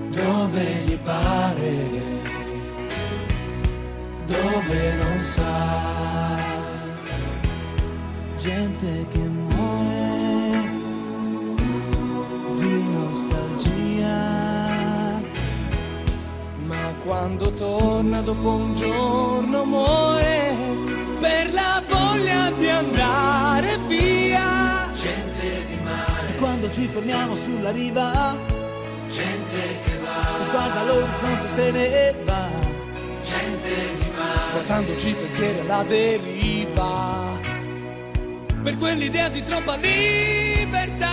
Dove 0.09 0.63
gli 0.85 0.97
pare 0.97 2.08
dove 4.29 4.93
non 4.95 5.19
sa. 5.19 6.37
Gente 8.37 9.07
che 9.11 9.17
muore 9.17 10.69
di 12.55 12.83
nostalgia. 12.93 14.17
Ma 16.67 16.93
quando 17.03 17.51
torna 17.53 18.21
dopo 18.21 18.49
un 18.49 18.75
giorno 18.75 19.65
muore 19.65 20.55
per 21.19 21.53
la 21.53 21.81
voglia 21.87 22.51
di 22.51 22.69
andare 22.69 23.77
via. 23.87 24.87
Gente 24.93 25.65
di 25.65 25.73
E 25.73 25.79
mare, 25.83 26.35
quando 26.37 26.69
ci 26.71 26.85
fermiamo 26.85 27.35
sulla 27.35 27.71
riva, 27.71 28.37
gente 29.09 29.79
che 29.83 29.97
va, 30.03 30.51
guarda 30.51 30.83
l'orizzonte 30.83 31.47
se 31.47 31.71
ne 31.71 32.15
va 32.25 32.28
portandoci 34.69 35.13
pensieri 35.13 35.59
alla 35.61 35.81
deriva 35.81 37.39
per 38.61 38.77
quell'idea 38.77 39.27
di 39.27 39.41
troppa 39.43 39.75
libertà. 39.77 41.07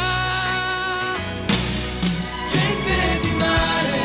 Gente 2.50 3.20
di 3.22 3.30
mare 3.38 3.98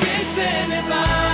che 0.00 0.24
se 0.24 0.66
ne 0.66 0.82
va. 0.88 1.29